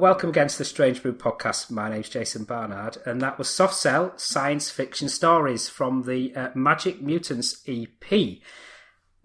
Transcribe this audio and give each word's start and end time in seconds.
welcome 0.00 0.30
again 0.30 0.48
to 0.48 0.56
the 0.56 0.64
Strange 0.64 1.02
Brew 1.02 1.12
podcast. 1.12 1.70
My 1.70 1.90
name's 1.90 2.08
Jason 2.08 2.44
Barnard, 2.44 2.96
and 3.04 3.20
that 3.20 3.36
was 3.36 3.50
Soft 3.50 3.74
Cell 3.74 4.14
Science 4.16 4.70
Fiction 4.70 5.10
Stories 5.10 5.68
from 5.68 6.04
the 6.04 6.34
uh, 6.34 6.48
Magick 6.52 7.02
Mutants 7.02 7.62
EP. 7.68 8.08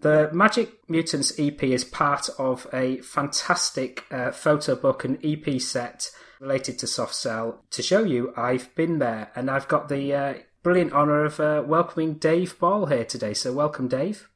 The 0.00 0.28
Magick 0.34 0.72
Mutants 0.86 1.32
EP 1.38 1.62
is 1.64 1.82
part 1.82 2.28
of 2.38 2.66
a 2.74 2.98
fantastic 2.98 4.04
uh, 4.10 4.32
photo 4.32 4.76
book 4.76 5.02
and 5.02 5.18
EP 5.24 5.58
set 5.62 6.10
related 6.40 6.78
to 6.80 6.86
Soft 6.86 7.14
Cell. 7.14 7.64
To 7.70 7.82
show 7.82 8.04
you, 8.04 8.34
I've 8.36 8.74
been 8.74 8.98
there, 8.98 9.30
and 9.34 9.50
I've 9.50 9.68
got 9.68 9.88
the 9.88 10.12
uh, 10.12 10.34
brilliant 10.62 10.92
honour 10.92 11.24
of 11.24 11.40
uh, 11.40 11.62
welcoming 11.66 12.14
Dave 12.14 12.58
Ball 12.58 12.84
here 12.84 13.06
today. 13.06 13.32
So, 13.32 13.50
welcome, 13.50 13.88
Dave. 13.88 14.28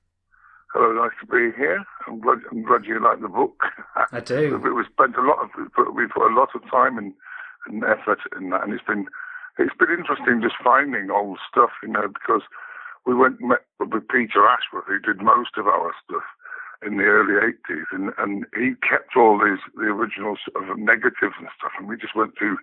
Hello, 0.72 0.92
nice 0.92 1.18
to 1.18 1.26
be 1.26 1.50
here. 1.56 1.82
I'm 2.06 2.20
glad, 2.20 2.38
I'm 2.50 2.62
glad 2.62 2.84
you 2.84 3.02
like 3.02 3.20
the 3.20 3.28
book. 3.28 3.58
I 4.12 4.20
do. 4.20 4.56
we 4.62 4.70
we 4.70 4.84
spent 4.86 5.16
a 5.16 5.22
lot 5.22 5.42
of 5.42 5.50
we 5.58 5.66
put, 5.68 5.94
we 5.94 6.06
put 6.06 6.30
a 6.30 6.34
lot 6.34 6.54
of 6.54 6.62
time 6.70 6.96
and, 6.96 7.12
and 7.66 7.82
effort 7.82 8.20
in 8.38 8.50
that, 8.50 8.62
and 8.62 8.72
it's 8.72 8.86
been 8.86 9.06
it's 9.58 9.74
been 9.74 9.90
interesting 9.90 10.40
just 10.40 10.62
finding 10.62 11.10
old 11.10 11.38
stuff, 11.50 11.70
you 11.82 11.88
know, 11.90 12.06
because 12.06 12.42
we 13.04 13.14
went 13.14 13.40
met 13.40 13.66
with 13.80 14.06
Peter 14.06 14.46
Ashworth, 14.46 14.86
who 14.86 15.00
did 15.00 15.22
most 15.22 15.58
of 15.58 15.66
our 15.66 15.90
stuff 16.06 16.22
in 16.86 16.96
the 16.96 17.04
early 17.04 17.34
80s, 17.34 17.84
and, 17.92 18.12
and 18.16 18.46
he 18.56 18.72
kept 18.80 19.16
all 19.16 19.42
these 19.42 19.60
the 19.74 19.90
original 19.90 20.36
sort 20.38 20.70
of 20.70 20.78
negatives 20.78 21.34
and 21.38 21.50
stuff, 21.58 21.74
and 21.78 21.88
we 21.88 21.96
just 21.96 22.14
went 22.14 22.38
through 22.38 22.58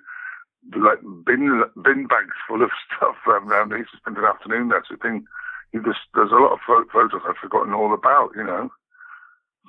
like 0.79 1.03
bin 1.25 1.63
bin 1.83 2.07
bags 2.07 2.39
full 2.47 2.63
of 2.63 2.71
stuff 2.87 3.19
um, 3.27 3.51
used 3.75 3.91
to 3.91 3.97
spend 3.97 4.17
an 4.17 4.23
afternoon 4.23 4.69
there, 4.69 4.83
so 4.87 4.95
it's 4.95 5.03
been 5.03 5.27
you 5.73 5.83
just 5.83 5.99
there's 6.13 6.31
a 6.31 6.35
lot 6.35 6.53
of 6.53 6.59
pho- 6.65 6.85
photos 6.91 7.21
I've 7.27 7.35
forgotten 7.37 7.73
all 7.73 7.93
about, 7.93 8.29
you 8.35 8.43
know, 8.43 8.69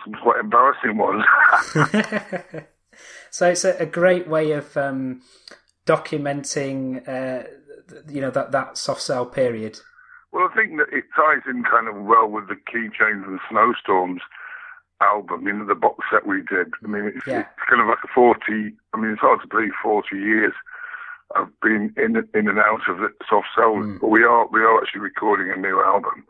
some 0.04 0.14
quite 0.22 0.40
embarrassing 0.40 0.96
ones. 0.96 1.24
so 3.30 3.48
it's 3.50 3.64
a, 3.64 3.76
a 3.82 3.86
great 3.86 4.28
way 4.28 4.52
of 4.52 4.76
um, 4.76 5.22
documenting, 5.86 7.06
uh, 7.08 7.44
you 8.08 8.20
know, 8.20 8.30
that 8.30 8.52
that 8.52 8.78
Soft 8.78 9.02
Cell 9.02 9.26
period. 9.26 9.80
Well, 10.32 10.48
I 10.50 10.54
think 10.54 10.76
that 10.76 10.88
it 10.92 11.04
ties 11.16 11.42
in 11.48 11.64
kind 11.64 11.88
of 11.88 12.04
well 12.04 12.28
with 12.28 12.48
the 12.48 12.54
Keychains 12.54 13.26
and 13.26 13.40
Snowstorms 13.50 14.20
album, 15.00 15.46
you 15.46 15.52
know, 15.52 15.64
the 15.64 15.74
box 15.74 16.04
set 16.12 16.26
we 16.26 16.38
did. 16.42 16.72
I 16.84 16.86
mean, 16.86 17.12
it's, 17.14 17.26
Yeah. 17.26 17.40
it's 17.40 17.68
kind 17.70 17.80
of 17.80 17.86
like 17.88 18.02
a 18.04 18.08
40, 18.14 18.74
I 18.92 18.96
mean, 19.00 19.12
it's 19.12 19.20
hard 19.20 19.40
to 19.40 19.46
believe 19.48 19.70
40 19.82 20.16
years 20.16 20.52
I've 21.36 21.60
been 21.60 21.92
in 21.96 22.16
in 22.34 22.48
and 22.48 22.58
out 22.58 22.88
of 22.88 22.98
the 22.98 23.12
soft 23.28 23.48
cell, 23.54 23.74
hmm. 23.74 23.98
but 23.98 24.08
we 24.08 24.22
are 24.24 24.46
we 24.48 24.60
are 24.60 24.80
actually 24.80 25.00
recording 25.00 25.52
a 25.52 25.56
new 25.56 25.82
album 25.82 26.24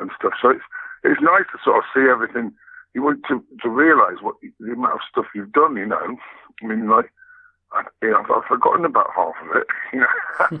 and 0.00 0.10
stuff. 0.18 0.32
So 0.40 0.50
it's 0.50 0.64
it's 1.04 1.20
nice 1.20 1.46
to 1.52 1.58
sort 1.62 1.78
of 1.78 1.84
see 1.94 2.08
everything. 2.10 2.52
You 2.94 3.02
want 3.02 3.24
to 3.28 3.44
to 3.62 3.68
realise 3.68 4.22
what 4.22 4.36
the 4.42 4.72
amount 4.72 4.94
of 4.94 5.08
stuff 5.10 5.26
you've 5.34 5.52
done. 5.52 5.76
You 5.76 5.86
know, 5.86 6.16
I 6.62 6.66
mean, 6.66 6.88
like 6.88 7.12
I, 7.72 7.84
you 8.02 8.10
know, 8.10 8.18
I've, 8.18 8.30
I've 8.30 8.48
forgotten 8.48 8.84
about 8.84 9.10
half 9.14 9.34
of 9.42 9.56
it. 9.56 9.66
You 9.92 10.00
know, 10.00 10.58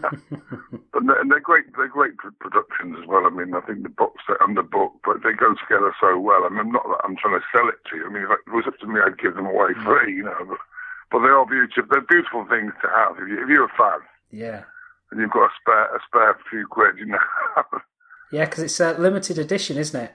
but 0.92 1.02
they're, 1.04 1.20
and 1.20 1.30
they're 1.30 1.40
great. 1.40 1.66
They're 1.76 1.88
great 1.88 2.16
productions 2.38 2.96
as 3.02 3.06
well. 3.06 3.26
I 3.26 3.30
mean, 3.30 3.52
I 3.52 3.60
think 3.60 3.82
the 3.82 3.90
box 3.90 4.22
set 4.26 4.36
and 4.40 4.56
the 4.56 4.62
book, 4.62 4.94
but 5.04 5.22
they 5.22 5.32
go 5.34 5.52
together 5.58 5.92
so 6.00 6.16
well. 6.16 6.44
I 6.44 6.48
mean, 6.48 6.72
not 6.72 6.86
that 6.86 7.02
I'm 7.04 7.16
trying 7.16 7.38
to 7.38 7.44
sell 7.52 7.68
it 7.68 7.82
to 7.90 7.96
you. 7.96 8.06
I 8.06 8.08
mean, 8.08 8.22
if 8.22 8.30
it 8.30 8.54
was 8.54 8.64
up 8.66 8.78
to 8.78 8.86
me, 8.86 9.00
I'd 9.04 9.18
give 9.18 9.34
them 9.34 9.46
away 9.46 9.74
hmm. 9.74 9.84
free. 9.84 10.14
You 10.14 10.24
know, 10.24 10.38
but 10.48 10.62
but 11.10 11.20
they 11.20 11.28
are 11.28 11.46
beautiful. 11.46 11.84
They're 11.90 12.00
beautiful 12.02 12.46
things 12.48 12.72
to 12.82 12.88
have. 12.88 13.16
If, 13.20 13.28
you, 13.28 13.42
if 13.42 13.48
you're 13.48 13.64
a 13.64 13.68
fan 13.76 14.00
Yeah, 14.30 14.62
and 15.10 15.20
you've 15.20 15.30
got 15.30 15.46
a 15.46 15.54
spare 15.60 15.94
a 15.96 15.98
spare 16.06 16.38
few 16.50 16.66
quid, 16.66 16.98
you 16.98 17.06
know. 17.06 17.18
yeah, 18.32 18.44
because 18.46 18.64
it's 18.64 18.80
a 18.80 18.94
limited 18.98 19.38
edition, 19.38 19.76
isn't 19.78 20.00
it? 20.00 20.12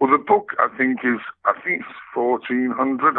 Well, 0.00 0.10
the 0.10 0.18
book 0.18 0.50
I 0.58 0.68
think 0.76 1.00
is 1.04 1.20
I 1.44 1.52
think 1.64 1.80
it's 1.82 1.98
fourteen 2.14 2.70
hundred, 2.76 3.16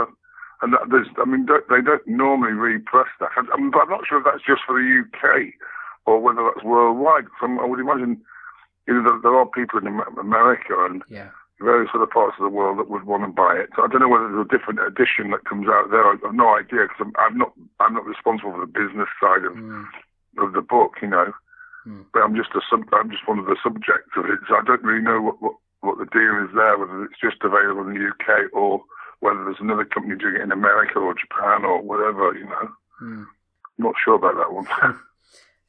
and 0.62 0.74
that, 0.74 0.89
there's 0.89 1.07
I 1.18 1.25
mean 1.25 1.45
don't, 1.45 1.68
they 1.69 1.81
don't 1.81 2.06
normally 2.07 2.53
repress 2.53 3.07
that. 3.19 3.30
I, 3.38 3.42
but 3.44 3.57
I'm 3.81 3.89
not 3.89 4.07
sure 4.07 4.19
if 4.19 4.25
that's 4.25 4.45
just 4.45 4.62
for 4.65 4.74
the 4.80 5.03
UK 5.03 5.53
or 6.06 6.19
whether 6.19 6.42
that's 6.44 6.65
worldwide. 6.65 7.25
I'm- 7.42 7.59
I 7.59 7.65
would 7.65 7.80
imagine 7.80 8.21
you 8.88 8.95
know, 8.95 9.03
there, 9.03 9.19
there 9.21 9.36
are 9.39 9.45
people 9.45 9.77
in 9.80 10.01
America 10.19 10.74
and 10.89 11.03
Yeah. 11.07 11.30
Various 11.62 11.92
other 11.94 12.10
parts 12.10 12.36
of 12.40 12.44
the 12.44 12.50
world 12.54 12.80
that 12.80 12.90
would 12.90 13.06
want 13.06 13.24
to 13.24 13.31
buy 13.31 13.56
it. 13.56 13.69
So 13.75 13.84
I 13.84 13.88
don't 13.88 14.02
know 14.02 14.10
whether 14.10 14.28
there's 14.28 14.48
a 14.50 14.54
different 14.56 14.81
edition 14.81 15.31
that 15.31 15.46
comes 15.46 15.68
out 15.69 15.90
there. 15.92 16.04
I 16.06 16.16
have 16.22 16.34
no 16.34 16.56
idea 16.58 16.90
because 16.90 17.02
I'm, 17.06 17.13
I'm 17.22 17.38
not 17.38 17.54
I'm 17.80 17.94
not 17.94 18.06
responsible 18.06 18.54
for 18.54 18.66
the 18.66 18.72
business 18.72 19.10
side 19.22 19.46
of, 19.46 19.54
Mm. 19.54 19.86
of 20.40 20.54
the 20.54 20.62
book, 20.62 20.98
you 21.02 21.08
know. 21.10 21.31
Mm. 21.88 22.06
But 22.13 22.24
I'm 22.24 22.36
just 22.36 22.52
a 22.56 22.62
sub, 22.69 22.84
I'm 22.94 23.10
just 23.10 23.28
one 23.28 23.40
of 23.40 23.46
the 23.46 23.58
subjects 23.63 24.13
of 24.18 24.25
it, 24.25 24.40
so 24.48 24.56
I 24.56 24.63
don't 24.66 24.84
really 24.84 25.02
know 25.04 25.22
what, 25.22 25.42
what 25.42 25.56
what 25.81 25.98
the 25.98 26.06
deal 26.13 26.38
is 26.46 26.54
there. 26.54 26.78
Whether 26.78 27.06
it's 27.06 27.19
just 27.22 27.42
available 27.42 27.88
in 27.88 27.94
the 27.96 28.06
UK 28.06 28.54
or 28.54 28.81
whether 29.22 29.44
there's 29.44 29.62
another 29.62 29.86
company 29.86 30.16
doing 30.16 30.36
it 30.36 30.42
in 30.42 30.52
America 30.52 31.00
or 31.00 31.13
Japan 31.13 31.66
or 31.66 31.81
whatever, 31.81 32.34
you 32.38 32.46
know. 32.46 32.69
Mm. 33.02 33.25
Not 33.78 33.96
sure 34.04 34.16
about 34.16 34.36
that 34.38 34.54
one. 34.54 34.68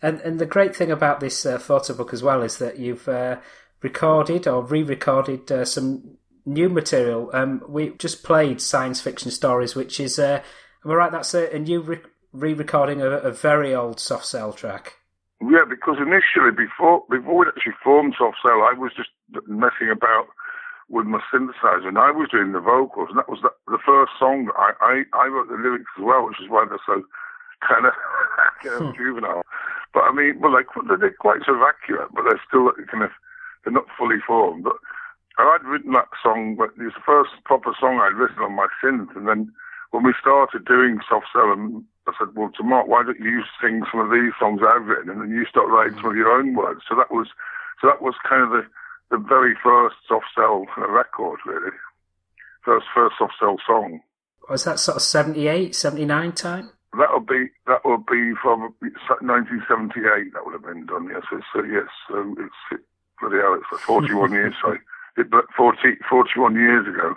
And 0.05 0.21
and 0.23 0.41
the 0.41 0.47
great 0.47 0.75
thing 0.75 0.91
about 0.91 1.21
this 1.21 1.47
uh, 1.47 1.59
photo 1.59 1.95
book 1.95 2.13
as 2.13 2.25
well 2.25 2.43
is 2.43 2.59
that 2.59 2.77
you've 2.77 3.07
uh, 3.09 3.37
recorded 3.83 4.47
or 4.47 4.63
re-recorded 4.63 5.51
uh, 5.51 5.65
some 5.65 6.17
new 6.45 6.69
material. 6.69 7.31
Um, 7.33 7.63
we 7.69 7.91
just 7.99 8.23
played 8.23 8.61
science 8.61 9.01
fiction 9.01 9.31
stories, 9.31 9.75
which 9.75 10.01
is 10.01 10.19
uh, 10.19 10.43
am 10.85 10.91
I 10.91 10.95
right? 10.95 11.13
That's 11.13 11.35
a, 11.35 11.55
a 11.55 11.59
new 11.59 11.81
re- 11.81 12.01
re-recording 12.33 13.01
of 13.01 13.13
a, 13.13 13.19
a 13.19 13.33
very 13.33 13.75
old 13.75 14.01
soft 14.01 14.27
cell 14.27 14.53
track. 14.53 14.95
Yeah, 15.43 15.67
because 15.69 15.99
initially, 15.99 16.55
before 16.55 17.03
before 17.11 17.43
we 17.43 17.47
actually 17.49 17.75
formed 17.83 18.15
Soft 18.17 18.39
Cell, 18.47 18.63
I 18.63 18.79
was 18.79 18.93
just 18.95 19.11
messing 19.49 19.91
about 19.91 20.31
with 20.89 21.07
my 21.07 21.19
synthesizer, 21.35 21.89
and 21.89 21.99
I 21.99 22.13
was 22.13 22.29
doing 22.31 22.53
the 22.53 22.61
vocals, 22.61 23.09
and 23.11 23.19
that 23.19 23.29
was 23.29 23.41
the, 23.43 23.51
the 23.67 23.83
first 23.85 24.13
song. 24.21 24.51
I, 24.55 24.71
I 24.79 24.95
I 25.19 25.27
wrote 25.27 25.49
the 25.49 25.59
lyrics 25.59 25.91
as 25.99 26.05
well, 26.05 26.27
which 26.27 26.39
is 26.39 26.49
why 26.49 26.65
they're 26.69 26.79
so 26.87 27.03
kind 27.67 27.87
of, 27.87 27.93
kind 28.63 28.87
of 28.87 28.95
juvenile. 28.95 29.43
But 29.93 30.05
I 30.07 30.13
mean, 30.13 30.39
well, 30.39 30.53
like 30.53 30.71
they're 30.87 31.11
quite 31.19 31.43
sort 31.43 31.59
of 31.59 31.67
accurate, 31.67 32.15
but 32.15 32.23
they're 32.23 32.47
still 32.47 32.71
kind 32.87 33.03
of 33.03 33.11
they're 33.65 33.73
not 33.73 33.87
fully 33.97 34.19
formed. 34.27 34.65
But 34.65 34.77
I'd 35.39 35.65
written 35.65 35.93
that 35.93 36.09
song, 36.23 36.57
but 36.57 36.71
it 36.77 36.85
was 36.85 36.95
the 36.95 37.07
first 37.07 37.31
proper 37.45 37.73
song 37.79 38.01
I'd 38.01 38.19
written 38.19 38.43
on 38.43 38.55
my 38.55 38.69
synth, 38.83 39.17
and 39.17 39.27
then 39.27 39.53
when 39.91 40.05
we 40.05 40.15
started 40.19 40.65
doing 40.65 41.01
Soft 41.09 41.27
Cell, 41.33 41.53
I 42.07 42.13
said, 42.19 42.35
well, 42.35 42.51
to 42.57 42.63
Mark, 42.65 42.89
why 42.89 43.05
don't 43.05 43.21
you 43.21 43.43
sing 43.61 43.85
some 43.91 44.01
of 44.01 44.11
these 44.11 44.33
songs 44.41 44.61
I've 44.67 44.87
written, 44.87 45.11
and 45.11 45.21
then 45.21 45.31
you 45.31 45.47
start 45.47 45.69
writing 45.69 45.95
some 45.97 46.11
of 46.11 46.17
your 46.17 46.33
own 46.33 46.55
words. 46.55 46.81
So 46.89 46.97
that 46.97 47.13
was, 47.13 47.29
so 47.81 47.87
that 47.87 48.03
was 48.03 48.15
kind 48.29 48.43
of 48.43 48.51
the, 48.51 48.65
the 49.11 49.19
very 49.23 49.55
first 49.63 49.97
Soft 50.09 50.27
Cell 50.35 50.67
record, 50.77 51.41
really. 51.47 51.77
First, 52.65 52.87
first 52.95 53.17
Soft 53.19 53.35
Cell 53.39 53.57
song. 53.67 54.01
Was 54.49 54.65
that 54.65 54.81
sort 54.81 54.97
of 54.97 55.03
78, 55.03 55.75
79 55.75 56.33
time? 56.33 56.71
That 56.99 57.09
would 57.13 57.27
be 57.27 57.49
that 57.67 57.81
would 57.87 58.05
be 58.05 58.35
from 58.43 58.75
1978. 58.81 60.35
That 60.35 60.45
would 60.45 60.53
have 60.53 60.63
been 60.63 60.85
done. 60.85 61.09
Yes, 61.09 61.25
uh, 61.33 61.63
yes. 61.65 61.89
So 62.07 62.37
it's 62.37 62.85
bloody 63.23 63.39
hell. 63.39 63.55
It's 63.55 63.71
like 63.71 63.81
41 63.83 64.33
years. 64.33 64.55
Sorry, 64.61 64.79
it, 65.17 65.31
but 65.31 65.47
40, 65.57 65.79
41 66.11 66.55
years 66.55 66.87
ago. 66.87 67.15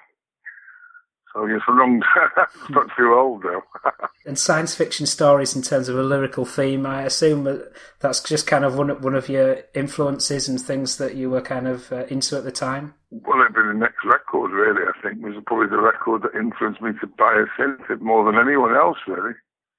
So 1.34 1.46
yes, 1.48 1.62
a 1.68 1.72
long. 1.72 2.02
it's 2.38 2.70
not 2.70 2.88
too 2.98 3.14
old 3.14 3.44
now. 3.44 3.62
And 4.28 4.40
science 4.40 4.74
fiction 4.74 5.06
stories 5.06 5.56
in 5.56 5.62
terms 5.62 5.88
of 5.88 5.96
a 5.96 6.02
lyrical 6.02 6.46
theme, 6.46 6.88
I 6.88 7.04
assume 7.04 7.44
that 7.44 7.72
that's 8.00 8.24
just 8.24 8.48
kind 8.48 8.66
of 8.66 8.76
one 8.76 8.90
of, 8.90 9.04
one 9.04 9.14
of 9.14 9.30
your 9.30 9.60
influences 9.76 10.50
and 10.50 10.60
things 10.60 10.98
that 10.98 11.14
you 11.14 11.30
were 11.30 11.42
kind 11.42 11.68
of 11.68 11.92
uh, 11.92 12.06
into 12.06 12.36
at 12.36 12.44
the 12.44 12.52
time. 12.52 12.96
Well, 13.12 13.42
it'd 13.42 13.54
be 13.54 13.62
the 13.62 13.78
next 13.78 14.04
record, 14.04 14.50
really. 14.52 14.82
I 14.82 15.00
think 15.04 15.24
was 15.24 15.36
probably 15.46 15.68
the 15.68 15.78
record 15.78 16.24
that 16.24 16.36
influenced 16.36 16.82
me 16.82 16.94
to 17.02 17.06
buy 17.06 17.36
a 17.46 17.62
synth 17.62 18.02
more 18.02 18.26
than 18.26 18.40
anyone 18.40 18.76
else, 18.76 18.98
really. 19.08 19.36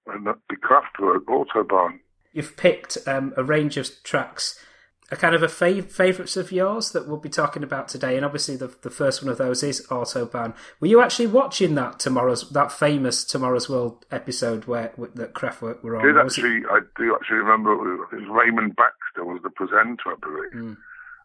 And 0.07 0.29
that'd 0.29 0.41
be 0.49 0.55
Kraftwerk, 0.57 1.25
Autobahn. 1.25 1.99
You've 2.33 2.57
picked 2.57 2.99
um, 3.09 3.35
a 3.37 3.43
range 3.43 3.77
of 3.77 3.91
tracks. 4.05 4.61
A 5.09 5.17
kind 5.17 5.37
of 5.37 5.43
a 5.43 5.47
fav- 5.47 5.91
favourites 5.91 6.37
of 6.37 6.51
yours 6.51 6.91
that 6.91 7.07
we'll 7.07 7.17
be 7.17 7.29
talking 7.29 7.63
about 7.63 7.87
today, 7.87 8.17
and 8.17 8.25
obviously 8.25 8.57
the 8.57 8.75
the 8.83 8.91
first 8.91 9.23
one 9.23 9.31
of 9.31 9.39
those 9.39 9.63
is 9.63 9.87
Autobahn. 9.87 10.53
Were 10.81 10.89
you 10.89 11.01
actually 11.01 11.29
watching 11.29 11.77
that 11.77 12.01
tomorrow's 12.01 12.51
that 12.51 12.73
famous 12.73 13.25
Tomorrow's 13.25 13.69
World 13.69 14.05
episode 14.11 14.65
where 14.65 14.93
that 15.15 15.33
Kraftwerk 15.33 15.83
were 15.85 15.97
on? 15.97 16.05
did 16.05 16.19
actually, 16.19 16.63
I 16.71 16.81
do 16.97 17.15
actually 17.15 17.37
remember 17.37 17.73
it 17.73 17.99
was, 17.99 18.25
Raymond 18.29 18.75
Baxter 18.75 19.25
was 19.25 19.41
the 19.43 19.51
presenter, 19.51 20.11
I 20.11 20.17
believe. 20.21 20.53
Mm. 20.55 20.77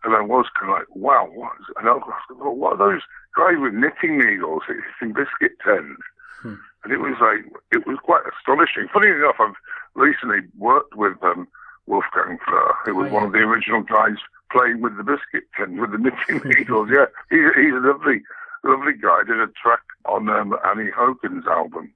And 0.04 0.16
I 0.16 0.22
was 0.22 0.46
kind 0.60 0.72
of 0.72 0.80
like, 0.80 0.90
wow, 0.96 1.30
what 1.34 1.54
is, 1.60 1.66
and 1.78 1.88
I 1.88 1.94
was 1.94 2.04
like, 2.08 2.38
what 2.40 2.74
are 2.74 2.78
those 2.78 3.02
guys 3.38 3.58
with 3.62 3.74
knitting 3.74 4.18
needles 4.18 4.64
hitting 4.66 5.14
biscuit 5.14 5.58
tins? 5.64 6.02
Hmm. 6.42 6.56
And 6.84 6.92
it 6.92 6.98
was 6.98 7.14
like, 7.22 7.46
it 7.72 7.86
was 7.86 8.00
quite 8.02 8.26
astonishing. 8.26 8.90
Funny 8.92 9.10
enough, 9.10 9.38
I've 9.40 9.54
recently 9.94 10.50
worked 10.58 10.96
with 10.96 11.22
um, 11.22 11.48
Wolfgang 11.88 12.38
Flür, 12.48 12.74
who 12.86 12.96
was 12.96 13.08
Oh, 13.12 13.14
one 13.14 13.24
yeah. 13.24 13.28
of 13.28 13.34
the 13.34 13.40
original 13.40 13.82
guys 13.82 14.18
playing 14.52 14.82
with 14.82 14.98
the 14.98 15.04
biscuit 15.04 15.44
tins, 15.58 15.80
with 15.80 15.92
the 15.92 15.98
knitting 15.98 16.42
needles. 16.58 16.90
Yeah, 16.92 17.06
he's, 17.30 17.48
he's 17.56 17.74
a 17.74 17.80
lovely, 17.84 18.22
lovely 18.64 18.94
guy. 18.94 19.24
Did 19.26 19.40
a 19.40 19.48
track 19.62 19.82
on 20.06 20.30
um, 20.30 20.56
Annie 20.66 20.92
Hogan's 20.92 21.48
album. 21.48 21.92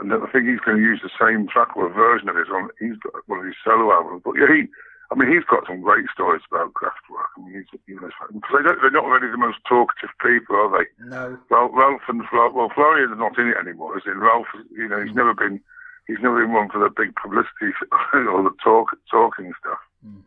And 0.00 0.12
I 0.12 0.26
think 0.32 0.48
he's 0.48 0.58
going 0.60 0.78
to 0.78 0.82
use 0.82 1.00
the 1.02 1.10
same 1.20 1.46
track 1.46 1.76
or 1.76 1.86
a 1.86 1.92
version 1.92 2.28
of 2.28 2.36
it 2.36 2.50
on. 2.50 2.68
He's 2.80 2.98
got 2.98 3.14
one 3.26 3.38
of 3.40 3.46
his 3.46 3.54
solo 3.62 3.92
albums. 3.92 4.22
But 4.24 4.34
yeah, 4.34 4.50
he, 4.50 4.66
I 5.10 5.14
mean, 5.14 5.30
he's 5.30 5.44
got 5.46 5.66
some 5.68 5.82
great 5.82 6.06
stories 6.12 6.42
about 6.50 6.74
Kraftwerk. 6.74 7.30
I 7.38 7.40
mean, 7.46 7.54
he's, 7.62 7.80
you 7.86 8.00
know, 8.00 8.10
they 8.32 8.62
don't, 8.66 8.78
they're 8.82 8.90
not 8.90 9.06
really 9.06 9.30
the 9.30 9.38
most 9.38 9.58
talkative 9.68 10.10
people, 10.20 10.56
are 10.56 10.78
they? 10.82 10.86
No. 11.06 11.38
Well, 11.48 11.70
Ralf 11.70 12.02
and 12.08 12.26
Flo, 12.28 12.50
well, 12.50 12.72
Florian's 12.74 13.16
not 13.16 13.38
in 13.38 13.48
it 13.48 13.56
anymore. 13.56 13.96
Is 13.96 14.02
in 14.06 14.18
Ralf, 14.18 14.46
you 14.76 14.88
know, 14.88 15.00
he's 15.00 15.14
never 15.14 15.32
been, 15.32 15.60
he's 16.06 16.22
never 16.22 16.40
been 16.40 16.52
one 16.52 16.68
for 16.68 16.78
the 16.78 16.90
big 16.90 17.14
publicity 17.16 17.72
or 18.14 18.42
the 18.42 18.54
talk, 18.62 18.96
talking 19.10 19.52
stuff. 19.60 19.80
Hmm. 20.04 20.22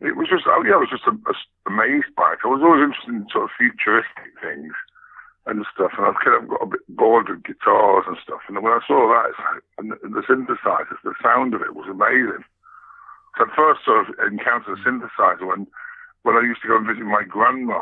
It 0.00 0.16
was 0.16 0.28
just, 0.28 0.44
oh 0.48 0.64
yeah, 0.64 0.80
I 0.80 0.82
was 0.82 0.90
just 0.90 1.04
amazed 1.66 2.14
by 2.16 2.32
it. 2.32 2.44
I 2.44 2.48
was 2.48 2.64
always 2.64 2.82
interested 2.82 3.12
in 3.12 3.28
sort 3.28 3.44
of 3.44 3.58
futuristic 3.58 4.32
things 4.40 4.72
and 5.44 5.64
stuff, 5.72 5.92
and 5.96 6.08
I've 6.08 6.20
kind 6.24 6.40
of 6.40 6.48
got 6.48 6.64
a 6.64 6.72
bit 6.72 6.84
bored 6.88 7.28
with 7.28 7.44
guitars 7.44 8.08
and 8.08 8.16
stuff. 8.22 8.40
And 8.48 8.56
when 8.60 8.72
I 8.72 8.80
saw 8.88 9.08
that, 9.12 9.32
like, 9.36 9.64
and 9.76 9.92
the, 9.92 9.96
the 10.00 10.24
synthesizers, 10.24 11.00
the 11.04 11.14
sound 11.20 11.52
of 11.52 11.60
it 11.60 11.76
was 11.76 11.88
amazing. 11.88 12.44
So 13.36 13.44
I 13.44 13.56
first 13.56 13.84
sort 13.84 14.08
of 14.08 14.16
encountered 14.24 14.78
a 14.78 14.82
synthesizer 14.82 15.44
when, 15.44 15.66
when 16.24 16.36
I 16.36 16.48
used 16.48 16.62
to 16.62 16.68
go 16.68 16.76
and 16.76 16.86
visit 16.88 17.04
my 17.04 17.24
grandma 17.28 17.80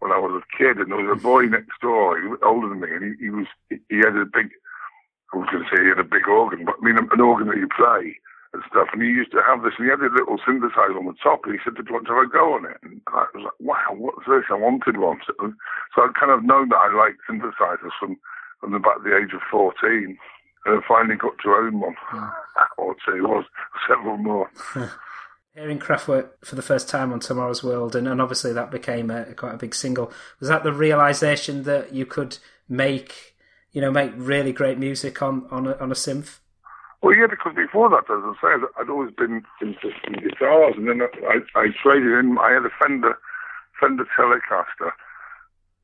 when 0.00 0.12
I 0.12 0.18
was 0.18 0.42
a 0.42 0.56
kid, 0.56 0.78
and 0.78 0.90
there 0.90 0.98
was 0.98 1.18
a 1.18 1.20
boy 1.20 1.46
next 1.46 1.80
door, 1.80 2.20
he 2.20 2.28
was 2.28 2.38
older 2.42 2.68
than 2.68 2.80
me, 2.80 2.88
and 2.88 3.04
he, 3.04 3.24
he 3.24 3.30
was 3.30 3.46
he 3.68 3.98
had 3.98 4.16
a 4.16 4.24
big, 4.24 4.50
I 5.32 5.36
was 5.36 5.48
going 5.52 5.64
to 5.64 5.70
say 5.70 5.82
he 5.82 5.92
had 5.92 6.00
a 6.00 6.08
big 6.08 6.26
organ, 6.28 6.64
but 6.64 6.76
I 6.80 6.84
mean 6.84 6.96
an 6.98 7.20
organ 7.20 7.48
that 7.48 7.60
you 7.60 7.68
play 7.68 8.16
and 8.52 8.62
stuff, 8.70 8.88
and 8.92 9.02
he 9.02 9.08
used 9.08 9.32
to 9.32 9.44
have 9.44 9.62
this, 9.62 9.76
and 9.76 9.84
he 9.84 9.92
had 9.92 10.00
a 10.00 10.08
little 10.08 10.40
synthesizer 10.40 10.96
on 10.96 11.04
the 11.04 11.20
top, 11.22 11.44
and 11.44 11.52
he 11.52 11.60
said, 11.60 11.76
"Do 11.76 11.84
you 11.84 11.92
want 11.92 12.06
to 12.08 12.16
have 12.16 12.24
a 12.24 12.32
go 12.32 12.54
on 12.54 12.64
it?" 12.64 12.80
And 12.82 13.00
I 13.08 13.28
was 13.34 13.44
like, 13.44 13.60
"Wow, 13.60 13.92
what's 13.92 14.24
this?" 14.24 14.48
I 14.48 14.56
wanted 14.56 14.96
one, 14.96 15.20
so, 15.26 15.52
so 15.94 16.02
I'd 16.02 16.16
kind 16.16 16.32
of 16.32 16.44
known 16.44 16.70
that 16.70 16.80
I 16.80 16.88
liked 16.94 17.20
synthesizers 17.28 17.92
from 18.00 18.16
from 18.60 18.74
about 18.74 19.04
the 19.04 19.16
age 19.16 19.34
of 19.34 19.44
fourteen, 19.50 20.16
and 20.64 20.80
I 20.80 20.80
finally 20.88 21.16
got 21.16 21.36
to 21.44 21.50
own 21.50 21.80
one 21.80 21.96
hmm. 22.08 22.24
or 22.78 22.96
two, 23.04 23.26
or 23.26 23.44
several 23.88 24.16
more. 24.16 24.50
Hearing 25.54 25.80
Kraftwerk 25.80 26.28
for 26.44 26.54
the 26.54 26.62
first 26.62 26.88
time 26.88 27.12
on 27.12 27.20
Tomorrow's 27.20 27.64
World, 27.64 27.96
and, 27.96 28.06
and 28.06 28.22
obviously 28.22 28.52
that 28.52 28.70
became 28.70 29.10
a, 29.10 29.34
quite 29.34 29.54
a 29.54 29.58
big 29.58 29.74
single. 29.74 30.12
Was 30.38 30.48
that 30.48 30.62
the 30.62 30.72
realization 30.72 31.64
that 31.64 31.92
you 31.92 32.06
could 32.06 32.38
make, 32.68 33.34
you 33.78 33.82
know, 33.82 33.92
make 33.92 34.10
really 34.16 34.50
great 34.52 34.76
music 34.76 35.22
on 35.22 35.46
on 35.52 35.68
a, 35.68 35.76
on 35.76 35.92
a 35.92 35.94
synth? 35.94 36.40
Well, 37.00 37.14
yeah, 37.16 37.28
because 37.30 37.54
before 37.54 37.88
that, 37.90 38.10
as 38.10 38.24
I 38.26 38.34
say, 38.42 38.66
I'd 38.76 38.90
always 38.90 39.14
been 39.14 39.44
interested 39.62 39.94
in 40.08 40.14
guitars, 40.14 40.74
and 40.76 40.88
then 40.88 41.00
I, 41.00 41.36
I 41.54 41.66
traded 41.80 42.10
in. 42.18 42.36
I 42.38 42.50
had 42.54 42.66
a 42.66 42.74
Fender 42.82 43.16
Fender 43.78 44.04
Telecaster, 44.18 44.90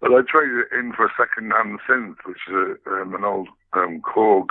but 0.00 0.10
I 0.10 0.22
traded 0.26 0.66
it 0.66 0.76
in 0.76 0.92
for 0.92 1.06
a 1.06 1.14
second-hand 1.16 1.78
synth, 1.88 2.16
which 2.26 2.42
is 2.48 2.54
a, 2.84 2.90
um, 3.02 3.14
an 3.14 3.22
old 3.22 3.46
um, 3.74 4.02
Korg 4.02 4.48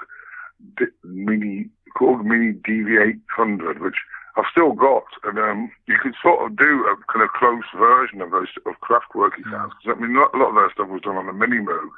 D- 0.79 0.85
Mini 1.03 1.67
Korg 1.99 2.23
Mini 2.23 2.53
DV800, 2.63 3.81
which 3.81 3.97
I've 4.37 4.47
still 4.53 4.71
got, 4.71 5.03
and 5.25 5.37
um, 5.37 5.69
you 5.87 5.97
could 6.01 6.15
sort 6.23 6.49
of 6.49 6.55
do 6.55 6.87
a 6.87 6.95
kind 7.11 7.25
of 7.25 7.29
close 7.35 7.67
version 7.77 8.21
of 8.21 8.31
those 8.31 8.47
of 8.65 8.75
Kraftwerky 8.79 9.43
sounds. 9.51 9.73
'Cause, 9.83 9.97
I 9.97 9.99
mean, 9.99 10.15
a 10.15 10.37
lot 10.37 10.47
of 10.47 10.55
that 10.55 10.69
stuff 10.75 10.87
was 10.87 11.01
done 11.01 11.17
on 11.17 11.27
a 11.27 11.33
Mini 11.33 11.57
Moog 11.59 11.91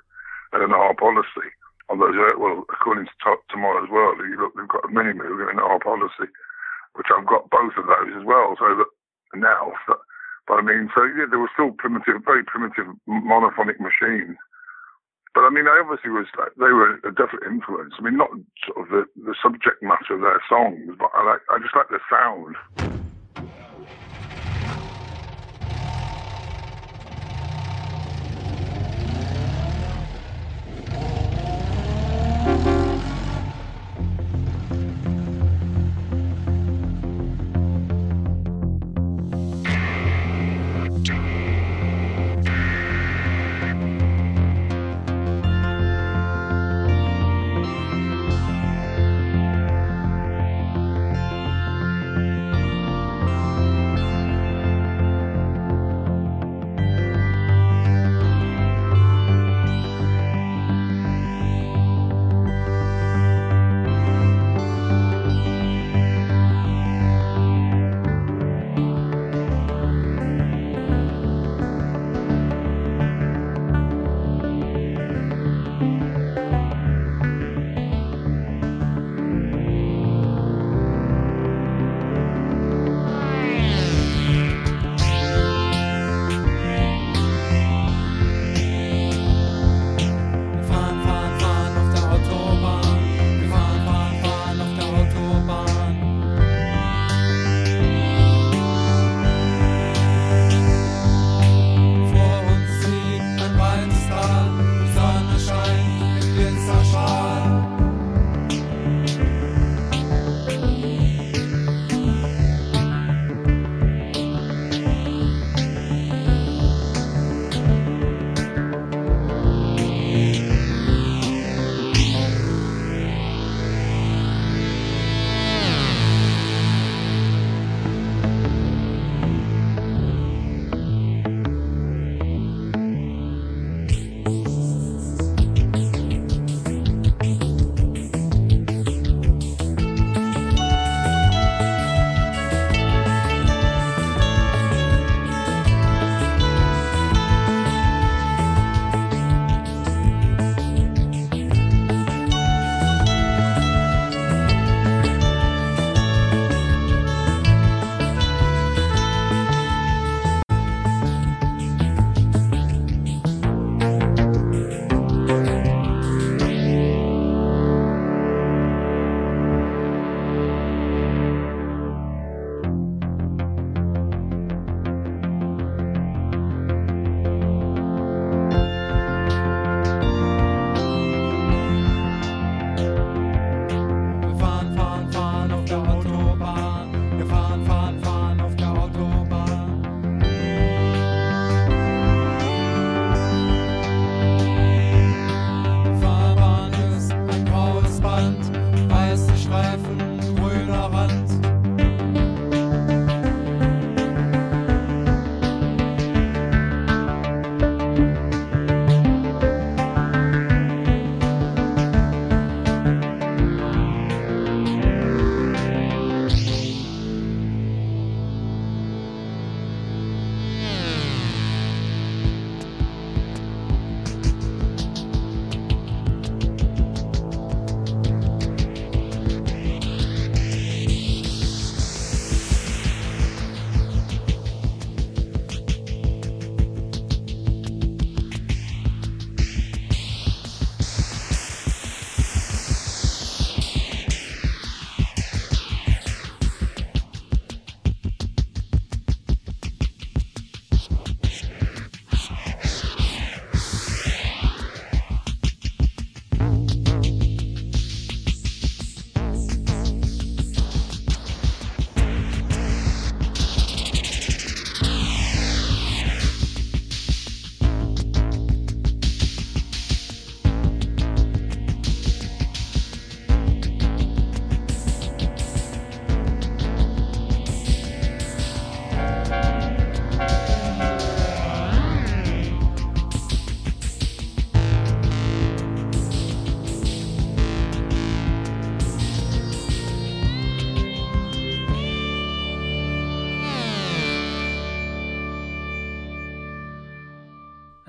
and. 0.54 0.74
On 1.88 2.00
those, 2.00 2.18
uh, 2.18 2.34
well, 2.40 2.66
according 2.74 3.06
to 3.06 3.12
to- 3.24 3.46
Tomorrow's 3.50 3.90
World, 3.90 4.18
you 4.18 4.42
look, 4.42 4.58
they've 4.58 4.68
got 4.68 4.86
a 4.86 4.92
Mini 4.92 5.12
and 5.12 5.22
an 5.22 5.60
ARP 5.60 5.86
Odyssey, 5.86 6.32
which 6.96 7.08
I've 7.14 7.28
got 7.28 7.50
both 7.52 7.78
of 7.78 7.86
those 7.86 8.10
as 8.18 8.25
well. 8.25 8.56
So 8.58 8.66
that 8.74 8.90
now, 9.38 9.74
but 10.48 10.54
I 10.58 10.62
mean, 10.62 10.90
so 10.96 11.06
yeah, 11.06 11.25
they 11.30 11.38
were 11.38 11.52
still 11.54 11.72
primitive, 11.78 12.25
very 12.25 12.44
primitive 12.44 12.88
monophonic 13.08 13.80
machines. 13.80 14.38
But 15.36 15.44
I 15.44 15.50
mean, 15.50 15.68
I 15.68 15.84
obviously 15.84 16.10
was 16.10 16.25
like, 16.40 16.56
they 16.58 16.72
were 16.74 16.96
a 17.04 17.14
definite 17.14 17.46
influence. 17.46 17.94
I 18.00 18.02
mean, 18.02 18.18
not 18.18 18.32
sort 18.66 18.82
of 18.82 18.90
the, 18.90 19.06
the 19.22 19.36
subject 19.44 19.84
matter 19.84 20.16
of 20.16 20.22
their 20.22 20.42
songs, 20.50 20.96
but 20.98 21.12
I 21.14 21.24
like, 21.25 21.42
I 21.52 21.60
just 21.60 21.75
like 21.75 21.90
the 21.90 22.00
sound. 22.10 22.56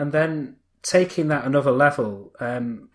And 0.07 0.15
then 0.15 0.55
taking 0.83 1.27
that 1.35 1.45
another 1.45 1.73
level, 1.73 2.31
um, 2.39 2.91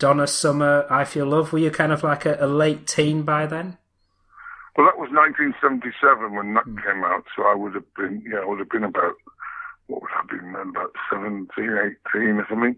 Donna 0.00 0.26
Summer, 0.26 0.84
I 0.90 1.04
Feel 1.04 1.26
Love, 1.26 1.52
were 1.52 1.60
you 1.60 1.70
kind 1.70 1.92
of 1.92 2.02
like 2.02 2.26
a, 2.26 2.36
a 2.40 2.48
late 2.50 2.88
teen 2.88 3.22
by 3.22 3.46
then? 3.46 3.78
Well, 4.74 4.90
that 4.90 4.98
was 4.98 5.14
1977 5.14 6.34
when 6.34 6.54
that 6.58 6.66
came 6.82 7.06
out, 7.06 7.22
so 7.36 7.46
I 7.46 7.54
would 7.54 7.78
have 7.78 7.86
been, 7.94 8.20
yeah, 8.26 8.42
I 8.42 8.46
would 8.50 8.58
have 8.58 8.68
been 8.68 8.82
about, 8.82 9.14
what 9.86 10.02
would 10.02 10.10
I 10.10 10.26
have 10.26 10.28
been 10.28 10.58
then, 10.58 10.74
about 10.74 10.90
17, 11.08 11.46
18 11.54 12.42
or 12.42 12.46
something. 12.50 12.74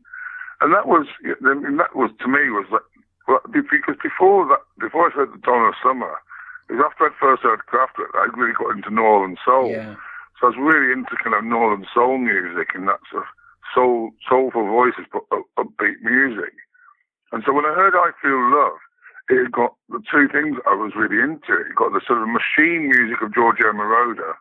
And 0.61 0.75
that 0.75 0.85
was, 0.85 1.09
I 1.25 1.55
mean, 1.55 1.79
that 1.81 1.97
was, 1.97 2.11
to 2.21 2.29
me, 2.29 2.53
was 2.53 2.69
like, 2.69 2.85
well, 3.27 3.41
because 3.49 3.97
before 4.05 4.45
that, 4.53 4.61
before 4.77 5.09
I 5.09 5.17
heard 5.17 5.33
the 5.33 5.41
Donna 5.41 5.73
Summer, 5.83 6.13
it 6.69 6.77
was 6.77 6.85
after 6.85 7.09
I 7.09 7.17
first 7.17 7.41
heard 7.41 7.65
Kraftwerk, 7.65 8.13
I 8.13 8.29
really 8.37 8.53
got 8.53 8.77
into 8.77 8.93
Northern 8.93 9.39
Soul. 9.47 9.73
Yeah. 9.73 9.97
So 10.37 10.47
I 10.47 10.51
was 10.53 10.61
really 10.61 10.93
into 10.93 11.17
kind 11.25 11.33
of 11.33 11.43
Northern 11.43 11.89
Soul 11.89 12.19
music 12.19 12.77
and 12.77 12.87
that 12.87 13.01
sort 13.09 13.25
of 13.25 13.29
soul, 13.75 14.11
soulful 14.29 14.67
voices, 14.67 15.07
but 15.13 15.23
up- 15.33 15.51
upbeat 15.59 16.01
music. 16.03 16.53
And 17.33 17.43
so 17.45 17.53
when 17.53 17.67
I 17.67 17.75
heard 17.75 17.95
I 17.95 18.11
Feel 18.23 18.41
Love, 18.51 18.79
it 19.29 19.43
had 19.43 19.53
got 19.53 19.77
the 19.91 20.01
two 20.11 20.29
things 20.29 20.57
I 20.67 20.75
was 20.75 20.93
really 20.97 21.21
into. 21.21 21.53
It 21.53 21.77
got 21.77 21.93
the 21.93 22.01
sort 22.07 22.23
of 22.23 22.29
machine 22.29 22.89
music 22.89 23.21
of 23.21 23.35
Giorgio 23.35 23.73
Moroder 23.73 24.35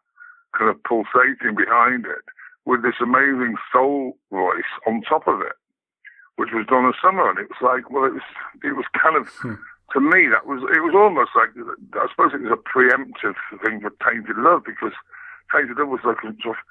kind 0.58 0.72
of 0.72 0.82
pulsating 0.84 1.56
behind 1.56 2.06
it 2.06 2.24
with 2.66 2.84
this 2.84 3.00
amazing 3.02 3.56
soul 3.72 4.18
voice 4.32 4.72
on 4.88 5.02
top 5.02 5.28
of 5.28 5.42
it, 5.42 5.56
which 6.38 6.50
was 6.54 6.66
Donna 6.68 6.92
Summer. 7.04 7.30
And 7.30 7.40
it 7.40 7.52
was 7.52 7.60
like, 7.62 7.92
well, 7.92 8.06
it 8.06 8.16
was, 8.16 8.28
it 8.64 8.76
was 8.76 8.86
kind 8.96 9.16
of, 9.16 9.28
hmm. 9.44 9.60
to 9.92 10.00
me, 10.00 10.28
that 10.32 10.48
was, 10.48 10.64
it 10.72 10.80
was 10.80 10.96
almost 10.96 11.32
like, 11.36 11.52
I 12.00 12.08
suppose 12.08 12.32
it 12.32 12.44
was 12.48 12.56
a 12.56 12.64
preemptive 12.64 13.36
thing 13.64 13.84
for 13.84 13.92
Tainted 14.00 14.40
Love 14.40 14.64
because 14.64 14.96
Tainted 15.52 15.78
Love 15.78 15.92
was 15.92 16.04
like 16.08 16.24
a 16.24 16.32
sort 16.40 16.56
of, 16.56 16.64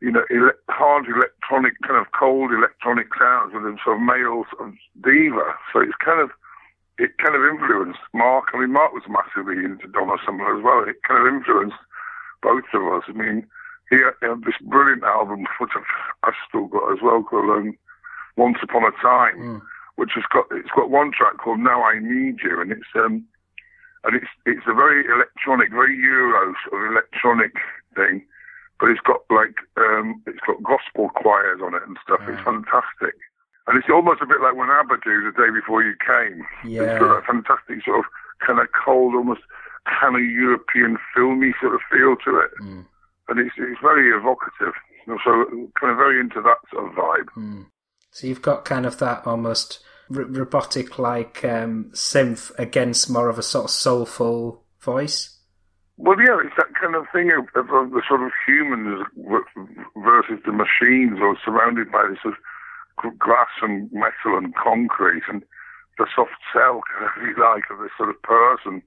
you 0.00 0.12
know, 0.12 0.24
ele- 0.30 0.60
hard 0.68 1.06
electronic, 1.06 1.74
kind 1.82 1.98
of 1.98 2.12
cold 2.12 2.52
electronic 2.52 3.08
sounds 3.18 3.52
with 3.54 3.64
a 3.64 3.76
sort 3.82 3.96
of 3.96 4.02
male 4.02 4.44
sort 4.54 4.68
of 4.68 4.74
diva. 5.02 5.54
So 5.72 5.80
it's 5.80 5.98
kind 6.04 6.20
of, 6.20 6.30
it 6.98 7.18
kind 7.18 7.34
of 7.34 7.42
influenced 7.42 8.00
Mark. 8.14 8.50
I 8.54 8.60
mean, 8.60 8.72
Mark 8.72 8.92
was 8.92 9.06
massively 9.08 9.64
into 9.64 9.86
Donna 9.88 10.16
Summer 10.24 10.46
as 10.56 10.62
well. 10.62 10.84
It 10.86 11.02
kind 11.06 11.26
of 11.26 11.34
influenced 11.34 11.78
both 12.42 12.66
of 12.74 12.82
us. 12.94 13.04
I 13.08 13.12
mean, 13.12 13.46
he 13.90 13.96
had, 13.96 14.44
this 14.44 14.58
brilliant 14.62 15.02
album, 15.02 15.46
which 15.58 15.70
I've, 15.74 15.92
I've 16.24 16.40
still 16.48 16.66
got 16.66 16.92
as 16.92 16.98
well, 17.02 17.22
called 17.22 17.50
um, 17.50 17.76
Once 18.36 18.58
Upon 18.62 18.84
a 18.84 18.92
Time, 19.02 19.62
which 19.96 20.12
has 20.14 20.24
got 20.32 20.44
it's 20.52 20.70
got 20.76 20.90
one 20.90 21.10
track 21.10 21.38
called 21.38 21.58
Now 21.58 21.82
I 21.82 21.98
Need 21.98 22.38
You, 22.44 22.60
and 22.60 22.70
it's 22.70 22.86
um, 22.94 23.24
and 24.04 24.14
it's 24.14 24.30
it's 24.46 24.66
a 24.68 24.74
very 24.74 25.04
electronic, 25.06 25.70
very 25.70 25.96
Euro 25.96 26.54
sort 26.68 26.84
of 26.84 26.92
electronic 26.92 27.52
thing, 27.96 28.22
but 28.80 28.90
it's 28.90 29.00
got 29.00 29.20
like 29.30 29.54
um, 29.76 30.22
it's 30.26 30.40
got 30.46 30.62
gospel 30.62 31.10
choirs 31.14 31.60
on 31.62 31.74
it 31.74 31.82
and 31.86 31.98
stuff. 32.02 32.20
It's 32.28 32.42
fantastic. 32.42 33.14
And 33.66 33.76
it's 33.76 33.88
almost 33.92 34.22
a 34.22 34.26
bit 34.26 34.40
like 34.40 34.56
when 34.56 34.70
ABBA 34.70 34.96
do 35.04 35.24
the 35.24 35.36
day 35.36 35.50
before 35.52 35.82
you 35.82 35.94
came. 36.00 36.44
Yeah. 36.64 36.82
It's 36.82 37.00
got 37.00 37.14
that 37.14 37.26
fantastic 37.26 37.84
sort 37.84 37.98
of 37.98 38.04
kind 38.44 38.58
of 38.60 38.68
cold, 38.72 39.14
almost 39.14 39.42
kind 40.00 40.16
of 40.16 40.22
European 40.22 40.96
filmy 41.14 41.52
sort 41.60 41.74
of 41.74 41.80
feel 41.92 42.16
to 42.24 42.38
it. 42.40 42.50
And 43.28 43.38
it's, 43.38 43.54
it's 43.58 43.80
very 43.82 44.08
evocative. 44.10 44.72
So 45.06 45.44
kind 45.80 45.92
of 45.92 45.96
very 45.96 46.20
into 46.20 46.40
that 46.40 46.58
sort 46.72 46.88
of 46.88 46.92
vibe. 46.94 47.66
So 48.10 48.26
you've 48.26 48.42
got 48.42 48.64
kind 48.64 48.86
of 48.86 48.98
that 48.98 49.26
almost 49.26 49.80
r- 50.14 50.24
robotic 50.24 50.98
like 50.98 51.44
um, 51.44 51.90
synth 51.92 52.50
against 52.58 53.10
more 53.10 53.28
of 53.28 53.38
a 53.38 53.42
sort 53.42 53.66
of 53.66 53.70
soulful 53.70 54.64
voice. 54.80 55.37
Well, 55.98 56.14
yeah, 56.22 56.38
it's 56.46 56.54
that 56.54 56.78
kind 56.78 56.94
of 56.94 57.10
thing 57.10 57.34
of, 57.34 57.50
of, 57.58 57.74
of 57.74 57.90
the 57.90 58.06
sort 58.06 58.22
of 58.22 58.30
humans 58.46 59.02
versus 59.98 60.38
the 60.46 60.54
machines, 60.54 61.18
or 61.18 61.34
surrounded 61.42 61.90
by 61.90 62.06
this 62.06 62.22
sort 62.22 62.38
of 62.38 63.18
glass 63.18 63.50
and 63.62 63.90
metal 63.90 64.38
and 64.38 64.54
concrete, 64.54 65.26
and 65.26 65.42
the 65.98 66.06
soft 66.14 66.38
shell, 66.54 66.86
if 67.02 67.18
you 67.18 67.34
like, 67.34 67.66
of 67.74 67.82
this 67.82 67.90
sort 67.98 68.14
of 68.14 68.22
person 68.22 68.78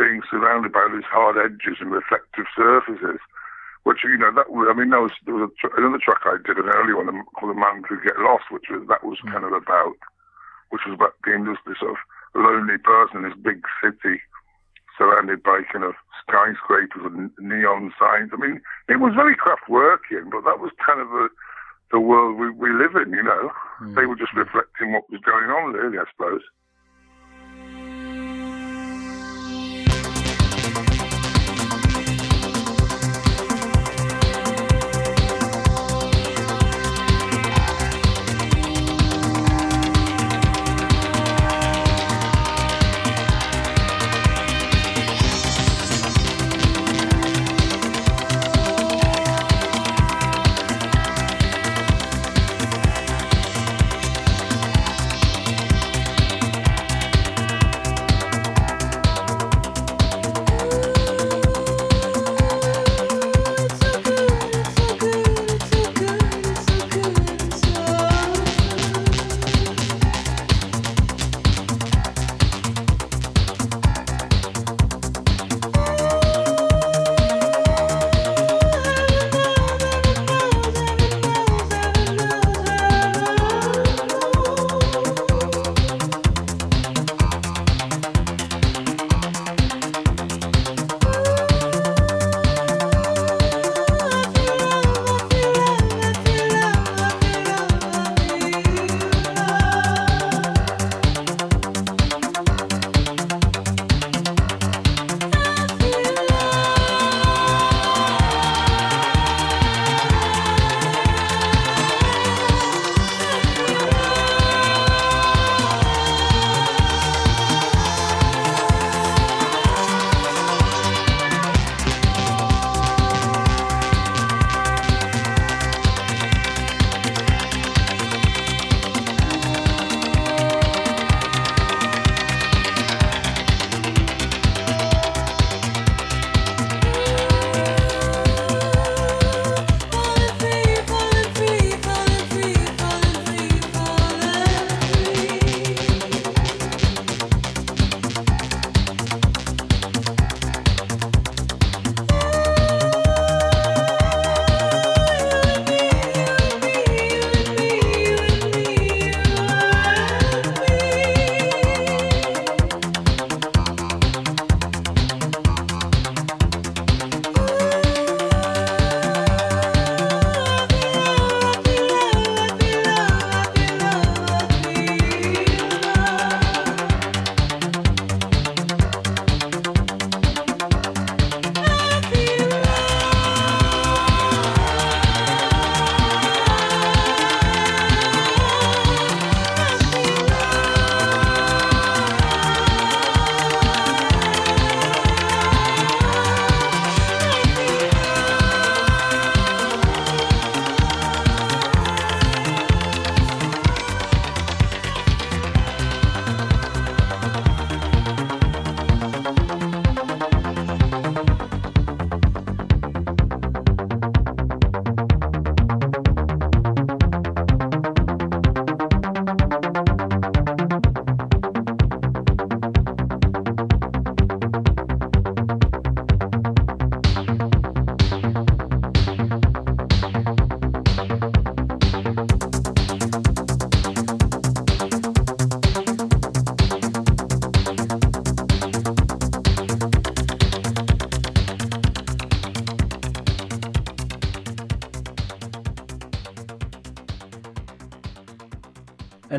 being 0.00 0.24
surrounded 0.32 0.72
by 0.72 0.88
these 0.88 1.04
hard 1.04 1.36
edges 1.36 1.76
and 1.80 1.92
reflective 1.92 2.48
surfaces. 2.56 3.20
Which 3.84 4.02
you 4.02 4.16
know 4.16 4.32
that 4.34 4.50
was, 4.50 4.66
I 4.66 4.74
mean, 4.74 4.90
that 4.90 5.04
was 5.04 5.14
there 5.28 5.36
was 5.36 5.52
a 5.52 5.68
another 5.76 6.00
track 6.02 6.24
I 6.24 6.40
did 6.42 6.58
an 6.58 6.72
early 6.72 6.96
one 6.96 7.06
called 7.36 7.54
"The 7.54 7.60
Man 7.60 7.84
Could 7.84 8.02
Get 8.02 8.18
Lost," 8.18 8.50
which 8.50 8.66
was 8.72 8.82
that 8.88 9.04
was 9.04 9.20
mm. 9.22 9.30
kind 9.30 9.44
of 9.44 9.52
about, 9.52 9.94
which 10.72 10.82
was 10.88 10.96
about 10.96 11.14
being 11.22 11.46
just 11.46 11.62
this 11.68 11.78
sort 11.78 11.94
of 11.94 12.00
lonely 12.34 12.80
person 12.82 13.22
in 13.22 13.30
this 13.30 13.38
big 13.38 13.62
city 13.78 14.24
surrounded 14.96 15.42
by 15.42 15.62
kind 15.72 15.84
of 15.84 15.94
skyscrapers 16.22 17.04
and 17.04 17.30
neon 17.38 17.92
signs. 17.98 18.30
I 18.32 18.36
mean, 18.36 18.60
it 18.88 19.00
was 19.00 19.14
very 19.14 19.36
craft 19.36 19.68
working, 19.68 20.30
but 20.30 20.44
that 20.44 20.60
was 20.60 20.72
kind 20.84 21.00
of 21.00 21.08
the 21.08 21.28
the 21.92 22.00
world 22.00 22.36
we, 22.36 22.50
we 22.50 22.72
live 22.72 22.96
in. 22.96 23.12
You 23.12 23.22
know, 23.22 23.50
hmm. 23.78 23.94
they 23.94 24.06
were 24.06 24.16
just 24.16 24.32
hmm. 24.32 24.40
reflecting 24.40 24.92
what 24.92 25.10
was 25.10 25.20
going 25.20 25.50
on, 25.50 25.72
really. 25.72 25.98
I 25.98 26.04
suppose. 26.10 26.42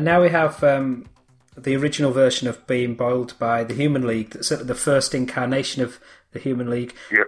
Now 0.08 0.22
we 0.22 0.30
have 0.30 0.64
um, 0.64 1.06
the 1.56 1.76
original 1.76 2.12
version 2.12 2.48
of 2.48 2.66
being 2.66 2.94
boiled 2.94 3.38
by 3.38 3.62
the 3.62 3.74
Human 3.74 4.06
League. 4.06 4.30
That's 4.30 4.48
sort 4.48 4.62
of 4.62 4.66
the 4.66 4.74
first 4.74 5.14
incarnation 5.14 5.82
of 5.82 6.00
the 6.32 6.38
Human 6.38 6.70
League. 6.70 6.94
Yeah. 7.12 7.24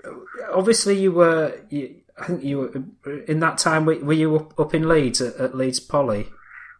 Obviously, 0.53 0.99
you 0.99 1.13
were. 1.13 1.61
You, 1.69 1.97
I 2.19 2.27
think 2.27 2.45
you 2.45 2.59
were 2.59 3.21
in 3.33 3.41
that 3.41 3.59
time. 3.59 3.85
Were, 3.85 3.99
were 3.99 4.13
you 4.13 4.37
up, 4.37 4.59
up 4.59 4.75
in 4.75 4.89
Leeds 4.89 5.21
at, 5.21 5.37
at 5.37 5.55
Leeds 5.55 5.81
Poly? 5.81 6.29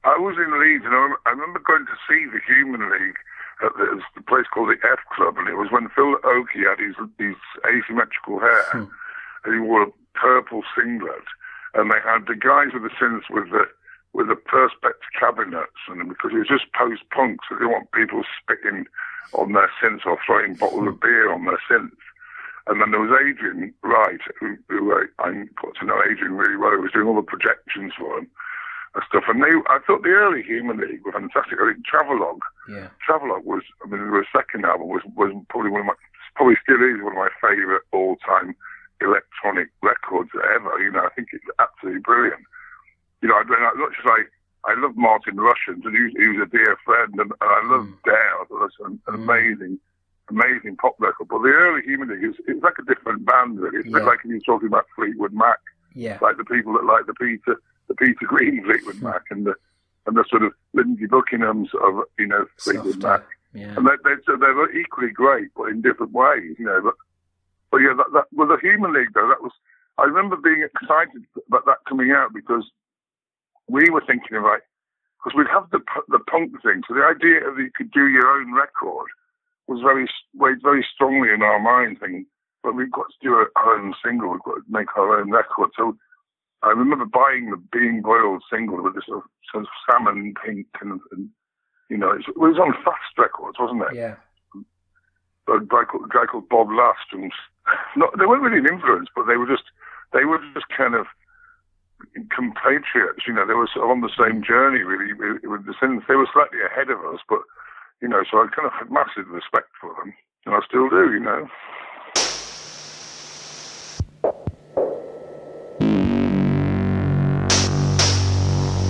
I 0.05 0.17
was 0.17 0.37
in 0.37 0.51
Leeds, 0.61 0.85
and 0.87 0.95
I 0.95 1.15
I 1.27 1.31
remember 1.31 1.61
going 1.61 1.87
to 1.87 1.97
see 2.09 2.25
the 2.27 2.41
Human 2.49 2.91
League 2.91 3.19
at 3.63 3.73
the, 3.77 4.23
place 4.23 4.47
called 4.53 4.71
the 4.71 4.81
F 4.85 5.01
Club, 5.15 5.37
and 5.37 5.49
it 5.49 5.57
was 5.57 5.69
when 5.71 5.89
Phil 5.95 6.17
Oakey 6.25 6.65
had 6.65 6.81
his, 6.81 6.97
his 7.19 7.37
asymmetrical 7.69 8.41
hair, 8.41 8.65
and 8.73 8.89
he 9.53 9.61
wore 9.61 9.83
a 9.83 9.93
purple 10.15 10.63
singlet, 10.75 11.29
and 11.75 11.91
they 11.91 12.01
had 12.05 12.27
the 12.27 12.37
guys 12.37 12.73
with 12.73 12.85
the 12.85 12.95
synths 12.97 13.29
with 13.29 13.51
the 13.51 13.69
with 14.21 14.29
the 14.29 14.37
perspex 14.37 15.01
cabinets, 15.19 15.81
and 15.89 16.09
because 16.11 16.33
it 16.37 16.45
was 16.45 16.49
just 16.53 16.69
post 16.77 17.01
punk, 17.09 17.41
so 17.49 17.55
they 17.57 17.65
didn't 17.65 17.73
want 17.73 17.93
people 17.93 18.21
spitting 18.37 18.85
on 19.33 19.53
their 19.53 19.71
synths 19.81 20.05
or 20.05 20.19
throwing 20.27 20.55
bottles 20.61 20.89
of 20.89 21.01
beer 21.01 21.33
on 21.33 21.47
their 21.47 21.61
synths. 21.71 22.05
And 22.67 22.81
then 22.81 22.91
there 22.91 23.01
was 23.01 23.17
Adrian 23.25 23.73
Wright, 23.83 24.21
who, 24.39 24.57
who 24.69 24.93
I, 24.93 25.07
I 25.25 25.33
got 25.57 25.75
to 25.81 25.87
know 25.87 26.03
Adrian 26.05 26.35
really 26.37 26.57
well, 26.61 26.73
who 26.77 26.83
was 26.83 26.93
doing 26.93 27.09
all 27.09 27.17
the 27.17 27.23
projections 27.23 27.95
for 27.97 28.19
him 28.19 28.29
and 28.95 29.05
stuff. 29.09 29.25
And 29.29 29.43
they, 29.43 29.55
I 29.73 29.79
thought 29.87 30.03
the 30.03 30.11
early 30.11 30.43
Human 30.43 30.77
League 30.79 31.01
were 31.05 31.13
fantastic. 31.13 31.59
I 31.63 31.73
think 31.73 31.87
Travelogue, 31.87 32.43
Yeah. 32.69 32.89
Travelogue 33.05 33.47
was, 33.47 33.63
I 33.83 33.89
mean, 33.89 34.05
the 34.11 34.25
second 34.37 34.67
album 34.67 34.89
was, 34.89 35.03
was 35.17 35.33
probably 35.49 35.71
one 35.71 35.81
of 35.81 35.87
my, 35.87 35.95
probably 36.37 36.57
still 36.63 36.77
is 36.85 37.01
one 37.03 37.17
of 37.17 37.25
my 37.25 37.33
favourite 37.41 37.83
all-time 37.93 38.55
electronic 39.01 39.69
records 39.83 40.31
ever. 40.55 40.79
You 40.83 40.93
know, 40.93 41.07
I 41.07 41.11
think 41.17 41.29
it's 41.33 41.49
absolutely 41.59 42.03
brilliant. 42.03 42.45
You 43.23 43.29
know, 43.29 43.37
I, 43.37 43.43
as 43.43 43.79
much 43.79 43.95
as 43.99 44.07
I, 44.07 44.71
I 44.71 44.81
love 44.81 44.97
Martin 44.97 45.37
Rushent, 45.37 45.85
and 45.85 45.97
he 45.97 46.03
was, 46.03 46.13
he 46.17 46.29
was 46.29 46.47
a 46.47 46.51
dear 46.51 46.77
friend, 46.85 47.13
and, 47.13 47.33
and 47.41 47.51
I 47.51 47.61
love 47.67 47.89
Dare. 48.05 48.41
I 48.41 48.45
thought 48.49 48.61
that's 48.61 48.77
an, 48.85 49.01
an 49.09 49.15
amazing, 49.15 49.79
amazing 50.29 50.77
pop 50.77 50.97
record. 50.99 51.29
But 51.29 51.43
the 51.43 51.49
early 51.49 51.83
Human 51.83 52.09
League, 52.09 52.25
is 52.25 52.37
it's 52.47 52.63
like 52.63 52.79
a 52.79 52.95
different 52.95 53.25
band, 53.25 53.61
really. 53.61 53.79
It's 53.79 53.89
a 53.89 53.93
bit 53.93 54.05
like 54.05 54.21
you're 54.25 54.41
talking 54.41 54.69
about 54.69 54.87
Fleetwood 54.97 55.33
Mac 55.33 55.59
Yeah. 55.95 56.19
like 56.23 56.37
the 56.37 56.45
people 56.45 56.73
that 56.75 56.85
like 56.85 57.07
the 57.07 57.15
Peter 57.15 57.61
the 57.89 57.95
Peter 57.95 58.27
Green 58.27 58.65
Fleetwood 58.65 58.97
hmm. 58.97 59.05
Mac 59.05 59.23
and 59.31 59.47
the 59.47 59.55
and 60.07 60.17
the 60.17 60.25
sort 60.29 60.43
of 60.43 60.53
Lindsey 60.73 61.07
Buckingham's 61.07 61.71
of 61.83 62.03
you 62.19 62.27
know 62.27 62.47
Fleetwood 62.59 63.03
Mac. 63.03 63.23
Yeah. 63.53 63.75
And 63.77 63.87
they 63.87 63.97
they 64.05 64.15
so 64.27 64.37
they're 64.37 64.79
equally 64.79 65.11
great, 65.11 65.49
but 65.57 65.65
in 65.65 65.83
different 65.83 66.13
ways, 66.13 66.57
you 66.59 66.67
know. 66.67 66.81
But 66.83 66.95
but 67.71 67.79
yeah, 67.79 67.95
that, 67.97 68.13
that 68.13 68.25
well, 68.33 68.49
the 68.49 68.59
Human 68.63 68.93
League 68.93 69.13
though, 69.15 69.29
that 69.29 69.43
was 69.43 69.53
I 69.99 70.05
remember 70.05 70.37
being 70.37 70.63
excited 70.63 71.25
about 71.49 71.67
that 71.67 71.79
coming 71.89 72.13
out 72.13 72.33
because 72.33 72.65
we 73.71 73.91
were 73.91 74.03
thinking 74.07 74.37
of 74.37 74.45
like 74.45 74.63
because 75.19 75.37
we'd 75.37 75.53
have 75.53 75.71
the 75.71 75.81
the 76.09 76.19
punk 76.31 76.61
thing, 76.63 76.83
so 76.87 76.95
the 76.95 77.05
idea 77.05 77.47
of 77.49 77.59
you 77.59 77.71
could 77.75 77.91
do 77.91 78.09
your 78.09 78.27
own 78.27 78.55
record 78.55 79.07
was 79.69 79.81
very 79.83 80.09
weighed 80.35 80.63
very 80.63 80.87
strongly 80.95 81.31
in 81.33 81.43
our 81.43 81.61
mind. 81.61 81.99
Thinking, 82.01 82.27
but 82.63 82.75
we've 82.75 82.93
got 82.93 83.07
to 83.09 83.19
do 83.23 83.35
our 83.35 83.51
own 83.75 83.95
single, 84.05 84.31
we've 84.31 84.43
got 84.43 84.57
to 84.57 84.63
make 84.69 84.97
our 84.97 85.21
own 85.21 85.31
record. 85.31 85.71
So 85.77 85.97
I 86.63 86.71
remember 86.71 87.07
buying 87.07 87.51
the 87.51 87.63
Being 87.73 88.03
Boiled 88.03 88.43
single 88.53 88.83
with 88.83 88.95
this 88.95 89.05
sort 89.07 89.25
of, 89.25 89.31
sort 89.51 89.65
of 89.65 89.71
salmon 89.89 90.35
pink 90.45 90.67
and, 90.81 91.01
and 91.13 91.31
you 91.89 91.97
know, 91.97 92.13
it 92.13 92.37
was 92.37 92.59
on 92.59 92.75
Fast 92.85 93.17
Records, 93.19 93.59
wasn't 93.59 93.83
it? 93.91 93.97
Yeah. 93.97 94.17
A 95.49 95.59
guy 95.67 95.83
called, 95.85 96.05
a 96.05 96.15
guy 96.15 96.27
called 96.27 96.49
Bob 96.49 96.69
Last. 96.71 97.11
And 97.13 97.33
not, 97.97 98.17
they 98.19 98.27
weren't 98.27 98.43
really 98.43 98.59
an 98.59 98.73
influence, 98.73 99.09
but 99.17 99.27
they 99.27 99.37
were 99.37 99.49
just, 99.49 99.65
they 100.13 100.25
were 100.25 100.39
just 100.55 100.67
kind 100.69 100.95
of 100.95 101.07
compatriots. 102.35 103.27
You 103.27 103.35
know, 103.35 103.47
they 103.47 103.55
were 103.55 103.69
sort 103.73 103.85
of 103.87 103.91
on 103.91 104.01
the 104.01 104.13
same 104.17 104.43
journey, 104.43 104.83
really, 104.83 105.13
with 105.15 105.67
the 105.67 105.75
synths. 105.81 106.07
They 106.09 106.17
were 106.17 106.29
slightly 106.33 106.59
ahead 106.65 106.91
of 106.91 106.99
us, 107.13 107.21
but 107.29 107.41
you 108.01 108.09
know, 108.09 108.23
so 108.31 108.39
I 108.39 108.49
kind 108.55 108.67
of 108.67 108.73
had 108.73 108.91
massive 108.91 109.29
respect 109.29 109.69
for 109.81 109.95
them, 109.99 110.15
and 110.47 110.55
I 110.55 110.61
still 110.67 110.89
do. 110.89 111.13
You 111.13 111.21
know. 111.21 111.49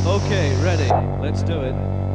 Okay, 0.06 0.56
ready. 0.62 0.88
Let's 1.22 1.42
do 1.42 1.60
it. 1.60 2.09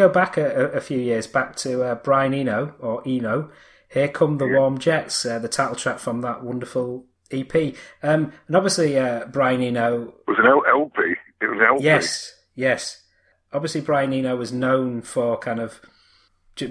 Go 0.00 0.08
back 0.08 0.36
a, 0.36 0.70
a 0.70 0.80
few 0.80 0.98
years, 0.98 1.26
back 1.26 1.56
to 1.56 1.82
uh, 1.82 1.94
Brian 1.96 2.34
Eno 2.34 2.74
or 2.78 3.02
Eno, 3.06 3.50
"Here 3.88 4.08
Come 4.08 4.38
the 4.38 4.46
Warm 4.46 4.78
Jets," 4.78 5.24
uh, 5.24 5.38
the 5.38 5.48
title 5.48 5.76
track 5.76 5.98
from 5.98 6.22
that 6.22 6.42
wonderful 6.42 7.06
EP. 7.30 7.54
Um, 8.02 8.32
and 8.46 8.56
obviously, 8.56 8.98
uh, 8.98 9.26
Brian 9.26 9.62
Eno 9.62 10.14
It 10.26 10.30
was 10.30 10.38
an 10.38 10.46
LP. 10.46 11.14
It 11.40 11.46
was 11.46 11.58
an 11.58 11.66
LP. 11.66 11.84
Yes, 11.84 12.34
yes. 12.54 13.04
Obviously, 13.52 13.80
Brian 13.80 14.12
Eno 14.12 14.36
was 14.36 14.52
known 14.52 15.02
for 15.02 15.38
kind 15.38 15.60
of 15.60 15.80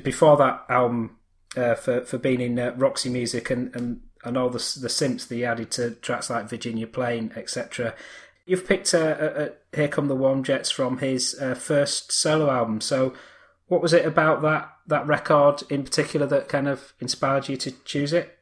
before 0.04 0.38
that 0.38 0.66
album 0.70 1.18
uh, 1.56 1.76
for 1.76 2.02
for 2.02 2.18
being 2.18 2.42
in 2.42 2.60
uh, 2.60 2.74
Roxy 2.78 3.10
Music 3.10 3.50
and, 3.50 3.76
and, 3.76 4.02
and 4.24 4.38
all 4.38 4.50
the 4.50 4.58
the 4.58 4.88
synths 4.88 5.28
that 5.28 5.36
he 5.36 5.46
added 5.46 5.72
to 5.72 5.92
tracks 5.92 6.30
like 6.30 6.50
Virginia 6.50 6.88
Plain, 6.88 7.32
etc. 7.36 7.96
You've 8.50 8.68
picked 8.68 8.96
uh, 8.96 8.98
uh, 8.98 9.34
uh, 9.38 9.50
"Here 9.76 9.88
Come 9.88 10.08
the 10.08 10.16
Warm 10.16 10.44
Jets" 10.44 10.72
from 10.72 10.98
his 10.98 11.40
uh, 11.40 11.54
first 11.54 12.12
solo 12.12 12.50
album. 12.50 12.82
So, 12.82 13.14
what 13.68 13.80
was 13.80 13.94
it 13.94 14.08
about 14.08 14.42
that 14.42 14.74
that 14.88 15.06
record 15.06 15.62
in 15.70 15.84
particular 15.84 16.26
that 16.26 16.50
kind 16.50 16.68
of 16.68 16.94
inspired 17.00 17.48
you 17.48 17.58
to 17.58 17.70
choose 17.86 18.12
it? 18.12 18.40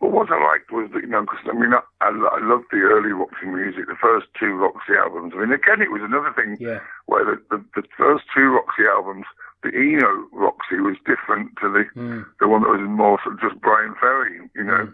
Well, 0.00 0.10
what 0.10 0.32
I 0.32 0.42
liked 0.42 0.72
was 0.72 0.90
that, 0.92 1.02
you 1.02 1.06
know, 1.06 1.20
because 1.20 1.46
I 1.46 1.54
mean, 1.54 1.70
I, 1.72 1.80
I, 2.00 2.40
loved 2.42 2.64
the 2.72 2.78
early 2.78 3.12
Roxy 3.12 3.46
music, 3.46 3.86
the 3.86 4.00
first 4.02 4.26
two 4.34 4.54
Roxy 4.54 4.94
albums. 4.98 5.34
I 5.36 5.40
mean, 5.42 5.52
again, 5.52 5.80
it 5.80 5.92
was 5.92 6.02
another 6.02 6.32
thing 6.34 6.56
Yeah, 6.58 6.80
where 7.06 7.24
the, 7.24 7.36
the, 7.54 7.62
the 7.76 7.86
first 7.96 8.24
two 8.34 8.48
Roxy 8.48 8.82
albums, 8.90 9.26
the 9.62 9.70
Eno 9.70 10.26
Roxy 10.32 10.80
was 10.80 10.96
different 11.06 11.54
to 11.60 11.70
the 11.70 11.84
Mm. 11.94 12.26
the 12.40 12.48
one 12.48 12.62
that 12.62 12.74
was 12.74 12.80
more 12.82 13.20
sort 13.22 13.36
of 13.36 13.40
just 13.40 13.60
Bryan 13.60 13.94
Ferry, 14.00 14.40
you 14.56 14.64
know. 14.64 14.90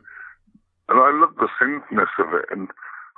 And 0.89 1.01
I 1.01 1.11
loved 1.25 1.39
the 1.39 1.49
synthness 1.57 2.13
of 2.19 2.35
it. 2.35 2.45
And 2.51 2.69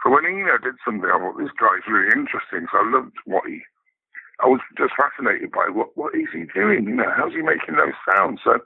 so 0.03 0.11
when 0.11 0.25
Eno 0.27 0.59
did 0.59 0.75
something, 0.85 1.09
I 1.11 1.19
thought, 1.19 1.39
this 1.39 1.55
guy's 1.59 1.87
really 1.91 2.13
interesting. 2.15 2.67
So 2.71 2.79
I 2.79 2.87
loved 2.91 3.17
what 3.27 3.47
he, 3.47 3.61
I 4.43 4.47
was 4.47 4.61
just 4.79 4.95
fascinated 4.95 5.51
by 5.51 5.67
what, 5.73 5.97
what 5.97 6.15
is 6.15 6.29
he 6.33 6.45
doing? 6.55 6.85
You 6.87 6.95
know, 6.97 7.11
how's 7.17 7.33
he 7.35 7.43
making 7.43 7.75
those 7.77 7.99
sounds? 8.15 8.41
So, 8.45 8.61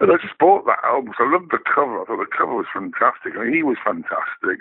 and 0.00 0.12
I 0.12 0.16
just 0.16 0.38
bought 0.38 0.64
that 0.66 0.80
album. 0.84 1.12
So 1.16 1.24
I 1.24 1.32
loved 1.32 1.50
the 1.52 1.58
cover. 1.64 2.00
I 2.00 2.04
thought 2.04 2.20
the 2.20 2.36
cover 2.36 2.54
was 2.54 2.66
fantastic. 2.72 3.32
I 3.36 3.44
mean, 3.44 3.54
he 3.54 3.62
was 3.62 3.76
fantastic. 3.84 4.60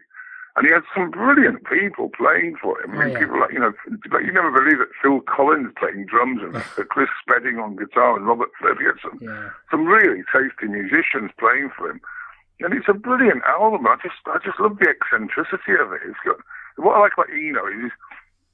And 0.55 0.63
he 0.65 0.71
had 0.71 0.87
some 0.95 1.11
brilliant 1.11 1.67
people 1.67 2.07
playing 2.15 2.55
for 2.61 2.79
him. 2.79 2.95
I 2.95 2.95
mean, 2.95 3.01
Oh, 3.03 3.11
yeah. 3.11 3.19
people 3.19 3.39
like, 3.39 3.51
you 3.51 3.59
know, 3.59 3.73
like 4.11 4.23
you 4.23 4.31
never 4.31 4.51
believe 4.51 4.79
that 4.79 4.95
Phil 5.03 5.19
Collins 5.27 5.75
playing 5.77 6.05
drums 6.07 6.39
and 6.43 6.55
Chris 6.91 7.09
Spedding 7.19 7.59
on 7.59 7.75
guitar 7.75 8.15
and 8.15 8.25
Robert 8.25 8.47
Fripp. 8.59 8.79
He 8.79 8.85
had 8.87 8.95
some, 9.03 9.19
yeah, 9.21 9.49
some 9.69 9.83
really 9.85 10.23
tasty 10.31 10.67
musicians 10.71 11.31
playing 11.39 11.71
for 11.75 11.91
him. 11.91 11.99
And 12.61 12.73
it's 12.73 12.87
a 12.87 12.93
brilliant 12.93 13.43
album. 13.43 13.87
I 13.87 13.97
just, 14.01 14.19
I 14.27 14.39
just 14.43 14.59
love 14.59 14.79
the 14.79 14.87
eccentricity 14.89 15.75
of 15.79 15.91
it. 15.91 16.01
It's 16.07 16.19
got, 16.23 16.37
what 16.77 16.95
I 16.95 16.99
like 17.01 17.13
about 17.13 17.29
Eno 17.29 17.67
is 17.67 17.91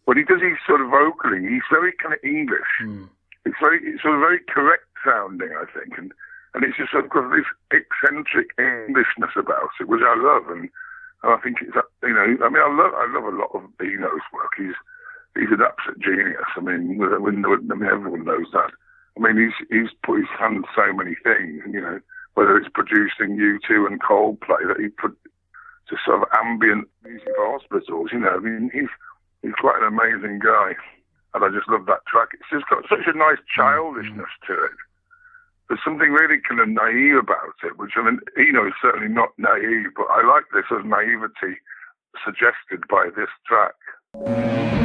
when 0.05 0.17
he 0.17 0.23
does 0.23 0.41
his 0.41 0.57
sort 0.65 0.81
of 0.81 0.89
vocaling, 0.89 1.45
he's 1.47 1.65
very 1.69 1.93
kind 2.01 2.13
of 2.13 2.23
English. 2.23 2.71
Mm. 2.81 3.09
It's 3.45 3.57
very, 3.61 3.79
it's 3.83 4.01
sort 4.01 4.15
of 4.15 4.21
very 4.21 4.41
correct 4.49 4.85
sounding, 5.05 5.53
I 5.53 5.65
think, 5.73 5.97
and 5.97 6.13
and 6.53 6.65
it's 6.65 6.75
just 6.75 6.91
sort 6.91 7.05
of 7.05 7.11
got 7.11 7.31
this 7.31 7.47
eccentric 7.71 8.51
Englishness 8.59 9.31
about 9.37 9.71
it, 9.79 9.87
which 9.87 10.03
I 10.03 10.19
love, 10.19 10.51
and, 10.51 10.67
and 11.23 11.31
I 11.31 11.37
think 11.37 11.61
it's, 11.61 11.71
you 12.03 12.13
know, 12.13 12.27
I 12.43 12.49
mean, 12.51 12.59
I 12.61 12.67
love, 12.67 12.91
I 12.91 13.07
love 13.07 13.23
a 13.23 13.37
lot 13.37 13.55
of 13.55 13.63
Eno's 13.79 14.27
work. 14.33 14.51
He's, 14.57 14.75
he's 15.33 15.47
an 15.47 15.63
absolute 15.63 16.03
genius. 16.03 16.51
I 16.57 16.59
mean, 16.59 16.99
I 16.99 17.17
mean, 17.23 17.87
everyone 17.87 18.25
knows 18.25 18.51
that. 18.51 18.71
I 19.15 19.19
mean, 19.19 19.37
he's 19.39 19.67
he's 19.69 19.89
put 20.03 20.19
his 20.19 20.33
hand 20.39 20.63
to 20.63 20.69
so 20.75 20.91
many 20.93 21.15
things, 21.23 21.63
you 21.71 21.81
know, 21.81 21.99
whether 22.33 22.57
it's 22.57 22.69
producing 22.73 23.37
U2 23.37 23.87
and 23.87 24.01
Coldplay 24.01 24.67
that 24.67 24.79
he 24.79 24.89
put 24.89 25.17
to 25.89 25.95
sort 26.05 26.23
of 26.23 26.27
ambient 26.33 26.87
music 27.03 27.27
for 27.35 27.59
hospitals, 27.59 28.09
you 28.11 28.19
know. 28.19 28.35
I 28.35 28.39
mean, 28.39 28.71
he's 28.73 28.89
he's 29.41 29.57
quite 29.59 29.81
an 29.81 29.87
amazing 29.87 30.39
guy, 30.39 30.73
and 31.33 31.43
I 31.43 31.49
just 31.49 31.67
love 31.67 31.85
that 31.87 32.05
track. 32.07 32.29
It's 32.33 32.49
just 32.51 32.69
got 32.69 32.87
such 32.87 33.05
a 33.07 33.17
nice 33.17 33.41
childishness 33.53 34.31
to 34.47 34.53
it. 34.53 34.77
There's 35.67 35.83
something 35.83 36.11
really 36.11 36.41
kind 36.47 36.59
of 36.59 36.67
naive 36.67 37.15
about 37.19 37.55
it, 37.63 37.77
which 37.77 37.91
I 37.95 38.03
mean, 38.03 38.19
Eno 38.37 38.67
is 38.67 38.73
certainly 38.81 39.07
not 39.07 39.29
naive, 39.37 39.91
but 39.95 40.07
I 40.11 40.25
like 40.27 40.45
this 40.53 40.67
as 40.71 40.83
naivety 40.83 41.59
suggested 42.23 42.87
by 42.89 43.09
this 43.15 43.31
track. 43.47 44.80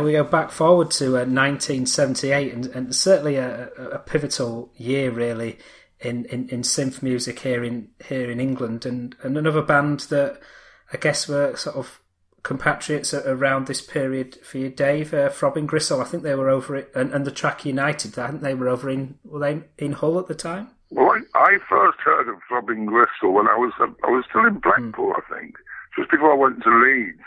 Now 0.00 0.06
we 0.06 0.12
go 0.12 0.24
back 0.24 0.50
forward 0.50 0.90
to 0.92 1.08
uh, 1.08 1.28
1978, 1.28 2.54
and, 2.54 2.66
and 2.68 2.96
certainly 2.96 3.36
a, 3.36 3.68
a, 3.92 3.98
pivotal 3.98 4.72
year, 4.74 5.10
really, 5.10 5.58
in, 6.00 6.24
in, 6.24 6.48
in 6.48 6.62
synth 6.62 7.02
music 7.02 7.40
here 7.40 7.62
in 7.62 7.90
here 8.08 8.30
in 8.30 8.40
England, 8.40 8.86
and, 8.86 9.14
and 9.22 9.36
another 9.36 9.60
band 9.60 10.00
that 10.08 10.40
I 10.90 10.96
guess 10.96 11.28
were 11.28 11.54
sort 11.54 11.76
of 11.76 12.00
compatriots 12.42 13.12
around 13.12 13.66
this 13.66 13.82
period 13.82 14.38
for 14.42 14.56
you, 14.56 14.70
Dave. 14.70 15.12
Uh, 15.12 15.28
Throbbing 15.28 15.66
Gristle, 15.66 16.00
I 16.00 16.04
think 16.04 16.22
they 16.22 16.34
were 16.34 16.48
over 16.48 16.76
it, 16.76 16.90
and, 16.94 17.12
and 17.12 17.26
the 17.26 17.30
track 17.30 17.66
United. 17.66 18.18
I 18.18 18.28
think 18.28 18.40
they 18.40 18.54
were 18.54 18.70
over 18.70 18.88
in 18.88 19.18
were 19.22 19.40
they 19.40 19.64
in 19.76 19.92
Hull 19.92 20.18
at 20.18 20.28
the 20.28 20.34
time. 20.34 20.70
Well, 20.88 21.10
I, 21.34 21.38
I 21.38 21.58
first 21.68 21.98
heard 21.98 22.26
of 22.30 22.36
Throbbing 22.48 22.86
Gristle 22.86 23.34
when 23.34 23.48
I 23.48 23.56
was 23.56 23.74
I 23.78 24.10
was 24.10 24.24
still 24.30 24.46
in 24.46 24.60
Blackpool, 24.60 25.12
mm. 25.12 25.20
I 25.22 25.34
think, 25.40 25.56
just 25.94 26.10
before 26.10 26.32
I 26.32 26.36
went 26.36 26.62
to 26.62 26.70
Leeds. 26.70 27.20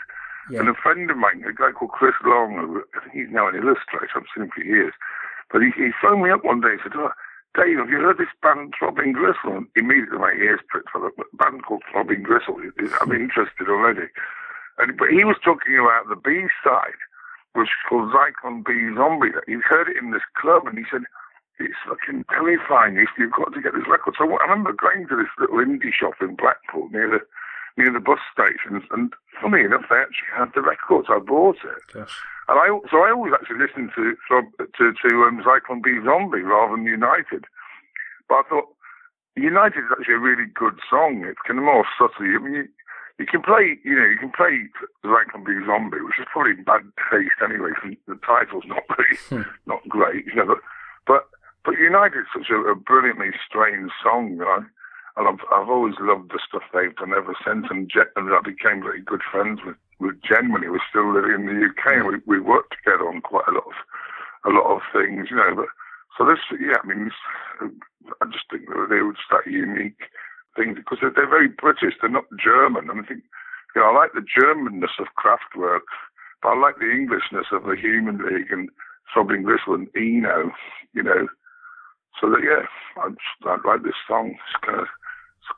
Yeah. 0.50 0.60
And 0.60 0.68
a 0.68 0.74
friend 0.74 1.10
of 1.10 1.16
mine, 1.16 1.44
a 1.48 1.52
guy 1.52 1.72
called 1.72 1.92
Chris 1.92 2.14
Long, 2.24 2.56
who 2.56 2.84
I 2.94 3.00
think 3.00 3.14
he's 3.14 3.32
now 3.32 3.48
an 3.48 3.56
illustrator, 3.56 4.12
I've 4.14 4.28
seen 4.34 4.44
him 4.44 4.50
for 4.54 4.62
years, 4.62 4.92
but 5.50 5.62
he, 5.62 5.70
he 5.76 5.90
phoned 6.02 6.22
me 6.22 6.30
up 6.30 6.44
one 6.44 6.60
day 6.60 6.76
and 6.76 6.80
said, 6.82 6.92
oh, 6.96 7.12
Dave, 7.54 7.78
have 7.78 7.88
you 7.88 8.02
heard 8.02 8.18
this 8.18 8.34
band 8.42 8.74
Throbbing 8.76 9.12
Gristle? 9.12 9.56
And 9.56 9.66
immediately 9.76 10.18
my 10.18 10.34
ears 10.34 10.60
pricked 10.68 10.90
for 10.90 11.06
a 11.06 11.10
band 11.38 11.64
called 11.64 11.82
Throbbing 11.90 12.24
Gristle. 12.26 12.58
I'm 12.58 13.08
hmm. 13.08 13.14
interested 13.14 13.70
already. 13.70 14.10
And, 14.78 14.98
but 14.98 15.08
he 15.14 15.24
was 15.24 15.38
talking 15.38 15.78
about 15.78 16.10
the 16.10 16.18
B 16.18 16.50
side, 16.66 16.98
which 17.54 17.70
is 17.70 17.86
called 17.88 18.10
Zyklon 18.10 18.66
B 18.66 18.74
Zombie. 18.98 19.30
He 19.46 19.62
heard 19.62 19.88
it 19.88 20.02
in 20.02 20.10
this 20.10 20.26
club 20.34 20.66
and 20.66 20.76
he 20.76 20.84
said, 20.90 21.06
it's 21.60 21.78
fucking 21.86 22.26
terrifying. 22.28 22.98
You've 22.98 23.32
got 23.32 23.54
to 23.54 23.62
get 23.62 23.74
this 23.74 23.86
record. 23.86 24.18
So 24.18 24.26
I 24.26 24.42
remember 24.42 24.74
going 24.74 25.06
to 25.06 25.16
this 25.16 25.30
little 25.38 25.62
indie 25.62 25.94
shop 25.94 26.14
in 26.20 26.34
Blackpool 26.34 26.90
near 26.90 27.06
the 27.06 27.22
near 27.76 27.92
the 27.92 28.00
bus 28.00 28.22
stations, 28.30 28.84
and 28.90 29.12
funny 29.40 29.64
enough, 29.64 29.86
they 29.90 29.96
actually 29.96 30.32
had 30.36 30.52
the 30.54 30.62
records. 30.62 31.08
I 31.10 31.18
bought 31.18 31.58
it, 31.64 31.82
Gosh. 31.92 32.14
and 32.48 32.58
I 32.58 32.70
so 32.90 33.02
I 33.02 33.10
always 33.10 33.34
actually 33.34 33.58
listened 33.58 33.90
to 33.96 34.14
to 34.30 34.84
to 34.92 35.10
um, 35.26 35.42
Zyklon 35.42 35.82
B 35.82 35.98
Zombie 36.04 36.42
rather 36.46 36.76
than 36.76 36.86
United. 36.86 37.44
But 38.28 38.34
I 38.34 38.42
thought 38.48 38.68
United 39.36 39.78
is 39.78 39.92
actually 39.92 40.14
a 40.14 40.18
really 40.18 40.46
good 40.54 40.78
song. 40.88 41.24
It's 41.26 41.42
kind 41.46 41.58
of 41.58 41.64
more 41.64 41.84
subtle. 41.98 42.24
I 42.24 42.38
mean, 42.38 42.54
you, 42.54 42.68
you 43.18 43.26
can 43.26 43.42
play, 43.42 43.78
you 43.84 43.94
know, 43.94 44.06
you 44.06 44.18
can 44.18 44.30
play 44.30 44.70
Zyklon 45.04 45.44
B 45.44 45.52
Zombie, 45.66 46.02
which 46.02 46.18
is 46.18 46.26
probably 46.32 46.52
in 46.52 46.64
bad 46.64 46.86
taste 47.10 47.42
anyway. 47.42 47.70
Cause 47.74 47.94
the 48.06 48.18
title's 48.22 48.64
not 48.66 48.86
really 48.98 49.18
hmm. 49.28 49.50
not 49.66 49.82
great, 49.88 50.26
you 50.26 50.36
know. 50.36 50.46
But 50.46 50.62
but, 51.06 51.28
but 51.64 51.74
United 51.78 52.20
is 52.20 52.32
such 52.32 52.50
a, 52.50 52.56
a 52.70 52.74
brilliantly 52.74 53.34
strange 53.46 53.90
song, 54.02 54.30
you 54.30 54.46
know 54.46 54.64
and 55.16 55.28
I've, 55.28 55.42
I've 55.54 55.70
always 55.70 55.94
loved 56.00 56.30
the 56.30 56.42
stuff 56.42 56.66
they've 56.72 56.94
done 56.96 57.14
ever 57.14 57.34
since. 57.46 57.66
And, 57.70 57.90
and 58.16 58.34
I 58.34 58.40
became 58.42 58.82
very 58.82 59.00
good 59.00 59.22
friends 59.22 59.60
with, 59.64 59.76
with 60.00 60.18
Gen 60.26 60.50
when 60.50 60.62
he 60.62 60.68
was 60.68 60.82
still 60.90 61.06
living 61.06 61.34
in 61.34 61.46
the 61.46 61.70
UK, 61.70 62.02
and 62.02 62.06
we, 62.06 62.18
we 62.26 62.40
worked 62.42 62.74
together 62.74 63.06
on 63.06 63.22
quite 63.22 63.46
a 63.46 63.54
lot 63.54 63.66
of 63.66 63.78
a 64.44 64.50
lot 64.50 64.68
of 64.68 64.82
things, 64.92 65.28
you 65.30 65.36
know. 65.36 65.54
But 65.56 65.70
so 66.18 66.26
this, 66.26 66.42
yeah, 66.60 66.76
I 66.82 66.86
mean, 66.86 67.10
I 67.62 68.24
just 68.28 68.44
think 68.50 68.68
that 68.68 68.88
they 68.90 69.00
were 69.00 69.16
just 69.16 69.30
that 69.30 69.50
unique 69.50 70.10
thing 70.56 70.74
because 70.74 70.98
they're, 71.00 71.14
they're 71.14 71.30
very 71.30 71.48
British. 71.48 71.94
They're 72.00 72.10
not 72.10 72.28
German, 72.36 72.90
and 72.90 73.00
I 73.00 73.06
think 73.06 73.22
you 73.74 73.80
know 73.80 73.88
I 73.88 73.94
like 73.94 74.12
the 74.12 74.26
Germanness 74.26 74.98
of 74.98 75.14
Kraftwerk, 75.16 75.86
but 76.42 76.54
I 76.54 76.58
like 76.58 76.76
the 76.78 76.90
Englishness 76.90 77.48
of 77.52 77.64
the 77.64 77.76
Human 77.78 78.18
League 78.18 78.52
and 78.52 78.68
Throbbing 79.12 79.42
Gristle 79.42 79.74
and 79.74 79.88
Eno, 79.96 80.50
you 80.92 81.02
know. 81.02 81.28
So 82.20 82.30
that 82.30 82.44
yeah, 82.44 82.66
I, 83.02 83.08
just, 83.10 83.40
I 83.46 83.56
like 83.66 83.82
this 83.82 83.98
song. 84.06 84.36
It's 84.36 84.64
kind 84.64 84.80
of 84.80 84.86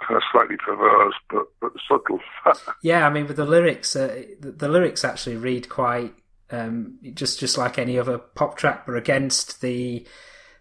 kind 0.06 0.16
of 0.16 0.22
slightly 0.32 0.56
perverse, 0.56 1.14
but 1.30 1.46
but 1.60 1.72
subtle. 1.88 2.20
yeah, 2.82 3.06
I 3.06 3.10
mean, 3.10 3.26
with 3.26 3.36
the 3.36 3.44
lyrics, 3.44 3.96
uh, 3.96 4.22
the, 4.40 4.52
the, 4.52 4.68
lyrics 4.68 5.04
actually 5.04 5.36
read 5.36 5.68
quite 5.68 6.14
um, 6.50 6.98
just 7.14 7.40
just 7.40 7.58
like 7.58 7.78
any 7.78 7.98
other 7.98 8.18
pop 8.18 8.56
track, 8.56 8.86
but 8.86 8.96
against 8.96 9.60
the 9.60 10.06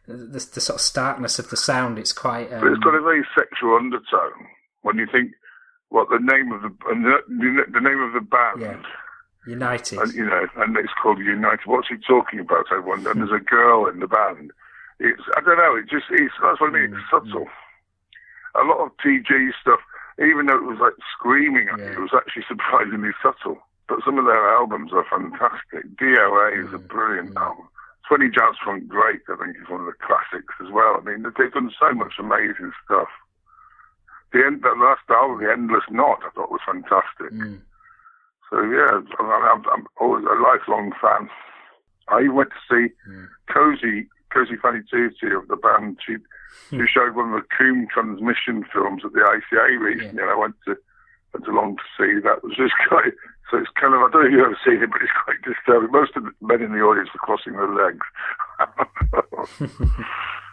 the, 0.08 0.48
the 0.54 0.62
sort 0.62 0.76
of 0.76 0.82
starkness 0.82 1.40
of 1.40 1.50
the 1.50 1.58
sound, 1.58 1.98
it's 1.98 2.14
quite. 2.14 2.52
Um... 2.54 2.62
But 2.62 2.72
it's 2.72 2.84
got 2.84 2.96
a 2.96 3.02
very 3.02 3.26
sexual 3.38 3.76
undertone. 3.76 4.48
When 4.82 4.98
you 4.98 5.08
think 5.12 5.32
what 5.90 6.10
the 6.10 6.20
name 6.20 6.52
of 6.52 6.62
the 6.62 6.72
the 7.28 7.82
name 7.82 8.02
of 8.02 8.14
the 8.14 8.22
band. 8.22 8.62
Yeah. 8.62 8.82
United. 9.48 10.00
And, 10.00 10.14
you 10.14 10.26
know, 10.26 10.48
and 10.58 10.76
it's 10.76 10.94
called 11.02 11.20
United. 11.20 11.68
What's 11.68 11.88
he 11.88 11.98
talking 12.08 12.40
about? 12.40 12.66
I 12.72 12.80
wonder. 12.80 13.12
and 13.12 13.22
there's 13.22 13.42
a 13.42 13.44
girl 13.44 13.86
in 13.86 14.00
the 14.00 14.08
band. 14.08 14.52
It's 15.00 15.22
I 15.38 15.42
don't 15.42 15.58
know. 15.58 15.76
It 15.76 15.90
just 15.90 16.06
it's 16.10 16.34
that's 16.42 16.60
what 16.60 16.72
I 16.72 16.74
mean. 16.74 16.94
It's 16.96 17.14
mm, 17.14 17.30
subtle. 17.30 17.48
A 18.56 18.64
lot 18.64 18.80
of 18.80 18.92
TG 19.04 19.52
stuff, 19.62 19.80
even 20.20 20.46
though 20.48 20.58
it 20.58 20.64
was 20.64 20.80
like 20.80 20.96
screaming 21.12 21.68
at 21.72 21.80
yeah. 21.80 21.86
you, 21.86 21.92
it 21.92 22.00
was 22.00 22.16
actually 22.16 22.44
surprisingly 22.48 23.12
subtle. 23.22 23.60
But 23.88 24.00
some 24.04 24.18
of 24.18 24.26
their 24.26 24.50
albums 24.50 24.92
are 24.94 25.06
fantastic. 25.06 25.86
DOA 25.98 26.66
is 26.66 26.74
a 26.74 26.80
brilliant 26.80 27.38
album. 27.38 27.68
20 28.08 28.30
Jazz 28.30 28.56
Funk 28.64 28.88
Great, 28.88 29.22
I 29.30 29.36
think, 29.38 29.58
is 29.58 29.70
one 29.70 29.82
of 29.82 29.88
the 29.88 29.98
classics 30.02 30.54
as 30.62 30.72
well. 30.72 30.98
I 30.98 31.04
mean, 31.04 31.24
they've 31.24 31.52
done 31.52 31.72
so 31.80 31.94
much 31.94 32.14
amazing 32.20 32.72
stuff. 32.86 33.10
The 34.34 34.46
end, 34.46 34.62
that 34.64 34.78
last 34.78 35.02
album, 35.10 35.42
The 35.42 35.52
Endless 35.52 35.86
Not, 35.90 36.20
I 36.26 36.30
thought 36.34 36.52
was 36.52 36.62
fantastic. 36.66 37.34
Mm. 37.34 37.62
So 38.50 38.62
yeah, 38.62 39.02
I'm, 39.20 39.64
I'm, 39.72 39.88
always 40.00 40.26
a 40.26 40.38
lifelong 40.38 40.92
fan. 41.02 41.30
I 42.10 42.28
went 42.30 42.50
to 42.50 42.62
see 42.70 42.94
mm. 43.10 43.28
Cosey 43.50 44.08
Cosey 44.32 44.56
Fanni 44.62 44.84
Tutti 44.90 45.34
of 45.34 45.48
the 45.48 45.56
band. 45.56 45.98
Hmm. 46.70 46.82
showed 46.88 47.16
one 47.16 47.34
of 47.34 47.42
the 47.42 47.48
COUM 47.56 47.88
transmission 47.94 48.66
films 48.72 49.04
at 49.06 49.14
the 49.14 49.20
ICA 49.20 49.80
recently, 49.80 50.16
yeah. 50.16 50.22
and 50.22 50.32
I 50.32 50.36
went 50.36 50.56
to 50.66 50.76
went 51.34 51.48
along 51.48 51.78
to 51.78 51.84
see 51.98 52.20
that. 52.22 52.38
It 52.38 52.44
was 52.44 52.56
just 52.58 52.74
quite 52.90 53.14
so 53.52 53.58
it's 53.58 53.70
kind 53.80 53.94
of 53.94 54.02
I 54.02 54.10
don't 54.10 54.22
know 54.22 54.28
if 54.28 54.32
you've 54.32 54.46
ever 54.46 54.58
seen 54.66 54.82
it, 54.82 54.90
but 54.92 55.02
it's 55.02 55.12
quite 55.24 55.42
disturbing. 55.44 55.92
Most 55.92 56.16
of 56.16 56.24
the 56.24 56.32
men 56.42 56.62
in 56.62 56.72
the 56.72 56.82
audience 56.82 57.10
were 57.14 57.20
crossing 57.20 57.54
their 57.54 57.70
legs. 57.70 58.06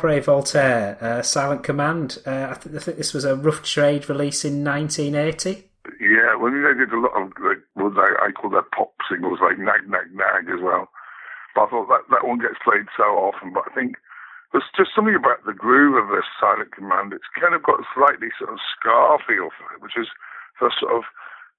Cabaret 0.00 0.20
Voltaire, 0.24 0.96
uh, 1.04 1.20
Silent 1.20 1.60
Command. 1.60 2.24
Uh, 2.24 2.48
I, 2.48 2.56
th- 2.56 2.72
I 2.72 2.80
think 2.80 2.96
this 2.96 3.12
was 3.12 3.28
a 3.28 3.36
rough 3.36 3.60
trade 3.60 4.08
release 4.08 4.48
in 4.48 4.64
1980. 4.64 5.68
Yeah, 6.00 6.40
well, 6.40 6.48
they 6.48 6.72
did 6.72 6.88
a 6.88 6.96
lot 6.96 7.12
of 7.20 7.28
like 7.36 7.60
what 7.76 7.92
I, 8.00 8.32
I 8.32 8.32
call 8.32 8.48
their 8.48 8.64
pop 8.72 8.96
singles, 9.04 9.44
like 9.44 9.60
Nag 9.60 9.84
Nag 9.92 10.08
Nag 10.16 10.48
as 10.48 10.64
well. 10.64 10.88
But 11.52 11.68
I 11.68 11.68
thought 11.68 11.92
that 11.92 12.08
that 12.08 12.24
one 12.24 12.40
gets 12.40 12.56
played 12.64 12.88
so 12.96 13.12
often. 13.20 13.52
But 13.52 13.68
I 13.68 13.76
think 13.76 14.00
there's 14.56 14.64
just 14.72 14.96
something 14.96 15.12
about 15.12 15.44
the 15.44 15.52
groove 15.52 16.00
of 16.00 16.08
this 16.08 16.24
Silent 16.40 16.72
Command. 16.72 17.12
It's 17.12 17.28
kind 17.36 17.52
of 17.52 17.60
got 17.60 17.84
a 17.84 17.92
slightly 17.92 18.32
sort 18.40 18.56
of 18.56 18.64
ska 18.72 19.20
feel 19.28 19.52
for 19.52 19.68
it, 19.76 19.84
which 19.84 20.00
is 20.00 20.08
for 20.56 20.72
sort 20.80 20.96
of 20.96 21.04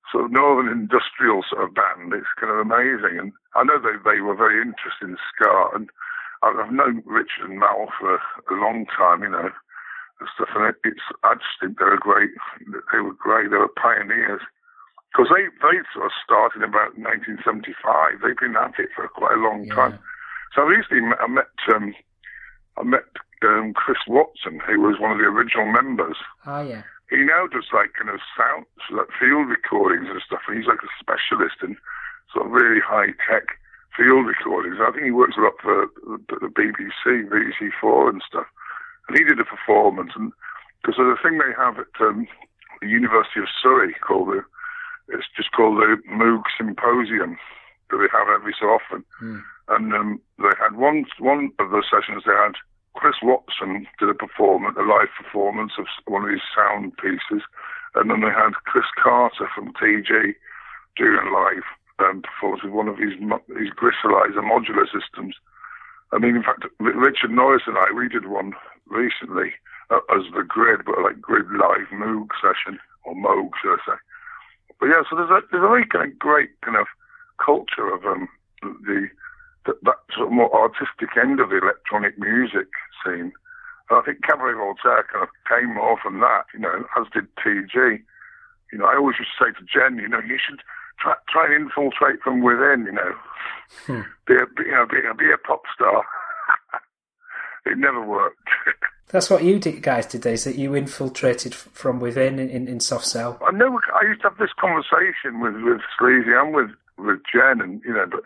sort 0.10 0.26
of 0.26 0.34
northern 0.34 0.74
industrial 0.74 1.46
sort 1.46 1.62
of 1.62 1.78
band. 1.78 2.10
It's 2.18 2.34
kind 2.42 2.50
of 2.50 2.58
amazing. 2.58 3.22
And 3.22 3.38
I 3.54 3.62
know 3.62 3.78
they 3.78 4.02
they 4.02 4.18
were 4.26 4.34
very 4.34 4.66
interested 4.66 5.14
in 5.14 5.22
ska, 5.30 5.78
and 5.78 5.94
I've 6.44 6.72
known 6.72 7.04
Richard 7.06 7.50
and 7.50 7.60
Mal 7.60 7.88
for 8.00 8.16
a 8.16 8.54
long 8.54 8.86
time, 8.98 9.22
you 9.24 9.30
know, 9.30 9.50
and 10.20 10.30
stuff. 10.36 10.50
And 10.56 10.74
it's 10.84 11.06
I 11.24 11.36
just 11.36 11.56
think 11.62 11.78
they're 11.78 11.98
great. 11.98 12.32
They 12.92 13.00
were 13.00 13.14
great. 13.14 13.52
They 13.52 13.58
were 13.58 13.70
pioneers. 13.70 14.42
Because 15.12 15.28
they, 15.28 15.44
they 15.60 15.78
sort 15.94 16.08
of 16.08 16.12
started 16.24 16.64
about 16.64 16.96
1975. 16.96 18.24
They've 18.24 18.38
been 18.38 18.56
at 18.56 18.80
it 18.80 18.90
for 18.96 19.08
quite 19.10 19.36
a 19.36 19.42
long 19.44 19.66
Yeah. 19.66 19.76
time. 19.76 20.00
So 20.56 20.64
I 20.64 20.66
recently 20.72 21.02
met, 21.04 21.20
I 21.22 21.28
met, 21.28 21.52
um, 21.76 21.94
I 22.78 22.84
met 22.84 23.04
um, 23.44 23.74
Chris 23.74 24.00
Watson, 24.08 24.60
who 24.66 24.80
was 24.80 25.00
one 25.00 25.12
of 25.12 25.18
the 25.18 25.26
original 25.28 25.66
members. 25.68 26.16
Oh, 26.48 26.62
yeah. 26.64 26.84
He 27.10 27.26
now 27.28 27.46
does 27.48 27.68
like 27.74 27.92
kind 28.00 28.10
of 28.10 28.22
sound, 28.40 28.66
like 28.90 29.12
field 29.20 29.50
recordings 29.52 30.08
and 30.10 30.22
stuff. 30.26 30.42
And 30.48 30.58
he's 30.58 30.68
like 30.68 30.80
a 30.80 30.92
specialist 31.00 31.60
in 31.62 31.76
sort 32.34 32.46
of 32.48 32.52
really 32.54 32.80
high 32.80 33.12
tech 33.28 33.60
field 33.96 34.26
recordings. 34.26 34.78
I 34.80 34.92
think 34.92 35.06
he 35.06 35.12
works 35.12 35.36
a 35.38 35.42
lot 35.42 35.54
for 35.62 35.88
the, 36.06 36.52
BBC, 36.52 37.28
BBC 37.28 37.70
Four 37.80 38.10
and 38.10 38.22
stuff. 38.28 38.48
And 39.08 39.18
he 39.18 39.24
did 39.24 39.40
a 39.40 39.46
performance, 39.46 40.12
and 40.16 40.32
because 40.82 40.98
the 40.98 41.18
thing 41.22 41.38
they 41.38 41.54
have 41.58 41.78
at 41.80 41.94
um, 42.00 42.28
the 42.82 42.88
University 42.88 43.40
of 43.40 43.48
Surrey 43.62 43.94
called 44.02 44.30
the 44.30 44.44
it's 45.10 45.28
just 45.36 45.52
called 45.52 45.78
the 45.78 45.98
Moog 46.10 46.44
Symposium 46.58 47.38
that 47.90 47.98
they 47.98 48.08
have 48.16 48.32
every 48.34 48.56
so 48.58 48.68
often. 48.68 49.04
And 49.68 49.94
um, 49.94 50.22
they 50.40 50.56
had 50.60 50.78
one 50.78 51.06
one 51.20 51.52
of 51.60 51.72
the 51.72 51.84
sessions 51.84 52.24
they 52.26 52.32
had 52.32 52.56
Chris 52.96 53.16
Watson 53.22 53.88
did 54.00 54.10
a 54.10 54.14
performance, 54.14 54.76
a 54.78 54.84
live 54.84 55.12
performance 55.18 55.74
of 55.78 55.86
one 56.06 56.24
of 56.24 56.32
his 56.32 56.42
sound 56.56 56.96
pieces, 56.98 57.44
and 57.96 58.10
then 58.10 58.22
they 58.22 58.32
had 58.32 58.54
Chris 58.66 58.86
Carter 59.02 59.50
from 59.54 59.74
TG 59.74 60.36
doing 60.98 61.32
live 61.34 61.68
um, 62.02 62.22
performance 62.22 62.64
with 62.64 62.74
one 62.74 62.88
of 62.88 62.98
his 62.98 63.14
his 63.56 63.72
Gristleizer 63.78 64.44
modular 64.44 64.86
systems. 64.90 65.36
I 66.12 66.18
mean, 66.18 66.36
in 66.36 66.44
fact, 66.44 66.66
Richard 66.80 67.32
Norris 67.32 67.64
and 67.68 67.78
I 67.78 67.92
we 67.96 68.10
did 68.10 68.28
one 68.28 68.54
recently 68.88 69.54
uh, 69.90 70.04
as 70.12 70.24
the 70.36 70.44
Grid, 70.44 70.82
but 70.86 71.02
like 71.02 71.22
Grid 71.22 71.48
Live 71.52 71.88
Moog 71.94 72.30
session 72.42 72.80
or 73.06 73.16
Moog, 73.16 73.52
should 73.62 73.76
I 73.76 73.82
say? 73.86 74.00
But 74.80 74.88
yeah, 74.88 75.04
so 75.10 75.16
there's 75.16 75.30
a 75.30 75.42
there's 75.52 75.64
a 75.64 75.72
very 75.72 75.86
kind 75.86 76.12
of 76.12 76.20
great 76.20 76.50
kind 76.62 76.78
of 76.78 76.88
culture 77.38 77.88
of 77.94 78.06
um 78.06 78.28
the 78.62 79.08
that, 79.66 79.78
that 79.84 80.00
sort 80.16 80.28
of 80.28 80.34
more 80.34 80.52
artistic 80.54 81.16
end 81.22 81.40
of 81.40 81.50
the 81.50 81.62
electronic 81.62 82.18
music 82.18 82.68
scene. 83.04 83.32
And 83.90 84.00
I 84.00 84.02
think 84.02 84.24
Cabaret 84.24 84.58
Voltaire 84.58 85.06
kind 85.12 85.24
of 85.24 85.30
came 85.46 85.76
more 85.76 85.98
from 86.02 86.20
that, 86.22 86.46
you 86.54 86.60
know, 86.60 86.86
as 86.98 87.06
did 87.14 87.28
TG. 87.38 88.02
You 88.72 88.80
know, 88.80 88.86
I 88.86 88.96
always 88.96 89.18
used 89.20 89.32
to 89.38 89.46
say 89.46 89.52
to 89.52 89.66
Gen, 89.68 90.00
you 90.00 90.08
know, 90.08 90.22
you 90.24 90.40
should 90.40 90.62
try 91.02 91.16
try 91.30 91.46
and 91.46 91.64
infiltrate 91.66 92.22
from 92.24 92.42
within, 92.42 92.86
you 92.86 92.92
know, 92.94 93.12
hmm. 93.86 94.02
be 94.28 94.36
a 94.36 94.46
be, 94.56 94.64
you 94.66 94.72
know 94.72 94.86
be, 94.86 94.98
a- 95.10 95.14
be 95.16 95.32
a 95.32 95.38
pop 95.38 95.64
star. 95.74 96.04
it 97.66 97.78
never 97.78 98.02
worked. 98.06 98.38
That's 99.10 99.30
what 99.30 99.44
you 99.44 99.60
did, 99.60 99.82
guys 99.84 100.06
did, 100.06 100.26
is 100.26 100.46
that 100.46 100.56
you 100.58 100.74
infiltrated 100.74 101.54
from 101.54 102.00
within 102.00 102.40
in, 102.40 102.68
in, 102.70 102.80
Soft 102.80 103.06
Cell. 103.06 103.38
I 103.46 103.52
know 103.52 103.78
I 103.94 104.08
used 104.08 104.22
to 104.22 104.30
have 104.30 104.38
this 104.38 104.54
conversation 104.58 105.42
with 105.42 105.56
with 105.56 105.82
Sleazy 106.00 106.32
and 106.32 106.54
with 106.56 106.70
with 106.98 107.20
Gen, 107.30 107.60
and 107.60 107.82
you 107.84 107.94
know, 107.94 108.06
but 108.10 108.24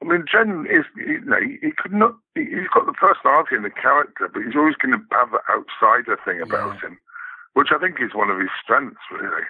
I 0.00 0.04
mean, 0.06 0.24
Gen 0.30 0.66
is 0.70 0.84
you 0.96 1.20
know 1.24 1.40
he, 1.40 1.72
could 1.76 1.92
not. 1.92 2.14
He, 2.36 2.44
he's 2.44 2.68
got 2.72 2.86
the 2.86 2.92
personality 2.92 3.56
and 3.56 3.64
the 3.64 3.70
character, 3.70 4.30
but 4.32 4.42
he's 4.44 4.54
always 4.54 4.76
going 4.76 4.92
to 4.94 5.02
have 5.16 5.32
that 5.32 5.42
outsider 5.50 6.16
thing 6.24 6.40
about 6.40 6.74
Yeah. 6.76 6.90
him, 6.90 6.98
which 7.54 7.68
I 7.74 7.78
think 7.78 7.96
is 8.00 8.14
one 8.14 8.30
of 8.30 8.38
his 8.38 8.50
strengths, 8.62 9.02
really. 9.10 9.42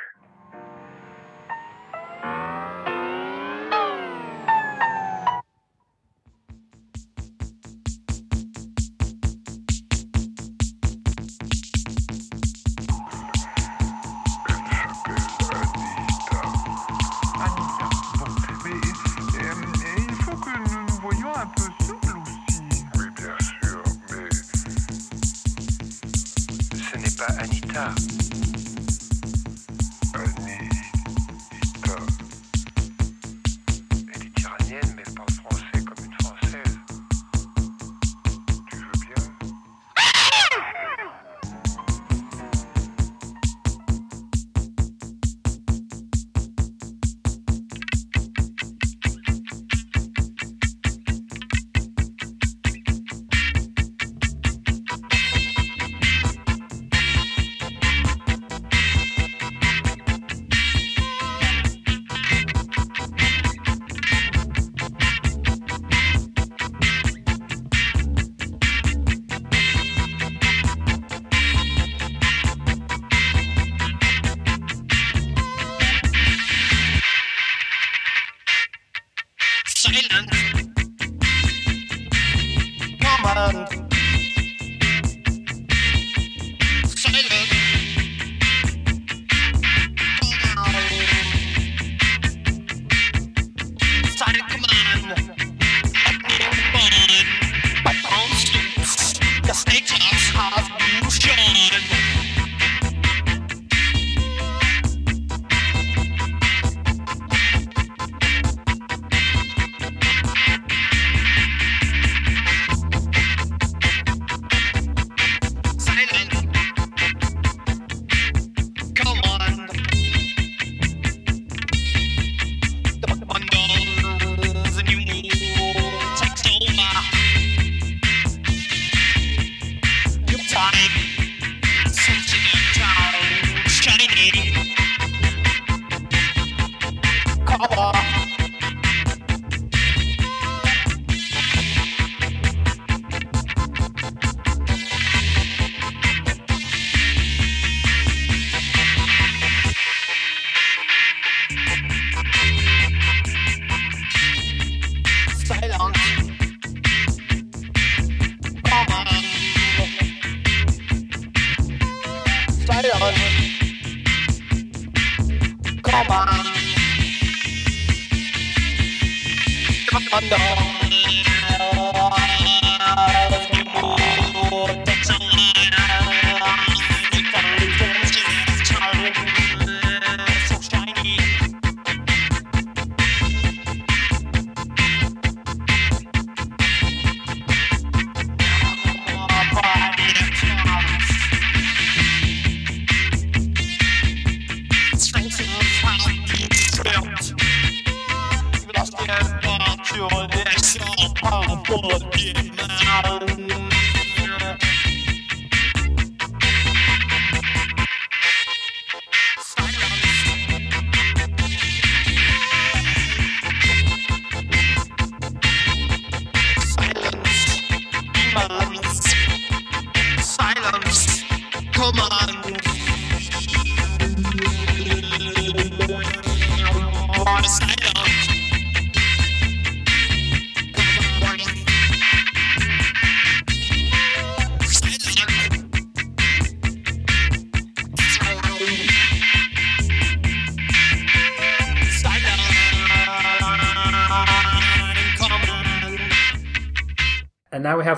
Anita. 27.29 28.34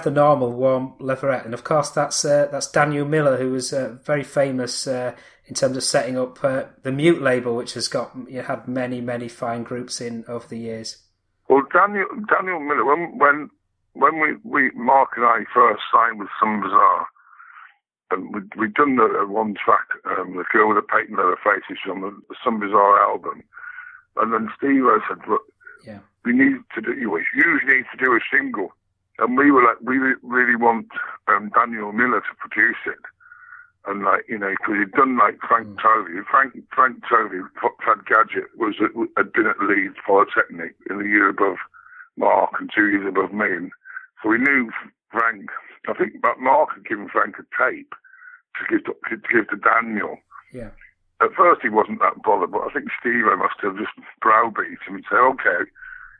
The 0.07 0.13
normal 0.13 0.53
warm 0.53 0.95
leatherette, 1.01 1.45
and 1.45 1.53
of 1.53 1.65
course 1.65 1.91
that's 1.91 2.25
uh, 2.25 2.47
that's 2.53 2.71
Daniel 2.71 3.05
Miller, 3.05 3.39
who 3.39 3.51
was 3.51 3.73
uh, 3.73 3.97
very 4.05 4.23
famous 4.23 4.87
uh, 4.87 5.17
in 5.47 5.57
terms 5.57 5.77
of 5.77 5.83
setting 5.83 6.17
up 6.17 6.45
uh, 6.45 6.67
the 6.85 6.93
Mute 6.93 7.21
label, 7.21 7.57
which 7.57 7.75
has 7.75 7.89
got 7.89 8.13
you 8.29 8.37
know, 8.37 8.43
had 8.45 8.69
many 8.69 9.01
many 9.01 9.27
fine 9.27 9.65
groups 9.65 10.01
in 10.01 10.25
over 10.29 10.47
the 10.47 10.59
years. 10.59 10.99
Well, 11.49 11.65
Daniel 11.75 12.07
Daniel 12.33 12.61
Miller, 12.61 12.85
when 12.85 13.19
when 13.19 13.51
when 13.95 14.21
we, 14.21 14.37
we 14.45 14.71
Mark 14.77 15.11
and 15.17 15.25
I 15.25 15.41
first 15.53 15.83
signed 15.93 16.21
with 16.21 16.29
Some 16.39 16.61
Bizarre, 16.61 17.09
and 18.13 18.33
we 18.33 18.43
we'd 18.57 18.75
done 18.75 18.95
the 18.95 19.07
uh, 19.07 19.27
one 19.27 19.55
track, 19.55 19.89
um, 20.05 20.37
the 20.37 20.45
girl 20.53 20.69
with 20.69 20.77
the 20.77 20.83
patent 20.83 21.19
leather 21.19 21.37
face, 21.43 21.65
which 21.69 21.81
is 21.85 21.91
on 21.91 22.03
the, 22.03 22.17
the 22.29 22.37
Some 22.45 22.61
Bizarre 22.61 23.03
album, 23.03 23.43
and 24.19 24.33
then 24.33 24.51
Steve 24.57 24.85
said, 25.09 25.19
"Look, 25.29 25.43
Yeah, 25.85 25.99
we 26.25 26.33
need 26.33 26.59
to 26.77 26.81
do 26.81 26.93
you 26.93 27.11
usually 27.35 27.75
need 27.75 27.87
to 27.91 28.05
do 28.05 28.13
a 28.13 28.21
single." 28.31 28.71
And 29.19 29.37
we 29.37 29.51
were 29.51 29.63
like, 29.63 29.81
we 29.81 29.99
really 30.23 30.57
want 30.57 30.89
um, 31.29 31.51
Daniel 31.55 31.93
Miller 31.93 32.21
to 32.21 32.35
produce 32.39 32.77
it. 32.87 33.01
And 33.87 34.05
like, 34.05 34.25
you 34.29 34.39
know, 34.39 34.51
because 34.51 34.77
he'd 34.79 34.93
done 34.93 35.17
like 35.17 35.39
Frank 35.47 35.79
Tovey. 35.81 36.21
Frank, 36.29 36.55
Frank 36.75 37.03
Tovey, 37.09 37.41
F- 37.63 37.79
Fad 37.85 38.05
Gadget, 38.05 38.51
was 38.59 38.75
at, 38.83 38.91
had 39.17 39.33
been 39.33 39.47
at 39.47 39.63
Leeds 39.63 39.97
Polytechnic 40.05 40.75
in 40.91 40.99
the 40.99 41.09
year 41.09 41.29
above 41.29 41.57
Mark 42.17 42.51
and 42.59 42.69
two 42.75 42.89
years 42.89 43.07
above 43.07 43.33
me. 43.33 43.47
And 43.47 43.71
so 44.23 44.29
we 44.29 44.39
knew 44.39 44.71
Frank, 45.11 45.51
I 45.89 45.95
think 45.95 46.21
but 46.21 46.41
Mark 46.41 46.75
had 46.75 46.85
given 46.85 47.09
Frank 47.09 47.37
a 47.39 47.47
tape 47.57 47.95
to 48.59 48.63
give 48.69 48.85
to, 48.85 48.95
to 49.09 49.17
give 49.33 49.49
to 49.49 49.57
Daniel. 49.57 50.19
yeah, 50.53 50.71
At 51.23 51.33
first 51.37 51.63
he 51.63 51.69
wasn't 51.69 52.01
that 52.01 52.23
bothered, 52.23 52.51
but 52.51 52.67
I 52.67 52.73
think 52.73 52.89
Steve 52.99 53.25
must 53.39 53.61
have 53.63 53.79
just 53.79 53.95
browbeat 54.21 54.83
him 54.87 54.97
and 54.97 55.05
say, 55.09 55.17
okay, 55.17 55.71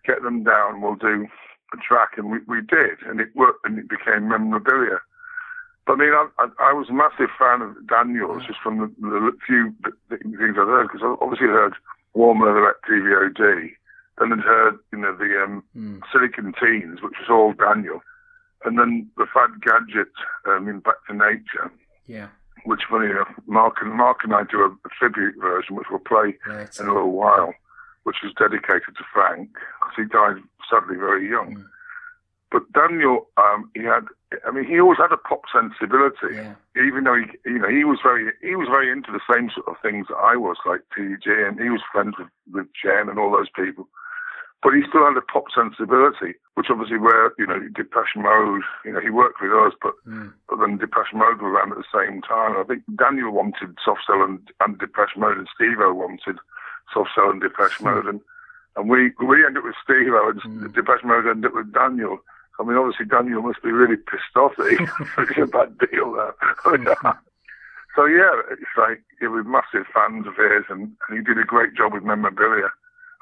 get 0.07 0.23
them 0.23 0.45
down, 0.45 0.81
we'll 0.81 0.95
do 0.95 1.27
a 1.73 1.77
track. 1.77 2.13
And 2.17 2.31
we, 2.31 2.39
we 2.47 2.61
did, 2.61 3.03
and 3.07 3.21
it 3.21 3.35
worked, 3.35 3.65
and 3.65 3.79
it 3.79 3.89
became 3.89 4.29
memorabilia. 4.29 5.01
But 5.87 5.95
I 5.95 5.97
mean, 5.97 6.13
I, 6.13 6.27
I, 6.39 6.71
I 6.71 6.73
was 6.73 6.89
a 6.89 6.93
massive 6.93 7.31
fan 7.39 7.63
of 7.63 7.75
Daniel's 7.87 8.45
just 8.47 8.61
from 8.61 8.79
the, 8.79 8.89
the 9.01 9.33
few 9.47 9.75
things 10.11 10.57
I'd 10.59 10.67
heard, 10.67 10.89
because 10.89 11.03
I 11.03 11.15
obviously 11.21 11.47
heard 11.47 11.75
Warm 12.15 12.41
Leatherette 12.41 12.83
TVOD, 12.89 13.71
then 14.19 14.33
I'd 14.33 14.41
heard, 14.41 14.79
you 14.93 14.99
know, 14.99 15.17
the 15.17 15.43
um, 15.45 15.63
Silicon 16.11 16.55
Teens, 16.59 17.03
which 17.03 17.15
was 17.21 17.31
all 17.31 17.53
Daniel, 17.53 18.01
and 18.65 18.79
then 18.79 19.09
the 19.17 19.27
Fad 19.33 19.63
Gadget 19.63 20.11
um, 20.47 20.69
in 20.69 20.81
Back 20.81 20.97
to 21.07 21.15
Nature 21.15 21.71
yeah, 22.07 22.29
which 22.65 22.83
funny 22.89 23.11
enough, 23.11 23.29
Mark 23.47 23.77
and 23.81 23.93
Mark 23.93 24.19
and 24.23 24.35
I 24.35 24.43
do 24.45 24.61
a, 24.63 24.69
a 24.69 24.91
tribute 24.99 25.35
version, 25.41 25.77
which 25.77 25.87
we'll 25.91 26.01
play 26.01 26.35
Later. 26.49 26.83
in 26.83 26.89
a 26.89 26.95
little 26.95 27.13
while, 27.13 27.53
which 28.07 28.23
is 28.23 28.31
dedicated 28.39 28.95
to 28.95 29.05
Frank 29.13 29.51
because 29.83 29.99
he 29.99 30.05
died 30.07 30.39
suddenly 30.71 30.95
very 30.95 31.29
young. 31.29 31.67
But 32.53 32.63
Daniel, 32.71 33.27
um, 33.37 33.69
he 33.75 33.83
had, 33.83 34.07
I 34.47 34.55
mean, 34.55 34.63
he 34.63 34.79
always 34.79 35.03
had 35.03 35.11
a 35.11 35.19
pop 35.19 35.43
sensibility, 35.51 36.39
yeah, 36.39 36.55
even 36.79 37.03
though 37.03 37.19
he, 37.19 37.27
you 37.51 37.59
know, 37.59 37.69
he 37.69 37.83
was 37.83 37.99
very, 38.01 38.31
he 38.41 38.55
was 38.55 38.71
very 38.71 38.93
into 38.95 39.11
the 39.11 39.27
same 39.27 39.51
sort 39.51 39.67
of 39.67 39.83
things 39.83 40.07
that 40.07 40.23
I 40.23 40.37
was, 40.37 40.55
like 40.63 40.87
TG, 40.97 41.27
and 41.27 41.59
he 41.59 41.69
was 41.69 41.83
friends 41.91 42.15
with 42.17 42.31
with 42.55 42.71
Gen 42.79 43.11
and 43.11 43.19
all 43.19 43.35
those 43.35 43.51
people. 43.51 43.89
But 44.63 44.79
he 44.79 44.87
still 44.89 45.05
had 45.05 45.19
a 45.19 45.27
pop 45.27 45.51
sensibility, 45.51 46.39
which 46.55 46.71
obviously 46.71 46.99
where, 46.99 47.35
you 47.39 47.47
know, 47.47 47.59
Depeche 47.75 48.15
Mode, 48.17 48.63
you 48.87 48.93
know, 48.95 49.03
he 49.03 49.11
worked 49.11 49.43
with 49.43 49.53
us, 49.53 49.75
but, 49.83 49.95
but 50.49 50.59
then 50.63 50.79
Depeche 50.79 51.13
Mode 51.13 51.43
were 51.43 51.51
around 51.51 51.73
at 51.75 51.79
the 51.83 51.93
same 51.93 52.23
time. 52.23 52.57
I 52.57 52.65
think 52.65 52.83
Daniel 52.97 53.33
wanted 53.35 53.77
Soft 53.85 54.07
Cell 54.07 54.23
and, 54.23 54.39
and 54.63 54.79
Depeche 54.79 55.19
Mode, 55.19 55.37
and 55.37 55.49
Stevo 55.51 55.95
wanted 55.95 56.39
Soft 56.93 57.11
Cell 57.15 57.31
and 57.31 57.41
Depeche 57.41 57.81
Mode, 57.81 58.07
and, 58.07 58.21
and 58.77 58.89
we, 58.89 59.13
we 59.25 59.45
ended 59.45 59.59
up 59.59 59.65
with 59.65 59.75
Stevo, 59.87 60.33
and 60.45 60.75
Depeche 60.75 61.05
Mode 61.05 61.27
ended 61.27 61.51
up 61.51 61.55
with 61.55 61.73
Daniel. 61.73 62.19
I 62.59 62.65
mean, 62.65 62.77
obviously 62.77 63.07
Daniel 63.07 63.43
must 63.43 63.63
be 63.63 63.71
really 63.71 63.97
pissed 63.97 64.37
off 64.37 64.53
that 64.57 64.71
he 64.71 64.77
it's 65.23 65.39
a 65.39 65.47
bad 65.47 65.77
deal 65.79 66.13
there. 66.13 66.35
so 67.97 68.07
yeah, 68.07 68.33
it's 68.51 68.75
like, 68.77 69.03
yeah, 69.21 69.29
we're 69.29 69.45
massive 69.45 69.87
fans 69.93 70.27
of 70.27 70.37
his, 70.37 70.65
and, 70.71 70.93
and 71.09 71.19
he 71.19 71.23
did 71.23 71.39
a 71.39 71.45
great 71.45 71.75
job 71.75 71.93
with 71.93 72.03
memorabilia. 72.03 72.73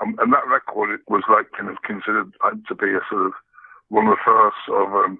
Um, 0.00 0.16
and 0.20 0.32
that 0.32 0.46
record 0.46 1.00
was 1.08 1.22
like 1.28 1.50
kind 1.56 1.70
of 1.70 1.82
considered 1.82 2.32
uh, 2.44 2.50
to 2.68 2.74
be 2.74 2.90
a 2.90 3.00
sort 3.08 3.26
of 3.26 3.32
one 3.88 4.06
of 4.06 4.16
the 4.16 4.24
first 4.24 4.56
sort 4.66 4.88
of 4.88 4.94
um, 4.94 5.18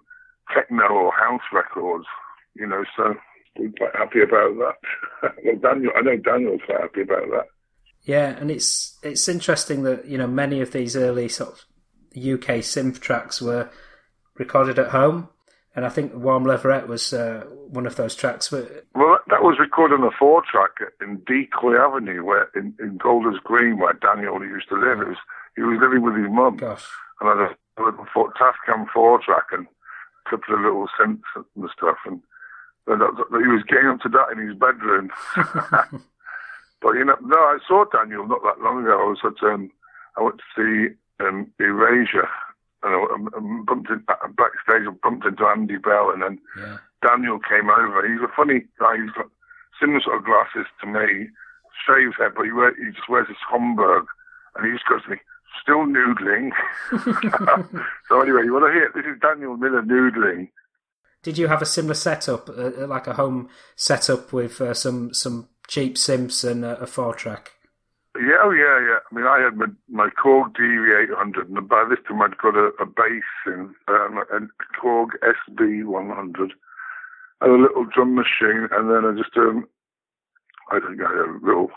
techno 0.52 0.86
or 0.88 1.12
house 1.12 1.46
records, 1.52 2.06
you 2.54 2.66
know. 2.66 2.84
So 2.96 3.14
we're 3.56 3.72
quite 3.78 3.94
happy 3.94 4.20
about 4.22 4.54
that. 4.58 5.32
well, 5.44 5.56
Daniel, 5.56 5.92
I 5.96 6.02
know 6.02 6.16
Daniel's 6.16 6.60
quite 6.66 6.80
happy 6.80 7.02
about 7.02 7.30
that. 7.30 7.48
Yeah. 8.04 8.28
And 8.38 8.50
it's 8.50 8.98
it's 9.02 9.28
interesting 9.28 9.82
that 9.84 10.06
you 10.06 10.18
know 10.18 10.26
many 10.26 10.60
of 10.60 10.72
these 10.72 10.96
early 10.96 11.28
sort 11.28 11.50
of 11.50 11.58
UK 12.16 12.60
synth 12.62 13.00
tracks 13.00 13.40
were 13.42 13.70
recorded 14.36 14.78
at 14.78 14.90
home, 14.90 15.28
and 15.74 15.84
I 15.84 15.88
think 15.88 16.14
Warm 16.14 16.44
Leatherette 16.44 16.86
was 16.88 17.12
uh, 17.12 17.44
one 17.68 17.86
of 17.86 17.96
those 17.96 18.14
tracks. 18.14 18.48
But 18.50 18.84
Well, 18.94 19.18
that- 19.28 19.42
was 19.42 19.58
recorded 19.58 20.00
on 20.00 20.06
a 20.06 20.10
four 20.18 20.42
track 20.50 20.72
in 21.00 21.22
Decoy 21.26 21.76
Avenue, 21.76 22.24
where 22.24 22.48
in, 22.54 22.74
in 22.80 22.96
Golders 22.98 23.38
Green, 23.44 23.78
where 23.78 23.92
Daniel 23.94 24.40
used 24.42 24.68
to 24.70 24.76
live. 24.76 25.00
It 25.00 25.08
was 25.08 25.16
he 25.56 25.62
was 25.62 25.78
living 25.80 26.02
with 26.02 26.16
his 26.16 26.30
mum, 26.30 26.56
gosh, 26.56 26.84
and 27.20 27.28
I 27.30 27.42
had 27.42 27.56
a 27.78 27.82
little 27.84 28.06
four, 28.12 28.32
Tascam 28.34 28.86
four 28.92 29.20
track 29.24 29.44
and 29.52 29.66
a 29.66 30.30
couple 30.30 30.54
of 30.54 30.60
little 30.60 30.88
synths 30.98 31.22
and 31.36 31.70
stuff, 31.76 31.98
and, 32.06 32.20
and 32.86 33.00
that, 33.00 33.10
that 33.30 33.40
he 33.40 33.48
was 33.48 33.62
getting 33.68 33.86
up 33.88 34.00
to 34.00 34.08
that 34.10 34.32
in 34.32 34.46
his 34.48 34.56
bedroom. 34.56 35.10
but 36.84 36.92
you 36.92 37.04
know, 37.04 37.16
no, 37.24 37.38
I 37.38 37.58
saw 37.66 37.86
Daniel 37.90 38.28
not 38.28 38.42
that 38.44 38.60
long 38.60 38.84
ago. 38.84 38.92
I 38.92 39.08
was 39.08 39.18
at 39.24 39.42
um, 39.42 39.70
I 40.18 40.22
went 40.22 40.36
to 40.36 40.44
see 40.54 40.94
um, 41.20 41.50
Erasure. 41.58 42.28
And 42.82 42.94
I, 42.94 42.98
I 42.98 43.62
bumped 43.64 43.88
in, 43.90 44.04
backstage, 44.36 44.86
I 44.86 44.92
bumped 45.02 45.24
into 45.24 45.46
Andy 45.46 45.78
Bell, 45.78 46.10
and 46.12 46.22
then 46.22 46.38
yeah, 46.58 46.78
Daniel 47.02 47.38
came 47.38 47.70
over. 47.70 48.06
He's 48.06 48.20
a 48.20 48.32
funny 48.36 48.66
guy. 48.78 48.96
He's 49.00 49.12
got 49.12 49.30
similar 49.80 50.00
sort 50.02 50.18
of 50.18 50.24
glasses 50.24 50.66
to 50.80 50.86
me, 50.86 51.28
shaved 51.86 52.16
head, 52.18 52.32
but 52.36 52.44
he, 52.44 52.52
wear, 52.52 52.74
he 52.76 52.92
just 52.92 53.08
wears 53.08 53.28
his 53.28 53.40
Homburg, 53.48 54.04
and 54.54 54.66
he 54.66 54.72
just 54.72 54.86
goes 54.86 55.02
to 55.04 55.10
me, 55.10 55.16
still 55.62 55.86
noodling. 55.86 56.52
so 58.08 58.20
anyway, 58.20 58.44
you 58.44 58.52
want 58.52 58.66
to 58.66 58.72
hear? 58.72 58.92
This 58.94 59.06
is 59.06 59.20
Daniel 59.20 59.56
Miller 59.56 59.82
noodling. 59.82 60.50
did 61.22 61.38
you 61.38 61.48
have 61.48 61.62
a 61.62 61.66
similar 61.66 61.94
setup, 61.94 62.50
uh, 62.50 62.86
like 62.86 63.06
a 63.06 63.14
home 63.14 63.48
setup 63.76 64.32
with 64.32 64.60
uh, 64.60 64.74
some 64.74 65.14
some 65.14 65.48
cheap 65.68 65.96
synths 65.96 66.48
and 66.48 66.64
a, 66.64 66.78
a 66.80 66.86
four 66.86 67.14
track? 67.14 67.52
Yeah, 68.16 68.38
oh 68.44 68.50
yeah, 68.50 68.78
yeah. 68.78 68.98
I 69.10 69.14
mean, 69.14 69.26
I 69.26 69.40
had 69.40 69.56
my, 69.56 69.66
my 69.88 70.08
Korg 70.10 70.54
DV800, 70.54 71.48
and 71.50 71.68
by 71.68 71.84
this 71.88 71.98
time 72.06 72.22
I'd 72.22 72.38
got 72.38 72.54
a, 72.54 72.70
a 72.80 72.86
bass 72.86 73.26
in, 73.46 73.74
um, 73.88 74.18
a 74.18 74.38
Korg 74.80 75.08
SB100, 75.50 76.50
and 77.40 77.50
a 77.50 77.62
little 77.62 77.84
drum 77.84 78.14
machine, 78.14 78.68
and 78.70 78.88
then 78.88 79.04
I 79.04 79.18
just 79.18 79.36
um, 79.36 79.66
I 80.70 80.78
don't 80.78 80.96
know, 80.96 81.06
a 81.06 81.26
little, 81.44 81.70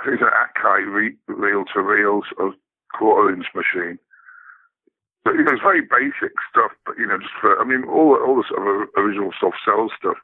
I 0.00 0.04
think 0.04 0.20
it's 0.20 0.26
an 0.26 0.34
Akai 0.34 0.84
re- 0.92 1.16
reel 1.28 1.64
to 1.72 1.80
reel 1.80 2.22
sort 2.34 2.48
of 2.48 2.54
quarter 2.92 3.32
inch 3.32 3.46
machine. 3.54 3.98
But 5.24 5.34
you 5.34 5.44
know, 5.44 5.52
it's 5.52 5.62
very 5.62 5.82
basic 5.82 6.34
stuff. 6.50 6.72
But 6.86 6.98
you 6.98 7.06
know, 7.06 7.18
just 7.18 7.34
for 7.40 7.60
I 7.60 7.64
mean, 7.64 7.84
all 7.84 8.16
all 8.16 8.36
the 8.36 8.44
sort 8.48 8.66
of 8.66 8.88
original 8.96 9.30
soft 9.38 9.58
cell 9.64 9.90
stuff, 9.96 10.16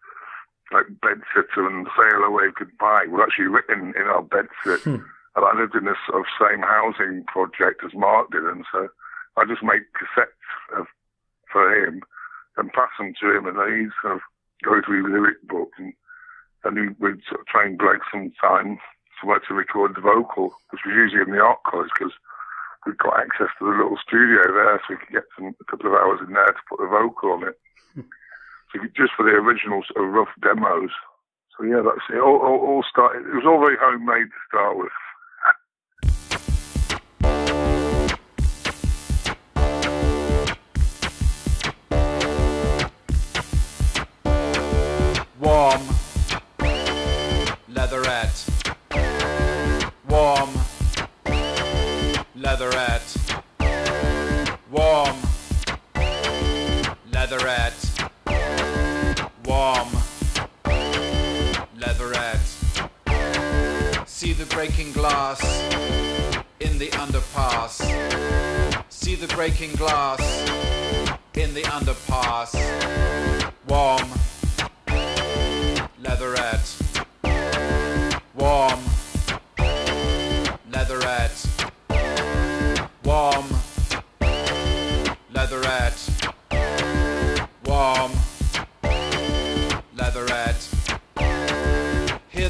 like 0.72 0.86
bed 1.00 1.20
sitter 1.34 1.66
and 1.66 1.86
sail 1.96 2.24
away 2.24 2.48
goodbye, 2.56 3.06
were 3.08 3.22
actually 3.22 3.46
written 3.46 3.92
in 3.96 4.02
our 4.02 4.22
bed 4.22 4.46
sit. 4.64 4.80
Hmm. 4.80 5.04
And 5.36 5.44
I 5.44 5.58
lived 5.58 5.74
in 5.74 5.84
this 5.84 5.98
sort 6.06 6.20
of 6.20 6.26
same 6.38 6.62
housing 6.62 7.24
project 7.26 7.82
as 7.84 7.92
Mark 7.92 8.30
did, 8.30 8.44
and 8.44 8.64
so 8.70 8.88
I 9.36 9.44
just 9.44 9.62
made 9.62 9.82
cassettes 9.98 10.78
of, 10.78 10.86
for 11.50 11.74
him 11.74 12.02
and 12.56 12.72
pass 12.72 12.90
them 12.98 13.14
to 13.20 13.36
him, 13.36 13.46
and 13.46 13.58
then 13.58 13.80
he'd 13.80 13.98
sort 14.00 14.14
of 14.14 14.20
go 14.62 14.80
through 14.80 15.10
lyric 15.10 15.42
book 15.48 15.70
and 15.78 15.92
and 16.64 16.78
he 16.78 16.88
would 16.98 17.20
sort 17.28 17.40
of 17.42 17.46
try 17.46 17.66
and 17.66 17.78
Greg 17.78 18.00
some 18.10 18.32
time 18.40 18.78
somewhere 19.20 19.40
to 19.46 19.54
record 19.54 19.94
the 19.94 20.00
vocal, 20.00 20.56
which 20.70 20.80
was 20.84 20.94
usually 20.96 21.22
in 21.22 21.30
the 21.30 21.42
art 21.42 21.62
college 21.66 21.90
because 21.92 22.14
we'd 22.86 22.98
got 22.98 23.20
access 23.20 23.52
to 23.58 23.64
the 23.64 23.76
little 23.76 23.98
studio 24.00 24.42
there, 24.48 24.80
so 24.80 24.94
we 24.94 24.96
could 24.96 25.12
get 25.12 25.28
some 25.36 25.54
a 25.60 25.64
couple 25.64 25.92
of 25.92 26.00
hours 26.00 26.20
in 26.26 26.32
there 26.32 26.46
to 26.46 26.66
put 26.68 26.80
the 26.80 26.88
vocal 26.88 27.32
on 27.32 27.48
it. 27.48 27.58
Hmm. 27.94 28.08
We- 28.80 28.88
just 28.96 29.12
for 29.16 29.24
the 29.24 29.32
original 29.32 29.82
sort 29.84 30.04
uh, 30.04 30.08
of 30.08 30.14
rough 30.14 30.28
demos. 30.42 30.90
So 31.56 31.64
yeah, 31.64 31.82
that's 31.84 32.04
it. 32.10 32.18
All, 32.20 32.38
all, 32.38 32.58
all 32.66 32.84
started. 32.90 33.26
It 33.26 33.34
was 33.34 33.44
all 33.46 33.60
very 33.60 33.76
homemade 33.80 34.28
to 34.28 34.40
start 34.48 34.76
with. 34.78 34.92
Warm, 45.40 45.82
leatherette. 47.68 48.48
Warm, 50.08 50.50
leatherette. 52.34 53.16
Warm, 54.70 55.16
leatherette. 57.12 57.73
See 64.24 64.32
the 64.32 64.46
breaking 64.46 64.92
glass 64.92 65.38
in 66.58 66.78
the 66.78 66.88
underpass. 66.92 67.74
See 68.88 69.16
the 69.16 69.26
breaking 69.34 69.72
glass 69.72 70.18
in 71.34 71.52
the 71.52 71.60
underpass. 71.64 72.54
Warm, 73.68 74.08
leatherette. 76.02 76.53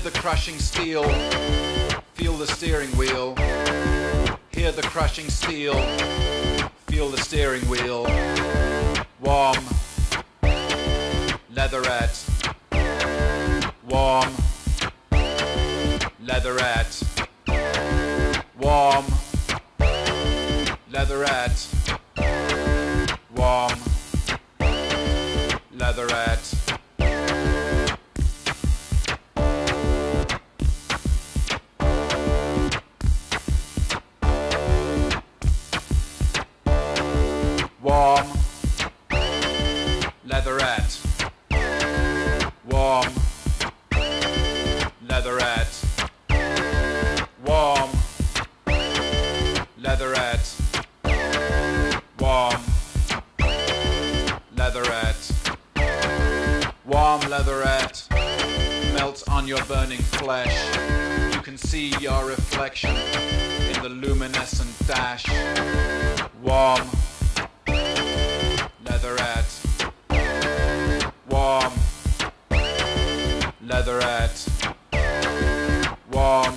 The 0.04 0.10
crushing 0.20 0.58
steel, 0.58 1.02
feel 2.12 2.34
the 2.34 2.46
steering 2.46 2.90
wheel. 2.90 3.34
Hear 4.50 4.70
the 4.70 4.82
crushing 4.82 5.30
steel, 5.30 5.80
feel 6.88 7.08
the 7.08 7.16
steering 7.16 7.66
wheel. 7.70 8.02
Warm, 9.22 9.64
leatherette. 11.54 12.22
Warm, 13.88 14.30
leatherette. 16.20 17.02
Warm, 18.58 19.06
Warm 56.86 57.22
leatherette 57.30 58.06
melts 58.92 59.22
on 59.28 59.48
your 59.48 59.64
burning 59.64 60.00
flesh. 60.00 60.54
You 61.34 61.40
can 61.40 61.56
see 61.56 61.94
your 61.98 62.26
reflection 62.26 62.94
in 62.94 63.82
the 63.82 63.88
luminescent 63.88 64.70
dash. 64.86 65.24
Warm, 66.42 66.86
leatherette. 68.84 69.60
Warm, 71.30 71.72
leatherette. 73.62 74.46
Warm, 76.12 76.54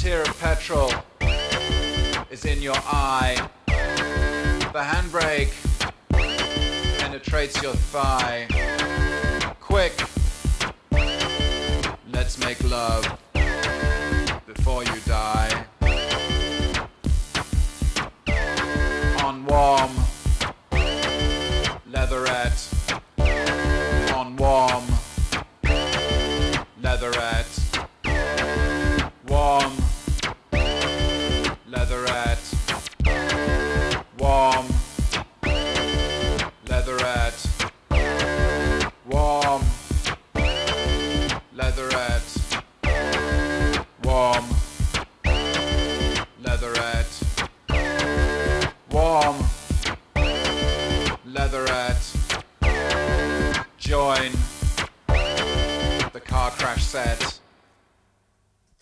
tear 0.00 0.22
of 0.22 0.40
petrol 0.40 0.90
is 2.30 2.46
in 2.46 2.62
your 2.62 2.76
eye. 2.86 3.36
The 3.66 4.80
handbrake 4.80 5.52
penetrates 6.98 7.60
your 7.62 7.74
thigh. 7.74 8.46
Quick, 9.60 9.92
let's 12.10 12.38
make 12.38 12.64
love 12.64 13.04
before 14.46 14.84
you 14.84 15.00
die. 15.04 15.66
On 19.22 19.44
warm, 19.44 19.69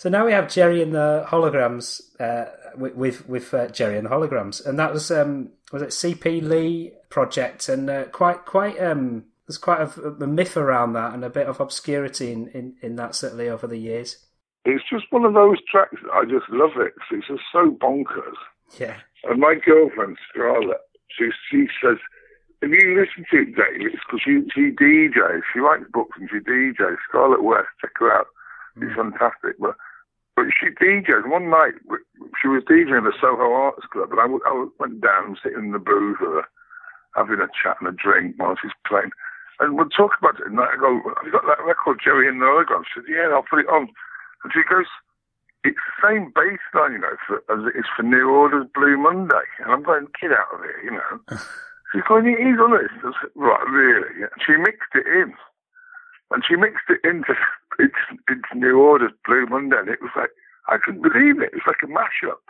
So 0.08 0.12
now 0.12 0.24
we 0.24 0.32
have 0.32 0.48
Gerry 0.48 0.80
and 0.80 0.94
the 0.94 1.26
holograms 1.28 2.00
uh, 2.18 2.46
with 2.78 2.94
with, 2.94 3.28
with 3.28 3.52
uh, 3.52 3.68
Gerry 3.68 3.98
and 3.98 4.06
the 4.06 4.10
holograms, 4.10 4.64
and 4.64 4.78
that 4.78 4.90
was 4.90 5.10
um, 5.10 5.50
was 5.70 5.82
it 5.82 5.90
CP 5.90 6.42
Lee 6.42 6.94
project, 7.10 7.68
and 7.68 7.90
uh, 7.90 8.04
quite 8.04 8.46
quite 8.46 8.80
um, 8.80 9.24
there's 9.46 9.58
quite 9.58 9.82
a, 9.82 10.08
a 10.08 10.26
myth 10.26 10.56
around 10.56 10.94
that, 10.94 11.12
and 11.12 11.26
a 11.26 11.28
bit 11.28 11.46
of 11.46 11.60
obscurity 11.60 12.32
in, 12.32 12.48
in, 12.54 12.76
in 12.80 12.96
that 12.96 13.16
certainly 13.16 13.50
over 13.50 13.66
the 13.66 13.76
years. 13.76 14.24
It's 14.64 14.82
just 14.90 15.04
one 15.10 15.26
of 15.26 15.34
those 15.34 15.58
tracks. 15.70 16.00
I 16.14 16.24
just 16.24 16.48
love 16.48 16.78
it. 16.78 16.94
It's 17.10 17.28
just 17.28 17.42
so 17.52 17.70
bonkers. 17.70 18.40
Yeah, 18.80 18.96
And 19.24 19.40
my 19.40 19.56
girlfriend 19.62 20.16
Scarlett, 20.32 20.80
she 21.10 21.28
she 21.50 21.66
says, 21.84 21.98
if 22.62 22.70
you 22.70 22.98
listen 22.98 23.26
to 23.30 23.42
it, 23.42 23.56
Dave, 23.56 23.92
it's 23.92 24.02
because 24.06 24.22
she 24.24 24.40
she 24.54 24.70
DJs. 24.74 25.42
She 25.52 25.60
likes 25.60 25.84
books 25.92 26.16
and 26.18 26.30
she 26.30 26.38
DJs. 26.38 26.96
Scarlett 27.10 27.44
West, 27.44 27.68
check 27.82 27.90
her 27.96 28.10
out. 28.10 28.28
She's 28.80 28.96
fantastic. 28.96 29.58
But 29.58 29.76
but 30.38 30.54
she 30.54 30.70
DJs. 30.70 31.26
One 31.26 31.50
night 31.50 31.74
she 32.38 32.46
was 32.46 32.62
DJing 32.62 33.02
at 33.02 33.10
the 33.10 33.18
Soho 33.18 33.50
Arts 33.50 33.82
Club, 33.90 34.14
and 34.14 34.22
I, 34.22 34.30
w- 34.30 34.46
I 34.46 34.54
w- 34.54 34.70
went 34.78 35.02
down 35.02 35.34
and 35.34 35.38
sitting 35.42 35.74
in 35.74 35.74
the 35.74 35.82
booth 35.82 36.22
with 36.22 36.30
her, 36.30 36.46
having 37.18 37.42
a 37.42 37.50
chat 37.50 37.82
and 37.82 37.90
a 37.90 37.94
drink 37.98 38.38
while 38.38 38.54
she's 38.54 38.70
playing. 38.86 39.10
And 39.58 39.74
we'll 39.74 39.90
talk 39.90 40.14
about 40.14 40.38
it. 40.38 40.46
And 40.46 40.62
I 40.62 40.78
go, 40.78 41.02
have 41.02 41.26
you 41.26 41.34
got 41.34 41.50
that 41.50 41.66
record, 41.66 41.98
Gerry 41.98 42.30
and 42.30 42.38
the 42.38 42.46
Hologram? 42.46 42.86
She 42.86 43.02
said, 43.02 43.10
yeah, 43.10 43.34
I'll 43.34 43.42
put 43.42 43.66
it 43.66 43.74
on. 43.74 43.90
And 44.46 44.54
she 44.54 44.62
goes, 44.62 44.86
it's 45.66 45.82
the 45.82 46.06
same 46.06 46.30
bass 46.30 46.62
line, 46.70 46.94
you 46.94 47.02
know, 47.02 47.18
for, 47.26 47.42
as 47.50 47.66
it 47.66 47.74
is 47.74 47.90
for 47.98 48.06
New 48.06 48.30
Order's 48.30 48.70
Blue 48.70 48.94
Monday. 48.94 49.42
And 49.58 49.74
I'm 49.74 49.82
going, 49.82 50.06
get 50.22 50.30
out 50.30 50.54
of 50.54 50.62
here, 50.62 50.78
you 50.86 50.94
know. 50.94 51.18
She's 51.90 52.06
going, 52.06 52.30
it 52.30 52.38
is 52.38 52.62
on 52.62 52.78
this. 52.78 52.94
I 53.02 53.10
said, 53.18 53.34
right, 53.34 53.66
really? 53.66 54.22
And 54.22 54.38
she 54.46 54.54
mixed 54.54 54.94
it 54.94 55.10
in. 55.10 55.34
And 56.30 56.44
she 56.46 56.56
mixed 56.56 56.84
it 56.88 57.00
into 57.04 57.34
it's, 57.78 57.94
it's 58.28 58.50
New 58.54 58.78
Order's 58.80 59.12
Blue 59.26 59.46
Monday. 59.46 59.78
And 59.78 59.88
it 59.88 60.02
was 60.02 60.10
like, 60.16 60.30
I 60.68 60.76
couldn't 60.78 61.02
believe 61.02 61.40
it. 61.40 61.52
It 61.54 61.62
was 61.64 61.66
like 61.66 61.82
a 61.82 61.86
mashup. 61.86 62.42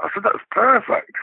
I 0.00 0.08
said, 0.12 0.24
that's 0.24 0.44
perfect. 0.50 1.16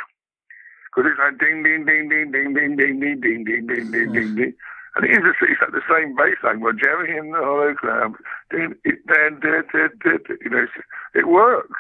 Because 0.90 1.12
it's 1.12 1.20
like 1.20 1.38
ding, 1.38 1.62
ding, 1.64 1.86
ding, 1.86 2.10
ding, 2.10 2.32
ding, 2.32 2.54
ding, 2.54 2.76
ding, 2.78 3.00
ding, 3.00 3.22
ding, 3.22 3.44
ding, 3.46 3.68
ding, 3.68 3.92
ding, 3.92 4.12
ding, 4.14 4.36
ding. 4.36 4.54
And 4.96 5.06
it 5.06 5.12
is, 5.12 5.24
it's 5.42 5.62
like 5.62 5.72
the 5.74 5.82
same 5.90 6.16
bass 6.16 6.38
line 6.44 6.62
where 6.62 6.74
Gerry 6.74 7.18
and 7.18 7.34
the 7.34 7.38
hologram, 7.40 8.14
it, 8.52 8.78
then, 9.06 9.40
did, 9.42 9.66
did, 9.74 9.98
did, 10.02 10.38
you 10.42 10.50
know, 10.52 10.68
it 11.16 11.28
works. 11.28 11.80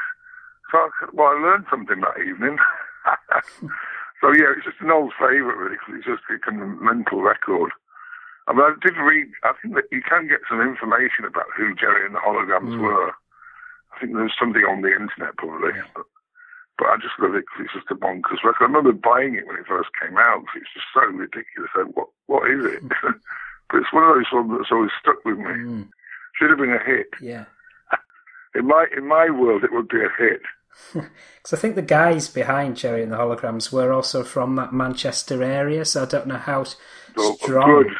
So 0.72 0.78
I, 0.80 0.90
well, 1.14 1.28
I 1.28 1.40
learned 1.40 1.66
something 1.70 2.02
that 2.02 2.18
evening. 2.22 2.58
so 4.22 4.34
yeah, 4.34 4.54
it's 4.58 4.66
just 4.66 4.82
an 4.82 4.90
old 4.92 5.14
favourite 5.20 5.58
really, 5.58 5.78
'cause 5.78 5.94
it's 5.98 6.06
just 6.06 6.24
a 6.34 6.40
kind 6.40 6.80
mental 6.82 7.22
record. 7.22 7.72
I 8.48 8.54
mean, 8.54 8.62
I 8.62 8.74
did 8.82 8.98
read. 8.98 9.28
I 9.44 9.54
think 9.62 9.76
that 9.76 9.86
you 9.92 10.02
can 10.02 10.28
get 10.28 10.42
some 10.50 10.62
information 10.62 11.26
about 11.26 11.46
who 11.56 11.74
Gerry 11.76 12.06
and 12.06 12.16
the 12.16 12.20
holograms 12.20 12.76
hmm. 12.76 12.82
were. 12.82 13.12
I 13.96 14.00
think 14.00 14.14
there's 14.14 14.34
something 14.38 14.64
on 14.64 14.82
the 14.82 14.92
internet 14.92 15.38
probably, 15.38 15.72
but, 15.96 16.06
but 16.78 16.88
I 16.88 16.98
just 16.98 17.18
love 17.20 17.36
it 17.36 17.46
'cause 17.48 17.66
it's 17.66 17.74
just 17.74 17.92
a 17.92 17.96
bonkers 17.96 18.44
record. 18.44 18.62
I 18.62 18.66
remember 18.66 18.92
buying 18.92 19.36
it 19.36 19.48
when 19.48 19.58
it 19.58 19.68
first 19.68 19.90
came 20.02 20.18
out 20.18 20.46
'cause 20.46 20.62
it's 20.62 20.74
just 20.74 20.88
so 20.94 21.06
ridiculous. 21.06 21.70
So 21.76 21.86
what 21.94 22.10
what 22.26 22.50
is 22.50 22.66
it? 22.66 22.82
Hmm. 22.82 23.12
but 23.70 23.78
it's 23.78 23.94
one 23.94 24.04
of 24.04 24.16
those 24.16 24.32
ones 24.34 24.52
that's 24.58 24.72
always 24.72 24.92
stuck 25.00 25.24
with 25.24 25.38
me. 25.38 25.54
Hmm. 25.54 25.82
Should 26.36 26.50
have 26.50 26.60
been 26.60 26.74
a 26.74 26.84
hit. 26.84 27.08
Yeah. 27.22 27.46
In 28.56 28.68
my 28.68 28.88
in 28.96 29.08
my 29.08 29.30
world, 29.30 29.64
it 29.64 29.72
would 29.72 29.88
be 29.88 30.04
a 30.04 30.10
hit. 30.18 30.42
Because 30.94 31.58
I 31.58 31.62
think 31.62 31.76
the 31.76 31.82
guys 31.82 32.30
behind 32.30 32.78
Gerry 32.78 33.04
and 33.04 33.12
the 33.12 33.18
Holograms 33.18 33.72
were 33.72 33.92
also 33.92 34.24
from 34.24 34.56
that 34.56 34.74
Manchester 34.74 35.44
area, 35.44 35.84
so 35.86 36.04
I 36.04 36.06
don't 36.06 36.28
know 36.28 36.38
how 36.38 36.64
strong. 36.64 37.94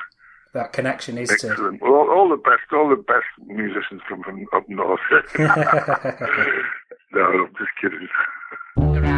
That 0.54 0.74
connection 0.74 1.18
is 1.18 1.30
to. 1.30 1.50
Excellent. 1.50 1.82
Well, 1.82 1.94
all, 1.94 2.10
all 2.12 2.30
the 2.30 2.38
best, 2.38 2.72
all 2.72 2.90
the 2.90 2.96
best 2.96 3.26
musicians 3.46 4.02
come 4.08 4.24
from 4.24 4.46
up 4.56 4.68
north. 4.70 5.00
no, 5.40 7.22
I'm 7.22 7.54
just 7.58 7.72
kidding. 7.82 8.08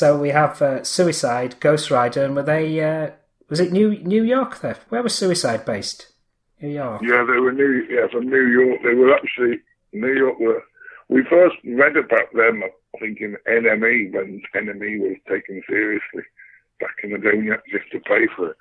So 0.00 0.16
we 0.16 0.30
have 0.30 0.62
uh, 0.62 0.82
Suicide, 0.82 1.60
Ghost 1.60 1.90
Rider, 1.90 2.24
and 2.24 2.34
were 2.34 2.42
they? 2.42 2.80
Uh, 2.80 3.10
was 3.50 3.60
it 3.60 3.70
New 3.70 3.98
New 3.98 4.22
York? 4.24 4.60
There, 4.60 4.78
where 4.88 5.02
was 5.02 5.14
Suicide 5.14 5.66
based? 5.66 6.08
New 6.62 6.70
York. 6.70 7.02
Yeah, 7.02 7.22
they 7.28 7.38
were 7.38 7.52
New. 7.52 7.86
Yeah, 7.86 8.06
from 8.10 8.30
New 8.30 8.46
York. 8.46 8.80
They 8.82 8.94
were 8.94 9.14
actually 9.14 9.58
New 9.92 10.14
York. 10.14 10.40
Were 10.40 10.62
we 11.10 11.22
first 11.28 11.56
read 11.66 11.98
about 11.98 12.32
them? 12.32 12.62
I 12.64 12.98
think 12.98 13.20
in 13.20 13.36
NME 13.46 14.14
when 14.14 14.40
NME 14.54 15.00
was 15.00 15.18
taken 15.28 15.62
seriously 15.68 16.24
back 16.80 16.96
in 17.04 17.12
the 17.12 17.18
day. 17.18 17.36
You 17.36 17.52
have 17.52 17.90
to 17.92 18.00
pay 18.00 18.24
for 18.34 18.52
it, 18.52 18.56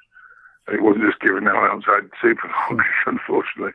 it 0.74 0.84
wasn't 0.84 1.06
just 1.06 1.22
given 1.22 1.48
out 1.48 1.72
outside 1.72 2.12
supermarkets, 2.22 2.84
unfortunately. 3.06 3.72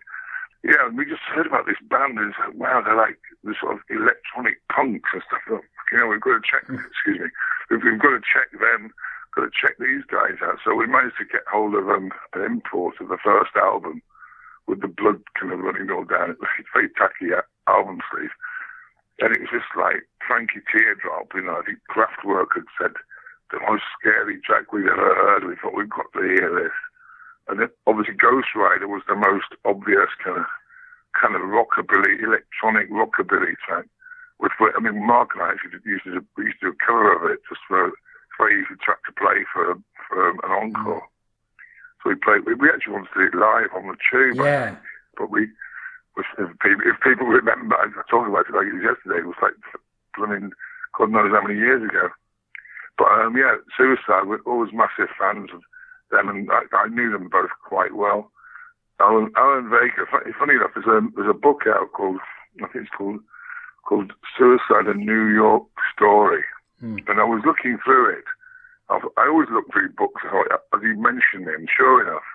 Yeah, 0.65 0.89
we 0.89 1.05
just 1.05 1.21
heard 1.29 1.47
about 1.47 1.69
this 1.69 1.81
band 1.93 2.17
and 2.17 2.33
said, 2.41 2.57
wow, 2.57 2.81
they're 2.81 2.97
like 2.97 3.21
the 3.45 3.53
sort 3.61 3.77
of 3.77 3.85
electronic 3.93 4.65
punks 4.73 5.13
and 5.13 5.21
stuff. 5.29 5.61
You 5.93 6.01
know, 6.01 6.09
we've 6.09 6.25
got 6.25 6.41
to 6.41 6.45
check. 6.45 6.65
Excuse 6.65 7.21
me, 7.21 7.29
we've, 7.69 7.85
we've 7.85 8.01
got 8.01 8.17
to 8.17 8.25
check 8.25 8.49
them. 8.57 8.89
Got 9.37 9.53
to 9.53 9.53
check 9.53 9.77
these 9.77 10.09
guys 10.09 10.41
out. 10.41 10.65
So 10.65 10.73
we 10.73 10.89
managed 10.89 11.21
to 11.21 11.29
get 11.29 11.45
hold 11.45 11.77
of 11.77 11.85
um, 11.93 12.09
an 12.33 12.49
import 12.49 12.97
of 12.97 13.13
the 13.13 13.21
first 13.21 13.53
album 13.61 14.01
with 14.65 14.81
the 14.81 14.89
blood 14.89 15.21
kind 15.37 15.53
of 15.53 15.61
running 15.61 15.93
all 15.93 16.09
down 16.09 16.33
it. 16.33 16.41
It's 16.59 16.73
very 16.73 16.89
tacky 16.97 17.37
album 17.69 18.01
sleeve. 18.09 18.33
And 19.21 19.37
it 19.37 19.45
was 19.45 19.53
just 19.53 19.69
like 19.77 20.09
Frankie 20.25 20.65
Teardrop, 20.73 21.29
you 21.37 21.45
know, 21.45 21.61
I 21.61 21.67
think 21.69 21.85
Kraftwerk 21.93 22.57
had 22.57 22.69
said 22.81 22.97
the 23.53 23.61
most 23.69 23.85
scary 24.01 24.41
track 24.41 24.73
we'd 24.73 24.89
ever 24.89 25.13
heard. 25.13 25.45
We 25.45 25.61
thought 25.61 25.77
we've 25.77 25.93
got 25.93 26.09
to 26.17 26.25
hear 26.25 26.49
this. 26.49 26.75
And 27.49 27.61
then 27.61 27.69
obviously 27.87 28.15
Ghost 28.15 28.49
Rider 28.57 28.89
was 28.89 29.03
the 29.07 29.15
most 29.15 29.53
obvious 29.65 30.09
kind 30.23 30.39
of 30.39 30.47
kind 31.21 31.35
of 31.37 31.43
rockabilly, 31.43 32.23
electronic 32.23 32.91
rockabilly 32.91 33.55
track. 33.65 33.85
Which 34.39 34.53
were- 34.59 34.75
I 34.77 34.81
mean, 34.81 35.07
Mark 35.07 35.31
and 35.35 35.43
I 35.43 35.51
actually 35.53 35.79
used 35.85 36.05
to 36.05 36.25
we 36.37 36.47
used 36.47 36.61
to 36.61 36.71
do 36.71 36.77
a 36.77 36.85
cover 36.85 37.13
of 37.15 37.31
it 37.31 37.41
just 37.49 37.61
for 37.69 37.87
it's 37.89 37.97
a 38.41 38.43
very 38.43 38.61
easy 38.63 38.75
track 38.83 38.99
to 39.07 39.13
play 39.13 39.45
for 39.53 39.79
for 40.09 40.31
an 40.31 40.39
encore. 40.51 41.07
So 42.03 42.11
we 42.11 42.17
played. 42.17 42.45
We, 42.45 42.55
we 42.55 42.69
actually 42.69 42.95
wanted 42.95 43.09
to 43.15 43.21
do 43.21 43.27
it 43.29 43.41
live 43.41 43.71
on 43.75 43.87
the 43.89 43.97
tube. 44.11 44.37
Yeah. 44.37 44.77
but 45.17 45.31
we. 45.31 45.49
If 46.17 46.49
people, 46.61 46.85
if 46.87 47.01
people 47.03 47.27
remember, 47.27 47.75
I 47.77 47.87
was 47.87 48.05
talking 48.09 48.31
about 48.33 48.47
it 48.49 48.55
like 48.55 48.67
it 48.69 48.75
was 48.75 48.85
yesterday. 48.87 49.19
It 49.19 49.27
was 49.27 49.35
like, 49.43 49.55
blooming, 50.17 50.53
God 50.97 51.11
knows 51.11 51.33
how 51.33 51.43
many 51.43 51.59
years 51.59 51.83
ago. 51.83 52.09
But 52.97 53.09
um, 53.11 53.37
yeah, 53.37 53.57
Suicide. 53.77 54.27
We're 54.27 54.39
always 54.47 54.73
massive 54.73 55.11
fans 55.19 55.51
of 55.53 55.63
them, 56.11 56.29
and 56.29 56.49
I, 56.51 56.63
I 56.77 56.89
knew 56.89 57.11
them 57.11 57.29
both 57.29 57.51
quite 57.67 57.95
well. 57.95 58.31
Alan, 59.01 59.33
Alan 59.37 59.71
Vega. 59.71 60.07
Funny, 60.11 60.33
funny 60.39 60.55
enough, 60.55 60.71
there's 60.75 60.87
a 60.87 61.01
there's 61.17 61.31
a 61.31 61.35
book 61.39 61.63
out 61.67 61.93
called 61.93 62.21
I 62.63 62.69
think 62.69 62.87
it's 62.87 62.97
called 62.97 63.21
called 63.85 64.13
Suicide: 64.39 64.87
A 64.87 64.95
New 64.95 65.27
York 65.35 65.65
Story, 65.95 66.45
hmm. 66.81 66.99
and 67.09 67.21
I 67.21 67.25
was 67.25 67.43
looking 67.45 67.79
through 67.85 68.19
it. 68.19 68.25
I, 68.89 69.01
I 69.17 69.29
always 69.29 69.49
look 69.51 69.67
through 69.73 69.93
books 69.97 70.23
how, 70.23 70.45
as 70.51 70.81
he 70.83 70.95
mentioned 70.95 71.49
him. 71.49 71.67
Sure 71.67 72.07
enough, 72.07 72.27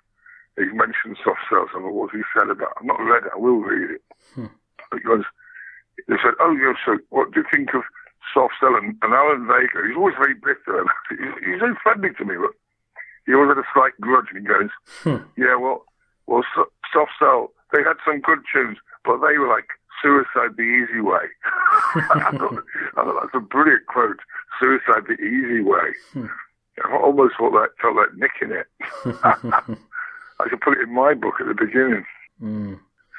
he 0.57 0.65
mentioned 0.75 1.17
soft 1.23 1.47
cells. 1.49 1.69
and 1.73 1.85
what 1.85 2.11
he 2.11 2.21
said 2.35 2.49
about. 2.49 2.73
I've 2.77 2.85
not 2.85 2.99
read 2.99 3.25
it. 3.25 3.31
I 3.33 3.39
will 3.39 3.61
read 3.61 3.95
it 3.95 4.01
hmm. 4.35 4.51
because 4.91 5.23
they 6.07 6.19
said, 6.21 6.35
"Oh, 6.39 6.51
yeah. 6.55 6.73
So, 6.85 6.99
what 7.09 7.31
do 7.31 7.41
you 7.41 7.47
think 7.51 7.73
of 7.73 7.83
soft 8.33 8.55
cell?" 8.59 8.75
And, 8.75 8.95
and 9.01 9.13
Alan 9.13 9.47
Vega, 9.47 9.87
he's 9.87 9.97
always 9.97 10.19
very 10.19 10.35
bitter. 10.35 10.83
He's, 11.09 11.35
he's 11.39 11.59
so 11.59 11.75
friendly 11.83 12.11
to 12.17 12.25
me, 12.25 12.35
but 12.35 12.51
he 13.29 13.35
always 13.37 13.53
had 13.53 13.61
a 13.61 13.73
slight 13.73 13.93
grudge. 14.01 14.33
And 14.33 14.41
he 14.41 14.45
goes, 14.49 14.73
"Yeah, 15.37 15.55
well, 15.55 15.85
well, 16.25 16.41
so, 16.55 16.65
soft 16.91 17.13
cell. 17.21 17.53
They 17.71 17.83
had 17.85 18.01
some 18.01 18.21
good 18.21 18.41
tunes, 18.51 18.77
but 19.05 19.21
they 19.21 19.37
were 19.37 19.47
like." 19.47 19.69
Suicide 20.01 20.55
the 20.55 20.63
easy 20.63 21.01
way. 21.01 21.27
I, 21.43 22.31
thought, 22.31 22.63
I 22.95 23.03
thought 23.03 23.19
that's 23.21 23.35
a 23.35 23.41
brilliant 23.41 23.85
quote. 23.87 24.19
Suicide 24.57 25.03
the 25.09 25.19
easy 25.21 25.59
way. 25.59 25.91
I 26.85 26.95
almost 26.95 27.35
felt 27.37 27.53
like 27.53 27.71
felt 27.81 27.97
like 27.97 28.15
nicking 28.15 28.55
it. 28.55 28.67
I 30.39 30.47
could 30.49 30.61
put 30.61 30.77
it 30.77 30.87
in 30.87 30.93
my 30.93 31.13
book 31.13 31.35
at 31.41 31.47
the 31.47 31.53
beginning. 31.53 32.05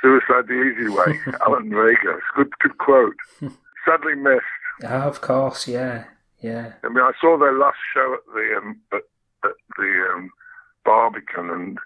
Suicide 0.01 0.49
the 0.49 0.63
easy 0.63 0.89
way. 0.89 1.21
Alan 1.47 1.69
Vega. 1.69 2.17
It's 2.17 2.25
a 2.35 2.37
good 2.39 2.59
good 2.61 2.79
quote. 2.79 3.17
Sadly 3.85 4.15
missed. 4.15 4.41
Ah, 4.85 5.05
of 5.07 5.21
course, 5.21 5.69
yeah, 5.69 6.05
yeah. 6.41 6.73
I 6.83 6.89
mean, 6.89 7.05
I 7.05 7.13
saw 7.21 7.37
their 7.39 7.53
last 7.53 7.79
show 7.93 8.15
at 8.15 8.25
the 8.33 8.57
um, 8.57 8.81
at, 8.93 9.03
at 9.45 9.57
the 9.76 10.07
um, 10.14 10.30
Barbican, 10.84 11.51
and 11.51 11.78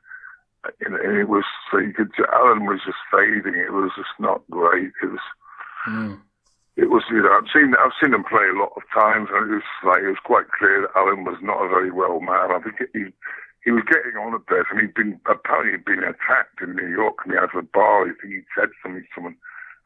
you 0.80 0.90
know, 0.90 0.98
and 1.02 1.16
it 1.18 1.28
was 1.28 1.44
so 1.70 1.78
you 1.78 1.92
could. 1.92 2.10
Alan 2.32 2.66
was 2.66 2.80
just 2.84 2.98
fading. 3.10 3.58
It 3.58 3.72
was 3.72 3.90
just 3.96 4.14
not 4.18 4.42
great. 4.50 4.92
It 5.02 5.10
was. 5.10 5.20
It 6.76 6.90
was, 6.90 7.04
you 7.06 7.22
know, 7.22 7.30
I've 7.30 7.46
seen 7.54 7.70
I've 7.78 7.94
seen 8.02 8.14
him 8.14 8.24
play 8.26 8.50
a 8.50 8.58
lot 8.58 8.74
of 8.74 8.82
times, 8.90 9.28
and 9.30 9.46
it 9.46 9.54
was 9.62 9.70
like 9.86 10.02
it 10.02 10.10
was 10.10 10.26
quite 10.26 10.50
clear 10.58 10.82
that 10.82 10.98
Alan 10.98 11.22
was 11.22 11.38
not 11.40 11.62
a 11.62 11.68
very 11.68 11.92
well 11.92 12.18
man. 12.18 12.50
I 12.50 12.58
think 12.58 12.82
he 12.92 13.14
he 13.64 13.70
was 13.70 13.86
getting 13.86 14.18
on 14.18 14.34
a 14.34 14.42
bit, 14.42 14.66
and 14.70 14.80
he'd 14.80 14.94
been 14.94 15.20
apparently 15.30 15.78
he'd 15.78 15.86
been 15.86 16.02
attacked 16.02 16.60
in 16.60 16.74
New 16.74 16.90
York, 16.90 17.22
and 17.22 17.32
he 17.32 17.38
had 17.38 17.54
a 17.54 17.62
bar. 17.62 18.04
I 18.04 18.12
think 18.18 18.34
he'd 18.34 18.54
said 18.58 18.74
something 18.82 19.06
to 19.06 19.12
someone, 19.14 19.36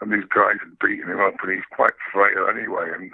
and 0.00 0.10
these 0.10 0.26
guys 0.32 0.64
had 0.64 0.80
beaten 0.80 1.12
him 1.12 1.20
up, 1.20 1.36
and 1.44 1.52
he's 1.52 1.76
quite 1.76 1.94
frail 2.08 2.48
anyway, 2.48 2.88
and 2.88 3.12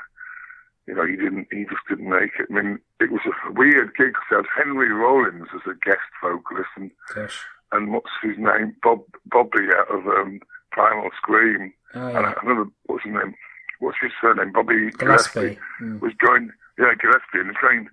you 0.86 0.94
know 0.94 1.06
he 1.06 1.16
didn't 1.16 1.46
he 1.50 1.64
just 1.64 1.82
didn't 1.88 2.08
make 2.08 2.32
it. 2.38 2.46
I 2.50 2.52
mean, 2.54 2.78
it 3.00 3.10
was 3.10 3.20
a 3.26 3.52
weird 3.52 3.94
gig. 3.96 4.14
'cause 4.14 4.24
they 4.30 4.36
had 4.36 4.46
Henry 4.56 4.92
Rollins 4.92 5.48
as 5.54 5.60
a 5.66 5.74
guest 5.84 6.00
vocalist, 6.22 6.68
and 6.76 6.90
Gosh. 7.14 7.44
and 7.72 7.92
what's 7.92 8.10
his 8.22 8.36
name, 8.38 8.76
Bob 8.82 9.02
Bobby 9.26 9.68
out 9.76 9.88
of 9.90 10.06
um, 10.06 10.40
Primal 10.72 11.10
Scream, 11.16 11.72
Oh, 11.94 12.06
and 12.08 12.26
yeah. 12.26 12.34
another 12.42 12.66
what's 12.86 13.04
his 13.04 13.14
name, 13.14 13.34
what's 13.78 13.98
his 14.02 14.12
surname, 14.20 14.52
Bobby 14.52 14.90
Gillespie. 14.90 15.58
Gillespie, 15.80 15.98
was 16.00 16.12
going, 16.18 16.50
yeah, 16.78 16.92
Gillespie, 17.00 17.38
and 17.40 17.54
trying, 17.54 17.88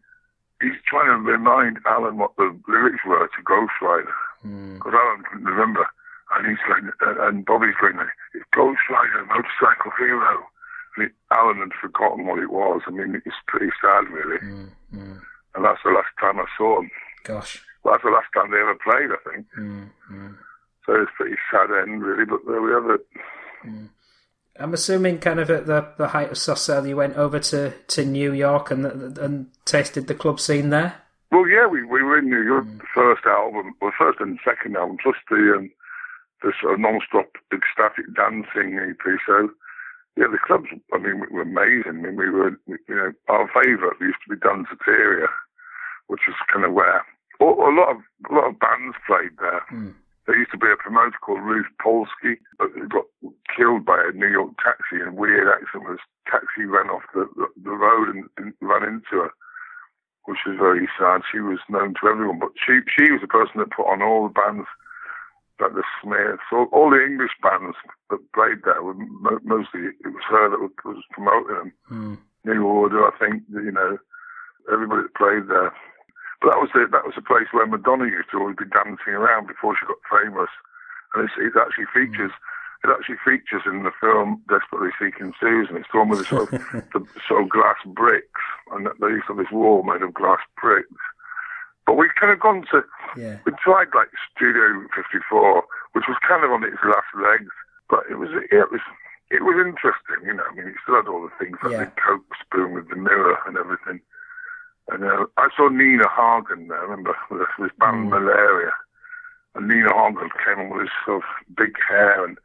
he's 0.62 0.82
trying 0.86 1.08
to 1.08 1.32
remind 1.32 1.80
Alan 1.86 2.18
what 2.18 2.36
the 2.38 2.56
lyrics 2.68 3.06
were 3.06 3.28
to 3.28 3.42
Ghost 3.44 3.74
Rider, 3.82 4.14
because 4.42 4.94
Alan 4.94 5.24
couldn't 5.30 5.46
remember, 5.46 5.86
and 6.36 6.48
he's 6.48 6.58
going, 6.68 6.90
and, 7.02 7.18
and 7.20 7.46
Bobby's 7.46 7.76
going, 7.80 8.00
it's 8.34 8.46
Ghost 8.52 8.82
Rider, 8.90 9.24
motorcycle 9.26 9.92
hero. 10.00 10.44
Alan 11.32 11.58
had 11.58 11.74
forgotten 11.80 12.26
what 12.26 12.40
it 12.40 12.52
was. 12.52 12.82
I 12.88 12.92
mean, 12.92 13.22
it's 13.26 13.36
pretty 13.48 13.72
sad, 13.82 14.10
really. 14.10 14.40
Mm, 14.40 14.70
mm. 14.94 15.22
And 15.56 15.66
that's 15.66 15.80
the 15.84 15.92
last 15.92 16.10
time 16.20 16.40
I 16.40 16.46
saw 16.58 16.82
him. 16.82 16.92
Gosh. 17.24 17.64
Well, 17.84 17.94
that's 17.94 18.04
the 18.04 18.12
last 18.12 18.28
time 18.34 18.52
they 18.52 18.60
ever 18.60 18.76
played, 18.76 19.10
I 19.12 19.30
think. 19.30 19.48
Mm, 19.58 20.38
so 20.86 20.94
it's 21.02 21.12
pretty 21.16 21.38
sad 21.52 21.70
end, 21.72 22.04
really, 22.04 22.26
but 22.26 22.40
there 22.48 22.62
we 22.62 22.72
have 22.72 22.90
it. 22.90 23.06
I'm 24.60 24.74
assuming, 24.74 25.20
kind 25.20 25.40
of 25.40 25.50
at 25.50 25.66
the, 25.66 25.88
the 25.98 26.10
height 26.10 26.32
of 26.32 26.38
Soft 26.38 26.62
Cell, 26.62 26.86
you 26.86 26.96
went 26.96 27.16
over 27.16 27.40
to, 27.40 27.72
to 27.72 28.06
New 28.06 28.34
York 28.34 28.70
and 28.70 29.18
and 29.18 29.48
tasted 29.66 30.08
the 30.08 30.14
club 30.14 30.40
scene 30.40 30.70
there. 30.70 30.96
Well, 31.32 31.48
yeah, 31.48 31.66
we, 31.66 31.84
we 31.84 32.04
were 32.04 32.20
in 32.20 32.30
New 32.30 32.44
York, 32.44 32.66
the 32.66 32.84
first 32.94 33.26
album, 33.26 33.74
well, 33.82 33.94
first 33.98 34.20
and 34.20 34.38
second 34.44 34.76
album, 34.76 34.98
plus 35.02 35.16
the 35.30 35.56
um, 35.58 35.72
the 36.44 36.52
sort 36.60 36.74
of 36.74 36.80
non-stop 36.80 37.30
ecstatic 37.54 38.14
dancing 38.16 38.80
EP. 38.80 39.20
So, 39.26 39.50
yeah, 40.18 40.28
the 40.32 40.40
clubs, 40.44 40.68
I 40.94 40.98
mean, 40.98 41.24
were 41.32 41.42
amazing. 41.42 42.04
I 42.04 42.04
mean, 42.04 42.16
we 42.16 42.30
were, 42.30 42.60
you 42.68 42.96
know, 42.96 43.12
our 43.30 43.50
favourite 43.54 44.00
used 44.02 44.20
to 44.28 44.36
be 44.36 44.42
Danceteria, 44.42 45.28
which 46.08 46.22
is 46.28 46.36
kind 46.52 46.66
of 46.66 46.74
where 46.74 47.06
a 47.40 47.44
a 47.44 47.72
lot 47.74 47.96
of 47.96 47.98
a 48.30 48.34
lot 48.34 48.50
of 48.50 48.60
bands 48.60 48.96
played 49.08 49.38
there. 49.40 49.64
Hmm. 49.70 49.92
There 50.28 50.38
used 50.38 50.52
to 50.52 50.58
be 50.58 50.70
a 50.70 50.78
promoter 50.78 51.18
called 51.26 51.42
Ruth 51.42 51.72
Polsky, 51.82 52.38
but 52.60 52.70
who 52.76 52.88
got 52.88 53.06
killed 53.58 53.86
by 53.86 53.98
a 53.98 54.16
New 54.16 54.28
York 54.28 54.52
taxi 54.62 55.02
in 55.02 55.08
a 55.10 55.14
weird 55.14 55.48
accident. 55.50 55.90
This 55.90 56.06
taxi 56.30 56.66
ran 56.70 56.90
off 56.94 57.02
the, 57.14 57.26
the, 57.36 57.48
the 57.64 57.72
road 57.72 58.14
and, 58.14 58.30
and 58.38 58.54
ran 58.62 58.84
into 58.84 59.26
her 59.26 59.32
which 60.26 60.46
was 60.46 60.58
very 60.58 60.88
sad. 61.00 61.22
She 61.32 61.40
was 61.40 61.60
known 61.70 61.96
to 62.00 62.08
everyone, 62.08 62.40
but 62.40 62.54
she 62.56 62.80
she 62.94 63.12
was 63.12 63.22
the 63.22 63.28
person 63.28 63.58
that 63.58 63.72
put 63.72 63.90
on 63.90 64.02
all 64.02 64.28
the 64.28 64.34
bands, 64.34 64.68
like 65.62 65.74
the 65.74 65.86
Smiths, 66.02 66.44
all, 66.52 66.68
all 66.74 66.90
the 66.90 67.04
English 67.04 67.38
bands 67.42 67.78
that 68.10 68.20
played 68.34 68.66
there. 68.66 68.82
Were 68.82 68.98
mo- 68.98 69.44
mostly 69.44 69.94
it 69.94 70.12
was 70.12 70.26
her 70.30 70.50
that 70.50 70.60
was, 70.60 71.04
promoting 71.12 71.56
them. 71.56 71.74
Hmm. 71.88 72.16
New 72.44 72.66
Order, 72.66 73.06
I 73.06 73.14
think. 73.22 73.44
You 73.50 73.72
know, 73.72 73.98
everybody 74.72 75.04
that 75.04 75.16
played 75.16 75.48
there. 75.48 75.72
But 76.42 76.58
that 76.58 76.62
was 76.62 76.74
the 76.74 76.90
that 76.90 77.06
was 77.06 77.14
the 77.14 77.22
place 77.22 77.54
where 77.54 77.70
Madonna 77.70 78.06
used 78.06 78.34
to 78.34 78.42
always 78.42 78.58
be 78.58 78.66
dancing 78.66 79.14
around 79.14 79.46
before 79.46 79.78
she 79.78 79.86
got 79.86 80.02
famous, 80.10 80.50
and 81.14 81.30
it's, 81.30 81.38
it 81.38 81.54
actually 81.54 81.90
features. 81.94 82.34
It 82.84 82.90
actually 82.90 83.22
features 83.22 83.62
in 83.70 83.86
the 83.86 83.94
film 84.02 84.42
Desperately 84.50 84.90
Seeking 84.98 85.38
Susan. 85.38 85.78
It's 85.78 85.86
the 85.94 86.00
one 86.02 86.10
with 86.10 86.26
the 86.26 86.26
sort 86.26 86.50
of, 86.50 86.62
the 86.94 87.06
sort 87.30 87.44
of 87.46 87.50
glass 87.54 87.78
bricks, 87.86 88.42
and 88.74 88.90
they 88.98 89.14
used 89.14 89.30
to 89.30 89.38
have 89.38 89.38
this 89.38 89.54
wall 89.54 89.86
made 89.86 90.02
of 90.02 90.18
glass 90.18 90.42
bricks. 90.60 90.90
But 91.86 91.96
we've 91.98 92.14
kind 92.20 92.32
of 92.32 92.40
gone 92.40 92.64
to, 92.72 92.84
Yeah. 93.18 93.38
we 93.46 93.52
tried 93.64 93.90
like 93.96 94.10
Studio 94.36 94.86
54, 94.96 95.64
which 95.94 96.06
was 96.08 96.18
kind 96.28 96.44
of 96.44 96.52
on 96.52 96.64
its 96.64 96.78
last 96.84 97.10
legs, 97.18 97.52
but 97.90 98.04
it 98.10 98.16
was, 98.16 98.30
it 98.52 98.72
was, 98.72 98.82
it 99.30 99.44
was 99.44 99.56
interesting, 99.60 100.26
you 100.26 100.34
know. 100.34 100.44
I 100.50 100.54
mean, 100.56 100.68
it 100.68 100.76
still 100.84 100.96
had 100.96 101.08
all 101.08 101.24
the 101.24 101.34
things 101.44 101.58
like 101.64 101.72
Yeah. 101.74 101.86
the 101.86 101.92
Coke 102.02 102.26
spoon 102.40 102.74
with 102.74 102.90
the 102.90 102.96
mirror 102.96 103.38
and 103.48 103.58
everything. 103.58 104.00
And 104.90 105.04
uh, 105.04 105.26
I 105.38 105.50
saw 105.56 105.70
Nina 105.70 106.08
Hagen 106.10 106.68
there, 106.68 106.78
I 106.80 106.84
remember, 106.84 107.16
with 107.30 107.48
this, 107.60 107.72
band 107.80 108.10
Malaria. 108.10 108.74
And 109.56 109.68
Nina 109.68 109.94
Hagen 109.94 110.30
came 110.46 110.60
on 110.60 110.70
with 110.70 110.86
this 110.88 110.96
sort 111.06 111.24
of 111.24 111.30
big 111.56 111.76
hair 111.88 112.24
and 112.26 112.38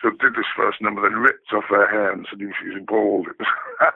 sort 0.00 0.14
of 0.14 0.20
did 0.20 0.34
this 0.34 0.50
first 0.56 0.80
number, 0.82 1.02
then 1.02 1.18
ripped 1.18 1.52
off 1.52 1.64
her 1.70 1.86
hair 1.88 2.10
and 2.12 2.26
said 2.28 2.38
she 2.40 2.68
was 2.70 2.82
bald. 2.86 3.28
It 3.28 3.38
was, 3.38 3.48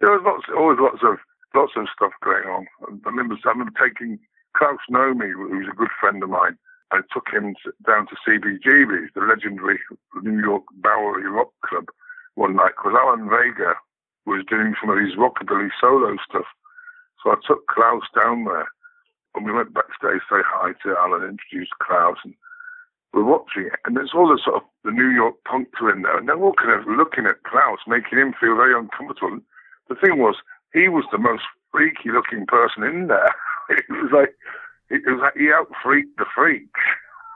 there 0.00 0.12
was 0.12 0.22
lots, 0.24 0.46
always 0.54 0.78
lots 0.80 1.02
of 1.02 1.18
lots 1.54 1.72
of 1.76 1.86
stuff 1.94 2.12
going 2.22 2.44
on. 2.44 2.66
I 2.84 3.08
remember, 3.08 3.36
I 3.44 3.48
remember 3.48 3.72
taking 3.80 4.18
Klaus 4.56 4.80
Nomi, 4.90 5.32
who's 5.32 5.68
a 5.70 5.76
good 5.76 5.92
friend 6.00 6.22
of 6.22 6.30
mine. 6.30 6.56
I 6.92 7.00
took 7.12 7.28
him 7.32 7.54
down 7.86 8.06
to 8.08 8.16
CBGB's, 8.26 9.12
the 9.14 9.20
legendary 9.20 9.80
New 10.22 10.40
York 10.40 10.64
Bowery 10.76 11.28
Rock 11.28 11.50
Club, 11.64 11.86
one 12.36 12.56
night 12.56 12.72
because 12.76 12.96
Alan 12.96 13.28
Vega 13.28 13.74
was 14.24 14.44
doing 14.48 14.74
some 14.80 14.90
of 14.90 14.98
his 14.98 15.14
rockabilly 15.16 15.68
solo 15.80 16.16
stuff. 16.28 16.46
So 17.22 17.30
I 17.32 17.36
took 17.46 17.66
Klaus 17.66 18.04
down 18.14 18.44
there 18.44 18.68
and 19.34 19.44
we 19.44 19.52
went 19.52 19.74
backstage, 19.74 20.24
to 20.30 20.40
say 20.40 20.42
hi 20.46 20.72
to 20.82 20.96
Alan, 20.96 21.28
introduced 21.28 21.72
Klaus, 21.82 22.16
and 22.24 22.34
we're 23.12 23.24
watching 23.24 23.66
it. 23.66 23.78
And 23.84 23.96
there's 23.96 24.12
all 24.14 24.28
the 24.28 24.40
sort 24.42 24.56
of 24.56 24.68
the 24.84 24.90
New 24.90 25.10
York 25.10 25.34
punks 25.44 25.78
are 25.82 25.92
in 25.92 26.02
there, 26.02 26.16
and 26.16 26.26
they're 26.28 26.40
all 26.40 26.54
kind 26.54 26.72
of 26.72 26.88
looking 26.88 27.26
at 27.26 27.42
Klaus, 27.44 27.78
making 27.86 28.18
him 28.18 28.32
feel 28.40 28.56
very 28.56 28.72
uncomfortable. 28.72 29.38
The 29.88 29.94
thing 29.96 30.18
was, 30.18 30.36
he 30.72 30.88
was 30.88 31.04
the 31.12 31.18
most 31.18 31.44
freaky 31.70 32.10
looking 32.10 32.46
person 32.46 32.82
in 32.82 33.08
there. 33.08 33.34
It 33.78 33.84
was 33.90 34.10
like, 34.12 34.34
it 34.90 35.02
was 35.06 35.20
like 35.20 35.36
he 35.36 35.50
out 35.52 35.68
freaked 35.82 36.18
the 36.18 36.26
freaks. 36.34 36.80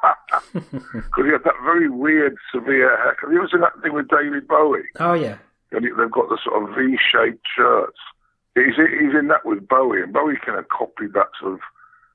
Because 0.53 1.25
he 1.27 1.33
had 1.33 1.45
that 1.45 1.61
very 1.63 1.91
weird, 1.91 2.37
severe 2.55 2.97
haircut. 2.97 3.29
Have 3.29 3.33
you 3.33 3.39
ever 3.39 3.49
seen 3.53 3.61
that 3.61 3.77
thing 3.83 3.93
with 3.93 4.09
David 4.09 4.49
Bowie? 4.49 4.89
Oh 4.99 5.13
yeah. 5.13 5.37
And 5.73 5.85
they've 5.85 6.11
got 6.11 6.31
the 6.31 6.39
sort 6.43 6.63
of 6.63 6.75
V-shaped 6.75 7.45
shirts. 7.45 7.99
He's 8.55 8.77
he's 8.77 9.15
in 9.15 9.29
that 9.29 9.45
with 9.45 9.69
Bowie, 9.69 10.03
and 10.03 10.13
Bowie 10.13 10.41
kind 10.45 10.59
of 10.59 10.69
copied 10.69 11.13
that 11.15 11.29
sort 11.39 11.55
of. 11.55 11.61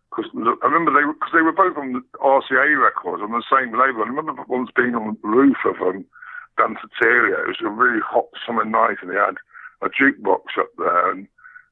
Because 0.09 0.31
I 0.33 0.65
remember 0.65 0.91
they 0.91 1.05
because 1.05 1.31
they 1.33 1.45
were 1.45 1.53
both 1.53 1.77
on 1.77 1.93
the 1.93 2.01
RCA 2.19 2.81
records 2.81 3.21
on 3.21 3.31
the 3.31 3.43
same 3.51 3.77
label. 3.77 4.03
I 4.03 4.09
remember 4.09 4.33
once 4.47 4.69
being 4.75 4.95
on 4.95 5.17
the 5.21 5.27
roof 5.27 5.57
of 5.65 5.75
um, 5.81 6.05
Danceteria. 6.57 7.43
It 7.43 7.47
was 7.47 7.61
a 7.63 7.69
really 7.69 8.01
hot 8.01 8.27
summer 8.45 8.65
night, 8.65 8.97
and 9.01 9.11
they 9.11 9.15
had 9.15 9.37
a 9.81 9.89
jukebox 9.89 10.57
up 10.59 10.69
there, 10.77 11.11
and 11.11 11.27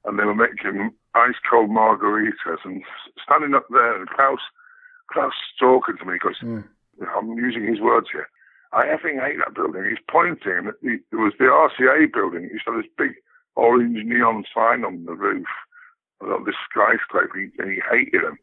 and 0.06 0.20
they 0.20 0.26
were 0.26 0.36
making 0.36 0.92
ice 1.16 1.36
cold 1.50 1.70
margaritas, 1.70 2.64
and 2.64 2.84
standing 3.24 3.56
up 3.56 3.68
there, 3.70 3.98
and 3.98 4.10
Klaus 4.10 4.40
Klaus 5.12 5.34
talking 5.60 5.98
to 5.98 6.06
me. 6.06 6.14
He 6.14 6.20
goes, 6.20 6.40
hmm. 6.40 6.62
I'm 7.16 7.34
using 7.38 7.66
his 7.66 7.80
words 7.80 8.08
here. 8.12 8.28
I 8.72 8.86
effing 8.86 9.22
hate 9.22 9.38
that 9.38 9.54
building. 9.54 9.86
He's 9.88 10.04
pointing, 10.10 10.58
and 10.58 10.68
it, 10.82 11.02
it 11.12 11.16
was 11.16 11.34
the 11.38 11.46
RCA 11.46 12.12
building. 12.12 12.46
It 12.46 12.54
used 12.54 12.66
to 12.66 12.74
have 12.74 12.82
this 12.82 12.92
big 12.98 13.14
orange 13.56 14.04
neon 14.04 14.46
sign 14.54 14.84
on 14.84 15.06
the 15.06 15.14
roof 15.14 15.48
of 16.22 16.46
this 16.46 16.56
skyscraper, 16.70 17.38
and 17.60 17.72
he 17.72 17.82
hated 17.90 18.24
them 18.24 18.38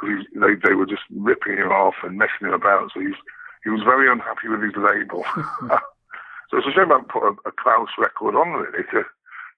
because 0.00 0.24
they 0.34 0.54
they 0.68 0.74
were 0.74 0.86
just 0.86 1.02
ripping 1.14 1.56
him 1.56 1.68
off 1.68 1.94
and 2.02 2.18
messing 2.18 2.48
him 2.48 2.54
about. 2.54 2.90
So 2.94 3.00
he's 3.00 3.20
he 3.64 3.70
was 3.70 3.82
very 3.82 4.10
unhappy 4.10 4.48
with 4.48 4.62
his 4.62 4.76
label. 4.76 5.24
so 6.48 6.58
it's 6.58 6.68
a 6.68 6.72
shame 6.72 6.92
I 6.92 7.00
put 7.08 7.28
a, 7.28 7.36
a 7.48 7.52
Klaus 7.52 7.90
record 7.98 8.34
on 8.34 8.52
really 8.52 8.84
to 8.92 9.04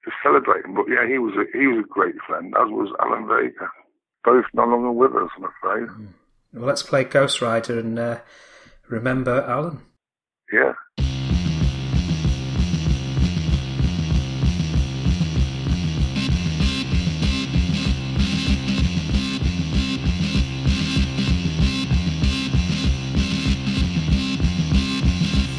to 0.09 0.15
celebrate 0.23 0.65
him. 0.65 0.75
But 0.75 0.87
yeah, 0.89 1.07
he 1.07 1.19
was 1.19 1.35
a 1.35 1.45
he 1.57 1.67
was 1.67 1.85
a 1.85 1.89
great 1.89 2.15
friend, 2.27 2.55
as 2.59 2.69
was 2.71 2.93
Alan 3.01 3.29
Vega. 3.29 3.71
Both 4.25 4.45
no 4.55 4.65
longer 4.65 4.93
with 4.93 5.15
us, 5.15 5.31
I'm 5.37 5.45
afraid. 5.45 5.89
Well, 6.53 6.67
let's 6.67 6.83
play 6.83 7.05
Ghost 7.05 7.41
Rider 7.41 7.79
and 7.79 7.99
uh, 7.99 8.19
remember 8.89 9.43
Alan. 9.43 9.81
Yeah. 10.53 10.73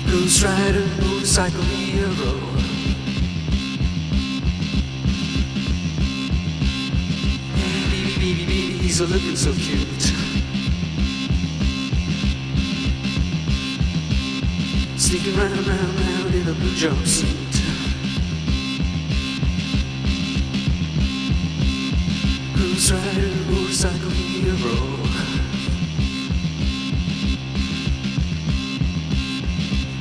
Ghost 0.08 0.44
Rider, 0.44 0.88
motorcycle 1.02 1.62
hero. 1.62 2.49
He's 8.90 9.02
looking 9.02 9.36
so 9.36 9.54
cute. 9.54 10.02
Sneaking 14.98 15.38
round, 15.38 15.68
round, 15.68 16.00
round 16.00 16.34
in 16.34 16.48
a 16.48 16.54
blue 16.54 16.74
jumpsuit. 16.74 17.54
Ghost 22.58 22.92
Rider, 22.92 23.36
motorcycle 23.52 24.10
hero. 24.10 24.98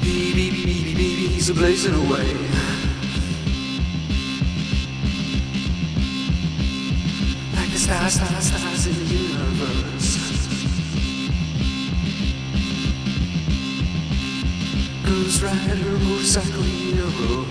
Baby, 0.01 0.51
baby, 0.51 0.64
baby, 0.64 0.95
baby, 0.95 1.26
he's 1.34 1.51
blazing 1.51 1.95
away. 1.95 2.78
Stars, 7.89 8.12
stars, 8.12 8.45
stars 8.45 8.86
in 8.86 8.93
the 8.93 9.14
universe. 9.14 10.18
Ghost 15.07 15.43
Rider, 15.43 15.99
motorcycle 16.05 16.62
hero. 16.62 17.47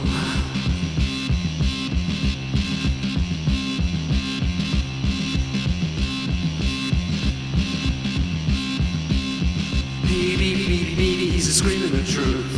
Baby, 10.03 10.53
baby, 10.55 10.95
baby, 10.95 11.29
he's 11.31 11.55
screaming 11.55 11.91
the 11.93 12.03
truth. 12.03 12.53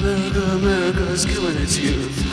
America, 0.00 0.42
America 0.56 1.02
is 1.12 1.24
killing 1.24 1.56
its 1.58 1.78
youth. 1.78 2.29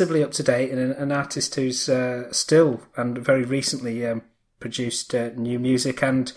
Relatively 0.00 0.24
up 0.24 0.32
to 0.32 0.42
date 0.42 0.70
and 0.72 0.80
an, 0.80 0.92
an 0.92 1.12
artist 1.12 1.54
who's 1.54 1.88
uh, 1.88 2.32
still 2.32 2.80
and 2.96 3.16
very 3.18 3.44
recently 3.44 4.04
um, 4.06 4.22
produced 4.58 5.14
uh, 5.14 5.30
new 5.36 5.58
music, 5.58 6.02
and 6.02 6.32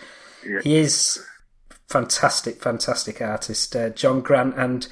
he 0.62 0.76
is 0.76 1.24
fantastic, 1.88 2.62
fantastic 2.62 3.20
artist, 3.20 3.74
uh, 3.74 3.88
John 3.90 4.20
Grant, 4.20 4.54
and 4.56 4.86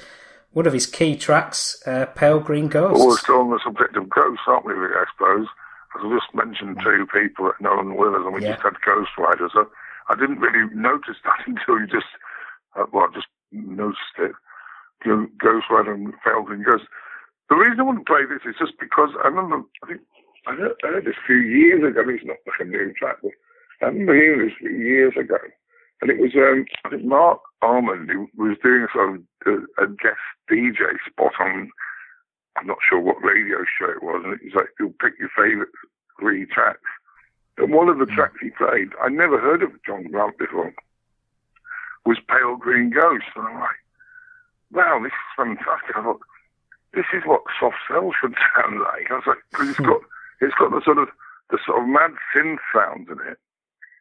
one 0.51 0.67
of 0.67 0.73
his 0.73 0.85
key 0.85 1.15
tracks, 1.15 1.81
uh, 1.87 2.07
"Pale 2.07 2.41
Green 2.41 2.67
Well, 2.69 2.91
we're 2.91 2.97
Ghosts." 2.97 3.23
still 3.23 3.39
on 3.41 3.51
the 3.51 3.59
subject 3.63 3.95
of 3.95 4.09
ghosts, 4.09 4.43
aren't 4.47 4.65
we, 4.65 4.73
I 4.73 5.05
suppose? 5.15 5.47
As 5.95 6.01
I 6.03 6.13
just 6.13 6.35
mentioned 6.35 6.79
two 6.83 7.07
people 7.13 7.45
that 7.45 7.61
no 7.61 7.73
one 7.75 7.95
with 7.95 8.13
us, 8.15 8.21
and 8.25 8.33
we 8.33 8.41
Yeah. 8.41 8.51
just 8.51 8.63
had 8.63 8.73
Ghost 8.85 9.11
Rider. 9.17 9.47
So 9.53 9.69
I 10.09 10.15
didn't 10.15 10.39
really 10.39 10.67
notice 10.75 11.15
that 11.23 11.39
until 11.47 11.79
you 11.79 11.87
just, 11.87 12.11
uh, 12.75 12.83
well, 12.91 13.07
I 13.09 13.13
just 13.15 13.27
noticed 13.53 14.17
it. 14.19 14.33
Ghost 15.05 15.67
Rider 15.69 15.93
and 15.93 16.13
Felden 16.23 16.63
Ghost. 16.63 16.83
The 17.49 17.55
reason 17.55 17.79
I 17.79 17.83
wouldn't 17.83 18.07
play 18.07 18.25
this 18.27 18.43
is 18.45 18.59
just 18.59 18.77
because 18.79 19.09
I 19.23 19.27
remember, 19.27 19.63
I 19.83 19.87
think, 19.87 20.01
I 20.47 20.55
heard, 20.55 20.75
I 20.83 20.87
heard 20.87 21.05
this 21.05 21.15
a 21.15 21.27
few 21.27 21.37
years 21.37 21.83
ago. 21.83 22.01
I 22.01 22.05
mean, 22.05 22.17
it's 22.17 22.25
not 22.25 22.37
like 22.45 22.59
a 22.59 22.65
new 22.65 22.93
track, 22.93 23.17
but 23.23 23.31
I 23.81 23.85
remember 23.87 24.15
hearing 24.15 24.47
this 24.47 24.55
a 24.59 24.67
few 24.67 24.77
years 24.77 25.13
ago. 25.17 25.39
And 26.01 26.11
it 26.11 26.19
was, 26.19 26.35
um, 26.35 26.65
I 26.85 26.89
think 26.89 27.05
Marc 27.05 27.39
Almond 27.61 28.09
who 28.11 28.27
was 28.37 28.57
doing 28.61 28.83
a 28.83 28.87
sort 28.93 29.15
of 29.15 29.21
a, 29.47 29.83
a 29.83 29.87
guest 29.87 30.21
DJ 30.51 30.97
spot 31.09 31.33
on 31.39 31.71
I'm 32.57 32.67
not 32.67 32.77
sure 32.87 32.99
what 32.99 33.23
radio 33.23 33.57
show 33.77 33.89
it 33.91 34.01
was, 34.01 34.21
and 34.25 34.33
it 34.33 34.41
was 34.43 34.55
like, 34.55 34.73
you'll 34.79 34.95
pick 34.99 35.13
your 35.19 35.29
favourite 35.37 35.69
three 36.19 36.45
tracks. 36.47 36.89
And 37.57 37.71
one 37.71 37.89
of 37.89 37.99
the 37.99 38.05
tracks 38.05 38.37
he 38.41 38.49
played, 38.49 38.89
I 39.01 39.09
never 39.09 39.39
heard 39.39 39.61
of 39.61 39.71
John 39.85 40.09
Grant 40.09 40.37
before, 40.37 40.73
was 42.05 42.17
Pale 42.27 42.57
Green 42.57 42.89
Ghost. 42.89 43.25
And 43.35 43.47
I'm 43.47 43.59
like, 43.59 43.81
wow, 44.71 44.99
this 45.03 45.11
is 45.11 45.35
fantastic. 45.37 45.95
I 45.95 46.03
thought, 46.03 46.21
this 46.97 47.05
is 47.13 47.21
what 47.29 47.45
soft 47.61 47.77
cell 47.85 48.09
should 48.17 48.33
sound 48.57 48.81
like. 48.81 49.13
I 49.13 49.21
was 49.21 49.29
like, 49.29 49.43
because 49.53 49.69
it's 49.69 49.77
hmm. 49.77 49.93
got, 49.93 50.01
it's 50.41 50.57
got 50.57 50.73
the 50.73 50.81
sort 50.81 50.97
of, 50.97 51.07
the 51.53 51.61
sort 51.61 51.81
of 51.81 51.87
mad 51.87 52.17
synth 52.33 52.57
sounds 52.73 53.07
in 53.07 53.21
it. 53.29 53.37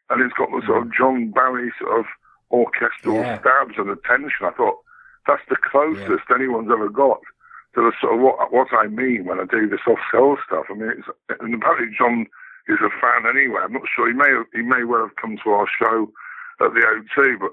And 0.09 0.25
it's 0.25 0.35
got 0.35 0.49
the 0.49 0.65
sort 0.65 0.81
of 0.81 0.89
hmm. 0.89 0.97
John 0.97 1.17
Barry 1.31 1.69
sort 1.79 2.01
of 2.01 2.07
orchestral 2.51 3.21
Yeah. 3.21 3.39
stabs 3.45 3.77
and 3.77 3.93
the 3.93 4.01
tension. 4.09 4.49
I 4.49 4.57
thought, 4.57 4.81
that's 5.29 5.45
the 5.51 5.61
closest 5.61 6.31
anyone's 6.33 6.73
ever 6.73 6.89
got 6.89 7.21
to 7.75 7.83
the 7.85 7.93
sort 8.01 8.15
of 8.15 8.21
what, 8.21 8.53
what 8.53 8.69
I 8.73 8.87
mean 8.87 9.27
when 9.27 9.41
I 9.41 9.45
do 9.45 9.69
the 9.69 9.79
soft 9.85 10.01
cell 10.11 10.39
stuff. 10.47 10.67
I 10.71 10.75
mean, 10.75 10.97
it's, 10.97 11.09
and 11.43 11.53
apparently 11.53 11.93
John 11.93 12.27
is 12.69 12.81
a 12.81 12.91
fan 13.03 13.29
anyway. 13.29 13.61
I'm 13.63 13.75
not 13.75 13.91
sure. 13.91 14.09
He 14.09 14.17
may 14.17 14.31
have, 14.31 14.47
he 14.55 14.63
may 14.63 14.85
well 14.85 15.05
have 15.05 15.21
come 15.21 15.37
to 15.45 15.51
our 15.51 15.67
show 15.67 16.09
at 16.65 16.73
the 16.73 16.81
O2, 16.81 17.39
but 17.39 17.53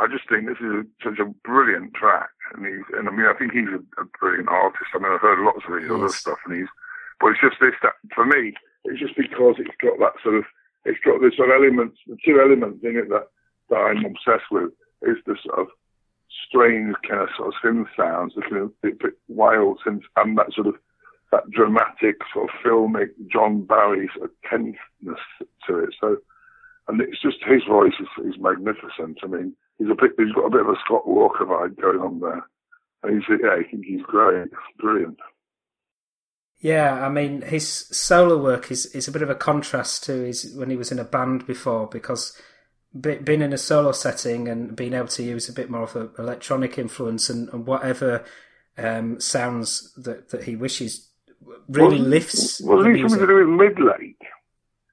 I 0.00 0.08
just 0.08 0.24
think 0.28 0.48
this 0.48 0.58
is 0.64 0.80
a, 0.80 0.84
such 1.04 1.20
a 1.20 1.28
brilliant 1.44 1.92
track. 1.92 2.32
And 2.56 2.64
he's, 2.64 2.88
and 2.96 3.06
I 3.06 3.12
mean, 3.12 3.26
I 3.28 3.36
think 3.36 3.52
he's 3.52 3.68
a, 3.68 3.84
a 4.00 4.08
brilliant 4.18 4.48
artist. 4.48 4.88
I 4.94 4.98
mean, 4.98 5.12
I've 5.12 5.20
heard 5.20 5.44
lots 5.44 5.60
of 5.68 5.76
his 5.76 5.90
other 5.90 6.08
stuff, 6.08 6.40
and 6.46 6.56
he's, 6.56 6.72
but 7.20 7.36
it's 7.36 7.44
just 7.44 7.60
this 7.60 7.76
that 7.84 8.00
for 8.14 8.24
me, 8.24 8.56
it's 8.88 8.98
just 8.98 9.14
because 9.14 9.60
it's 9.60 9.76
got 9.84 10.00
that 10.00 10.16
sort 10.24 10.40
of, 10.40 10.44
it's 10.88 10.98
got 11.04 11.20
the 11.20 11.30
sort 11.36 11.52
of 11.52 11.60
elements, 11.60 12.00
the 12.08 12.16
two 12.24 12.40
elements 12.40 12.80
in 12.82 12.96
it 12.96 13.12
that 13.12 13.28
that 13.68 13.76
I'm 13.76 14.04
obsessed 14.04 14.50
with 14.50 14.72
is 15.02 15.20
the 15.26 15.36
sort 15.44 15.60
of 15.60 15.68
strange 16.48 16.96
kind 17.06 17.22
of 17.22 17.28
sort 17.36 17.52
of 17.52 17.60
synth 17.62 17.86
sounds, 17.94 18.34
the 18.34 18.42
kind 18.42 18.56
of 18.56 18.80
bit, 18.80 18.98
bit 18.98 19.14
wild 19.28 19.78
synth, 19.86 20.08
and 20.16 20.36
that 20.38 20.52
sort 20.52 20.66
of 20.66 20.74
that 21.30 21.48
dramatic 21.50 22.16
sort 22.32 22.48
of 22.48 22.56
filmic 22.64 23.10
John 23.30 23.62
Barry 23.62 24.10
sort 24.16 24.30
of 24.30 24.36
tenseness 24.48 25.20
to 25.68 25.78
it. 25.78 25.94
So, 26.00 26.16
and 26.88 27.00
it's 27.00 27.20
just 27.20 27.44
his 27.44 27.62
voice 27.68 27.94
is, 28.00 28.34
is 28.34 28.40
magnificent. 28.40 29.18
I 29.22 29.26
mean, 29.26 29.54
he's 29.80 29.90
a 29.90 29.94
bit, 29.94 30.12
he's 30.16 30.34
got 30.34 30.46
a 30.46 30.50
bit 30.50 30.60
of 30.60 30.68
a 30.68 30.76
Scott 30.84 31.08
Walker 31.08 31.44
vibe 31.44 31.80
going 31.80 32.00
on 32.00 32.20
there. 32.20 32.46
And 33.02 33.14
he's, 33.14 33.38
yeah, 33.42 33.56
I 33.58 33.68
think 33.68 33.86
he's 33.86 34.02
great, 34.02 34.48
brilliant. 34.78 35.18
Yeah, 36.60 37.04
I 37.04 37.08
mean 37.08 37.40
his 37.40 37.66
solo 37.66 38.36
work 38.36 38.70
is, 38.70 38.84
is 38.86 39.08
a 39.08 39.12
bit 39.12 39.22
of 39.22 39.30
a 39.30 39.34
contrast 39.34 40.04
to 40.04 40.12
his 40.26 40.54
when 40.54 40.68
he 40.68 40.76
was 40.76 40.92
in 40.92 40.98
a 40.98 41.04
band 41.04 41.46
before 41.46 41.86
because 41.86 42.38
being 43.00 43.40
in 43.40 43.54
a 43.54 43.58
solo 43.58 43.92
setting 43.92 44.46
and 44.46 44.76
being 44.76 44.92
able 44.92 45.08
to 45.08 45.22
use 45.22 45.48
a 45.48 45.54
bit 45.54 45.70
more 45.70 45.84
of 45.84 45.96
an 45.96 46.10
electronic 46.18 46.76
influence 46.76 47.30
and, 47.30 47.48
and 47.54 47.66
whatever 47.66 48.24
um, 48.76 49.18
sounds 49.20 49.94
that, 49.94 50.28
that 50.30 50.44
he 50.44 50.54
wishes 50.54 51.08
really 51.68 51.98
lifts 51.98 52.58
the 52.58 52.64
something 52.64 52.92
music. 52.92 53.20
to 53.20 53.26
do 53.26 53.46
with? 53.46 54.09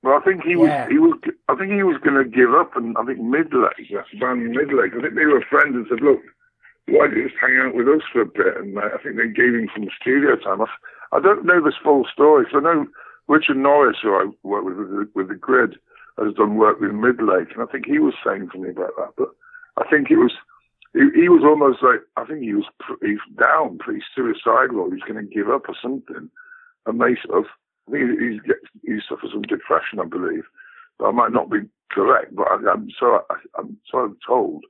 Well, 0.03 0.19
I 0.19 0.23
think 0.23 0.43
he 0.43 0.55
was. 0.55 0.69
Yeah. 0.69 0.87
He 0.89 0.97
was. 0.97 1.17
I 1.49 1.55
think 1.55 1.71
he 1.71 1.83
was 1.83 1.97
going 2.03 2.17
to 2.17 2.29
give 2.29 2.53
up, 2.53 2.75
and 2.75 2.95
I 2.97 3.03
think 3.03 3.19
Midlake, 3.19 3.89
that 3.91 4.07
band 4.19 4.55
Midlake. 4.55 4.97
I 4.97 5.01
think 5.01 5.15
they 5.15 5.25
were 5.25 5.43
friends 5.49 5.75
and 5.75 5.87
said, 5.89 6.01
"Look, 6.01 6.21
why 6.85 7.07
don't 7.07 7.17
you 7.17 7.29
just 7.29 7.41
hang 7.41 7.57
out 7.59 7.75
with 7.75 7.87
us 7.87 8.05
for 8.11 8.21
a 8.21 8.25
bit?" 8.25 8.57
And 8.57 8.77
uh, 8.77 8.93
I 8.93 9.01
think 9.01 9.17
they 9.17 9.27
gave 9.27 9.55
him 9.57 9.69
some 9.73 9.89
studio 9.99 10.35
time. 10.37 10.61
I, 10.61 10.69
I 11.17 11.19
don't 11.19 11.45
know 11.45 11.63
this 11.63 11.81
full 11.83 12.05
story. 12.11 12.45
So 12.51 12.59
I 12.59 12.61
know 12.61 12.87
Richard 13.27 13.57
Norris, 13.57 13.97
who 14.01 14.13
I 14.13 14.29
work 14.43 14.65
with 14.65 14.77
with 14.77 14.89
the, 14.89 15.09
with 15.15 15.27
the 15.29 15.35
Grid, 15.35 15.77
has 16.17 16.33
done 16.35 16.55
work 16.55 16.79
with 16.79 16.91
Midlake, 16.91 17.53
and 17.53 17.63
I 17.63 17.71
think 17.71 17.85
he 17.85 17.99
was 17.99 18.13
saying 18.25 18.49
to 18.53 18.59
me 18.59 18.69
about 18.69 18.95
that. 18.97 19.13
But 19.17 19.29
I 19.77 19.89
think 19.89 20.11
it 20.11 20.17
was. 20.17 20.33
He, 20.93 21.21
he 21.21 21.29
was 21.29 21.43
almost 21.43 21.83
like 21.83 22.01
I 22.15 22.23
think 22.23 22.41
he 22.41 22.53
was 22.53 22.65
he's 23.01 23.19
down, 23.37 23.79
pretty 23.79 24.01
suicidal. 24.13 24.87
He 24.87 25.01
was 25.01 25.07
going 25.07 25.19
to 25.19 25.35
give 25.35 25.49
up 25.49 25.67
or 25.67 25.75
something 25.81 26.29
and 26.87 26.99
they 26.99 27.19
sort 27.23 27.39
of, 27.39 27.45
He, 27.91 27.97
he, 27.97 28.39
he 28.83 28.99
suffers 29.07 29.31
from 29.31 29.43
depression, 29.43 29.99
I 29.99 30.05
believe. 30.05 30.43
But 30.99 31.09
I 31.09 31.11
might 31.11 31.31
not 31.31 31.49
be 31.49 31.59
correct, 31.91 32.35
but 32.35 32.47
I, 32.49 32.57
I'm 32.71 32.89
so 32.99 33.21
I, 33.29 33.35
I'm 33.57 33.77
so 33.91 34.15
told. 34.25 34.65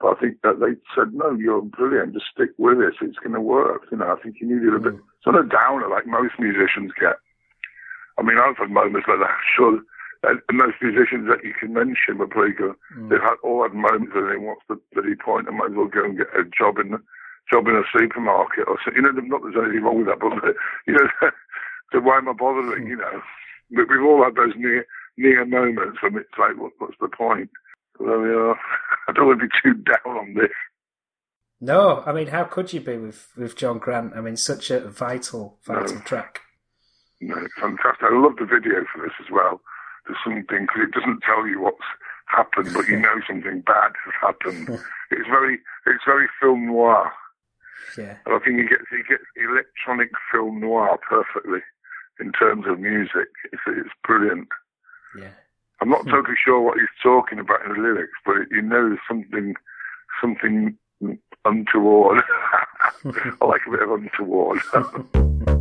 But 0.00 0.16
I 0.16 0.20
think 0.20 0.40
that 0.42 0.60
they 0.60 0.80
said, 0.94 1.12
no, 1.12 1.32
you're 1.32 1.62
brilliant. 1.62 2.14
Just 2.14 2.32
stick 2.32 2.50
with 2.56 2.78
it. 2.78 2.94
It's 3.02 3.18
going 3.18 3.34
to 3.34 3.40
work. 3.40 3.82
You 3.90 3.98
know, 3.98 4.16
I 4.16 4.20
think 4.22 4.36
you 4.40 4.48
needed 4.48 4.74
a 4.74 4.78
bit, 4.78 4.96
mm. 4.96 5.00
sort 5.22 5.36
of 5.36 5.50
downer 5.50 5.88
like 5.88 6.06
most 6.06 6.34
musicians 6.38 6.92
get. 6.98 7.20
I 8.16 8.22
mean, 8.22 8.38
I've 8.38 8.56
had 8.56 8.70
moments 8.70 9.08
like 9.08 9.20
that. 9.20 9.36
Sure 9.56 9.80
most 10.52 10.76
musicians 10.82 11.28
that 11.28 11.44
you 11.44 11.54
can 11.58 11.72
mention 11.72 12.18
were 12.18 12.28
pretty 12.28 12.54
good. 12.54 12.74
Mm. 12.96 13.08
They've 13.08 13.24
had 13.24 13.40
all 13.42 13.62
had 13.62 13.72
moments 13.72 14.12
where 14.14 14.28
they 14.28 14.36
what's 14.36 14.64
the 14.68 14.80
bloody 14.92 15.16
point? 15.16 15.48
I 15.48 15.52
might 15.52 15.72
as 15.72 15.76
well 15.76 15.88
go 15.88 16.04
and 16.04 16.18
get 16.18 16.28
a 16.36 16.44
job 16.44 16.78
in 16.78 16.92
the 16.92 17.00
job 17.50 17.66
in 17.66 17.76
a 17.76 17.82
supermarket 17.88 18.68
or 18.68 18.78
so. 18.84 18.92
You 18.94 19.02
know, 19.02 19.10
not 19.10 19.42
that 19.42 19.52
there's 19.52 19.64
anything 19.64 19.84
wrong 19.84 20.04
with 20.04 20.12
that, 20.12 20.20
but 20.20 20.32
you 20.86 20.94
know, 20.94 21.08
so 21.92 22.00
why 22.00 22.18
am 22.18 22.28
I 22.28 22.32
bothering? 22.32 22.84
Hmm. 22.84 22.88
You 22.90 22.96
know, 22.96 23.22
but 23.72 23.88
we've 23.88 24.02
all 24.04 24.24
had 24.24 24.34
those 24.34 24.54
near 24.56 24.86
near 25.16 25.44
moments 25.44 26.02
when 26.02 26.16
it's 26.16 26.28
like, 26.38 26.56
what, 26.58 26.72
what's 26.78 26.96
the 27.00 27.08
point? 27.08 27.50
There 27.98 28.18
we 28.18 28.30
are. 28.30 28.54
I 29.08 29.12
don't 29.12 29.26
want 29.26 29.40
to 29.40 29.46
be 29.46 29.52
too 29.62 29.74
down 29.82 30.16
on 30.16 30.34
this. 30.34 30.50
No, 31.60 32.02
I 32.06 32.12
mean 32.12 32.28
how 32.28 32.44
could 32.44 32.72
you 32.72 32.80
be 32.80 32.96
with, 32.96 33.28
with 33.36 33.54
John 33.56 33.78
Grant? 33.78 34.14
I 34.16 34.20
mean 34.22 34.36
such 34.36 34.70
a 34.70 34.80
vital 34.80 35.58
vital 35.66 35.96
No. 35.96 36.00
track. 36.00 36.40
No, 37.20 37.34
fantastic. 37.60 38.02
I 38.10 38.14
love 38.16 38.36
the 38.38 38.46
video 38.46 38.84
for 38.92 39.02
this 39.02 39.12
as 39.20 39.30
well. 39.30 39.60
There's 40.06 40.18
something 40.24 40.44
because 40.66 40.88
it 40.88 40.92
doesn't 40.92 41.20
tell 41.20 41.46
you 41.46 41.60
what's 41.60 41.84
happened, 42.26 42.70
but 42.72 42.88
you 42.88 42.98
know 43.04 43.20
something 43.28 43.60
bad 43.60 43.92
has 44.04 44.14
happened. 44.22 44.68
it's 45.10 45.28
very, 45.28 45.58
it's 45.86 46.04
very 46.06 46.28
film 46.40 46.66
noir. 46.68 47.12
Yeah. 47.98 48.16
And 48.24 48.34
I 48.34 48.38
think 48.38 48.56
he 48.56 48.62
gets 48.66 48.88
he 48.90 49.02
gets 49.06 49.24
electronic 49.36 50.10
film 50.32 50.60
noir 50.60 50.98
perfectly 51.06 51.60
in 52.20 52.32
terms 52.32 52.66
of 52.66 52.78
music. 52.78 53.28
It's, 53.52 53.62
it's 53.66 53.90
brilliant. 54.04 54.48
Yeah. 55.18 55.30
I'm 55.80 55.88
not 55.88 56.02
hmm. 56.02 56.10
totally 56.10 56.36
sure 56.42 56.60
what 56.60 56.78
he's 56.78 56.88
talking 57.02 57.38
about 57.38 57.64
in 57.64 57.72
the 57.72 57.78
lyrics, 57.78 58.12
but 58.24 58.36
it, 58.36 58.48
you 58.50 58.62
know 58.62 58.88
there's 58.88 58.98
something 59.08 59.54
something 60.20 60.76
untoward. 61.44 62.22
I 63.04 63.44
like 63.44 63.62
a 63.66 63.70
bit 63.70 63.82
of 63.82 63.90
untoward. 63.90 64.60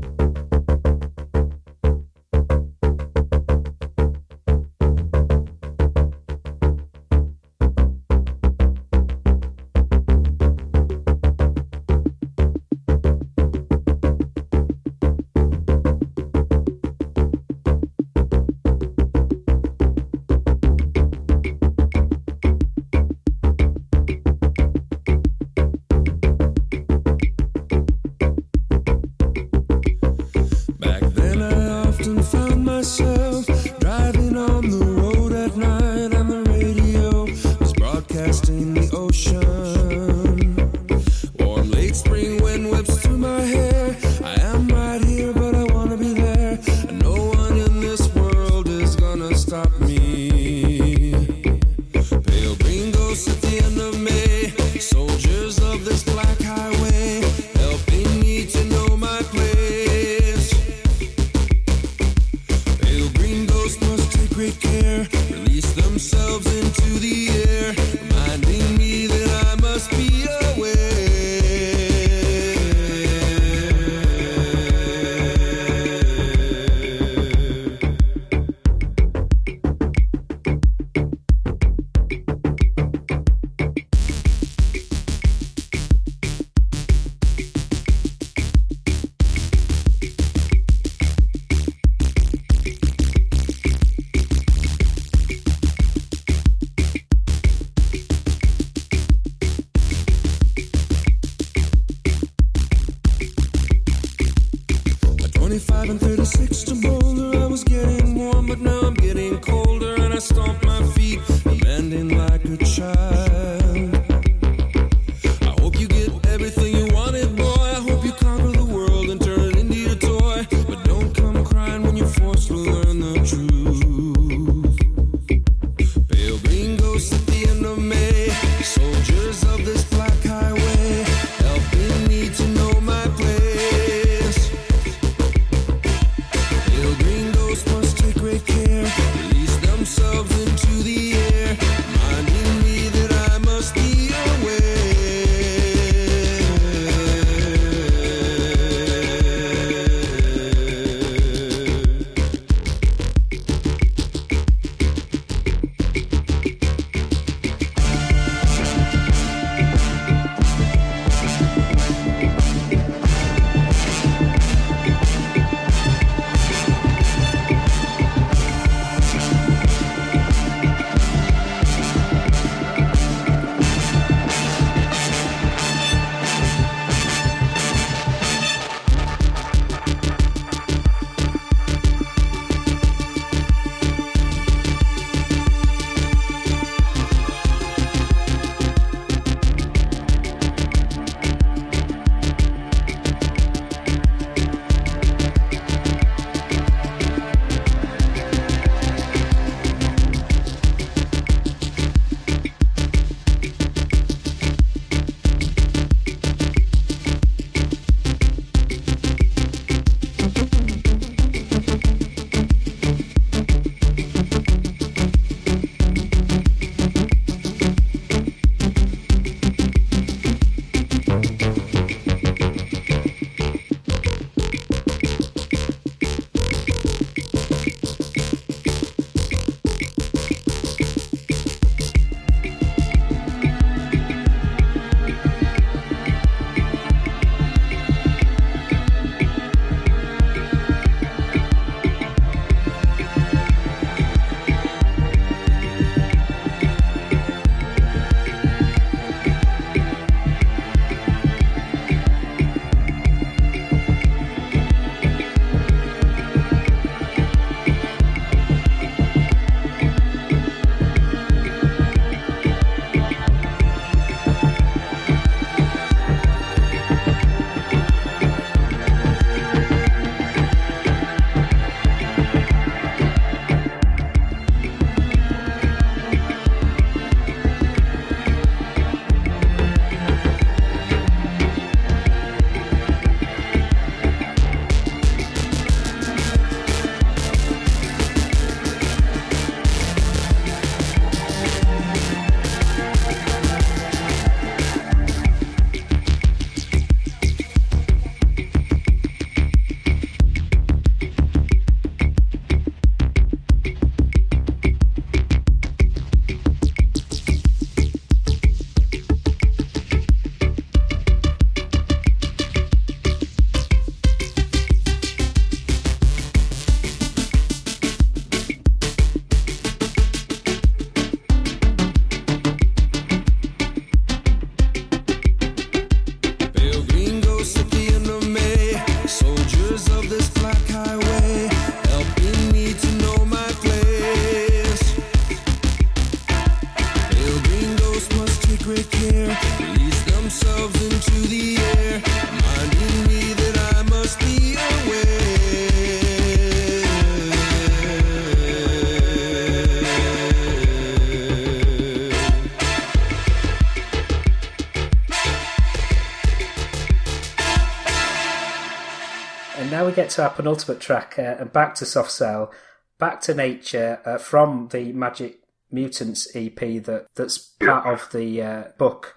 get 360.10 360.16
to 360.16 360.24
our 360.24 360.30
penultimate 360.32 360.80
track, 360.80 361.16
uh, 361.20 361.36
and 361.40 361.54
back 361.54 361.76
to 361.76 361.86
Soft 361.86 362.12
Cell, 362.12 362.52
back 362.98 363.22
to 363.22 363.34
nature 363.34 364.00
uh, 364.06 364.18
from 364.18 364.70
the 364.72 364.92
Magick 364.94 365.36
Mutants 365.72 366.28
EP 366.36 366.56
that 366.84 367.08
that's 367.16 367.38
part 367.38 367.86
of 367.86 368.12
the 368.12 368.42
uh, 368.42 368.64
book. 368.78 369.16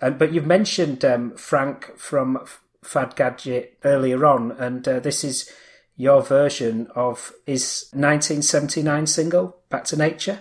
And 0.00 0.18
but 0.18 0.32
you've 0.32 0.46
mentioned 0.46 1.04
um, 1.04 1.36
Frank 1.36 1.98
from 1.98 2.42
Fad 2.82 3.16
Gadget 3.16 3.78
earlier 3.84 4.24
on, 4.24 4.52
and 4.52 4.86
uh, 4.88 5.00
this 5.00 5.22
is 5.24 5.50
your 5.96 6.22
version 6.22 6.88
of 6.94 7.32
his 7.44 7.90
1979 7.92 9.06
single, 9.06 9.58
Back 9.68 9.84
to 9.84 9.96
Nature. 9.96 10.40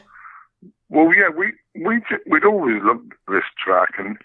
Well, 0.88 1.12
yeah, 1.14 1.30
we 1.36 1.52
we 1.76 2.02
we'd 2.26 2.46
always 2.46 2.82
loved 2.84 3.14
this 3.28 3.44
track, 3.64 3.90
and 3.98 4.18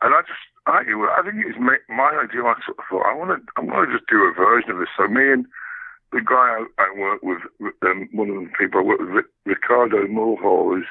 and 0.00 0.14
I 0.14 0.20
just 0.22 0.40
I 0.66 0.86
I 0.86 1.20
think 1.22 1.42
it 1.42 1.50
was 1.50 1.58
my, 1.58 1.76
my 1.90 2.22
idea. 2.22 2.42
I 2.44 2.54
sort 2.64 2.78
of 2.78 2.84
thought 2.88 3.06
I 3.06 3.14
want 3.14 3.34
to 3.34 3.38
I'm 3.56 3.68
going 3.68 3.86
to 3.86 3.94
just 3.98 4.08
do 4.08 4.22
a 4.22 4.32
version 4.32 4.70
of 4.70 4.78
this. 4.78 4.92
So 4.96 5.08
me 5.08 5.32
and 5.32 5.46
the 6.12 6.20
guy 6.20 6.60
I, 6.60 6.64
I 6.78 6.88
work 6.98 7.22
with, 7.22 7.40
um, 7.82 8.08
one 8.12 8.28
of 8.30 8.36
the 8.36 8.50
people 8.58 8.80
I 8.80 8.84
work 8.84 9.00
with, 9.00 9.24
Ricardo 9.46 10.06
Mulhall, 10.06 10.76
who's 10.76 10.86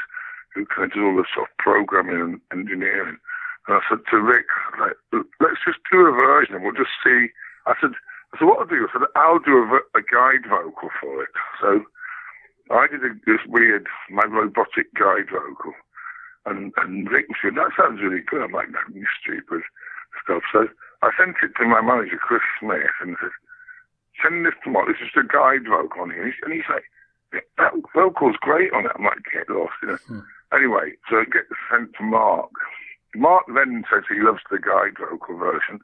who 0.53 0.65
kind 0.65 0.91
of 0.91 0.91
does 0.91 1.03
all 1.03 1.15
the 1.15 1.23
sort 1.33 1.47
of 1.47 1.57
programming 1.57 2.19
and 2.19 2.41
engineering. 2.51 3.17
And 3.67 3.77
I 3.77 3.79
said 3.87 4.03
to 4.09 4.17
Rick, 4.19 4.47
like, 4.79 4.97
let's 5.39 5.63
just 5.63 5.79
do 5.91 6.03
a 6.03 6.11
version 6.11 6.55
and 6.55 6.63
we'll 6.63 6.75
just 6.75 6.91
see. 7.03 7.29
I 7.67 7.73
said, 7.79 7.91
So 8.39 8.45
what 8.45 8.59
I'll 8.59 8.67
do 8.67 8.83
is 8.83 8.91
I'll 9.15 9.39
do 9.39 9.63
a, 9.63 9.79
a 9.95 10.01
guide 10.03 10.49
vocal 10.49 10.89
for 10.99 11.23
it. 11.23 11.29
So 11.61 11.85
I 12.71 12.87
did 12.87 13.05
a, 13.05 13.13
this 13.25 13.39
weird, 13.47 13.87
my 14.09 14.23
robotic 14.25 14.93
guide 14.93 15.29
vocal, 15.31 15.73
and 16.45 16.73
and 16.77 17.09
Rick 17.09 17.27
said 17.41 17.55
that 17.55 17.75
sounds 17.77 18.01
really 18.01 18.21
good. 18.21 18.41
I'm 18.41 18.51
like, 18.51 18.71
no, 18.71 18.79
you 18.93 19.05
stupid 19.21 19.61
stuff. 20.23 20.43
So 20.51 20.67
I 21.01 21.09
sent 21.17 21.37
it 21.41 21.53
to 21.57 21.65
my 21.65 21.81
manager 21.81 22.17
Chris 22.17 22.41
Smith 22.59 22.93
and 23.01 23.17
said, 23.21 23.33
send 24.21 24.45
this 24.45 24.53
to 24.63 24.69
Mark. 24.69 24.87
This 24.87 25.01
is 25.01 25.13
a 25.17 25.25
guide 25.25 25.65
vocal 25.69 26.03
on 26.03 26.11
here. 26.11 26.33
And 26.43 26.53
he's, 26.53 26.69
like, 26.69 26.85
that 27.57 27.73
vocal's 27.95 28.35
great 28.41 28.73
on 28.73 28.85
it. 28.85 28.91
I'm 28.95 29.05
like, 29.05 29.23
get 29.31 29.49
lost, 29.49 29.73
you 29.81 29.89
know. 29.89 29.97
Hmm. 30.07 30.19
Anyway, 30.53 30.93
so 31.09 31.19
it 31.19 31.31
gets 31.31 31.47
sent 31.71 31.95
to 31.95 32.03
Mark. 32.03 32.51
Mark 33.15 33.45
then 33.53 33.83
says 33.89 34.03
he 34.07 34.21
loves 34.21 34.43
the 34.49 34.59
guide 34.59 34.99
vocal 34.99 35.37
version. 35.37 35.79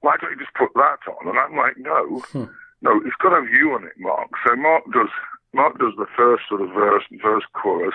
Why 0.00 0.16
don't 0.20 0.30
you 0.30 0.38
just 0.38 0.54
put 0.54 0.70
that 0.74 1.02
on? 1.10 1.28
And 1.28 1.38
I'm 1.38 1.56
like, 1.56 1.76
no, 1.78 2.22
hmm. 2.32 2.50
no, 2.82 3.00
it's 3.04 3.18
got 3.20 3.36
a 3.36 3.44
view 3.44 3.72
on 3.72 3.84
it, 3.84 3.98
Mark. 3.98 4.30
So 4.46 4.54
Mark 4.56 4.84
does 4.92 5.10
Mark 5.54 5.78
does 5.78 5.94
the 5.96 6.10
first 6.16 6.44
sort 6.48 6.60
of 6.60 6.68
verse, 6.70 7.04
and 7.10 7.20
verse 7.22 7.44
chorus, 7.54 7.94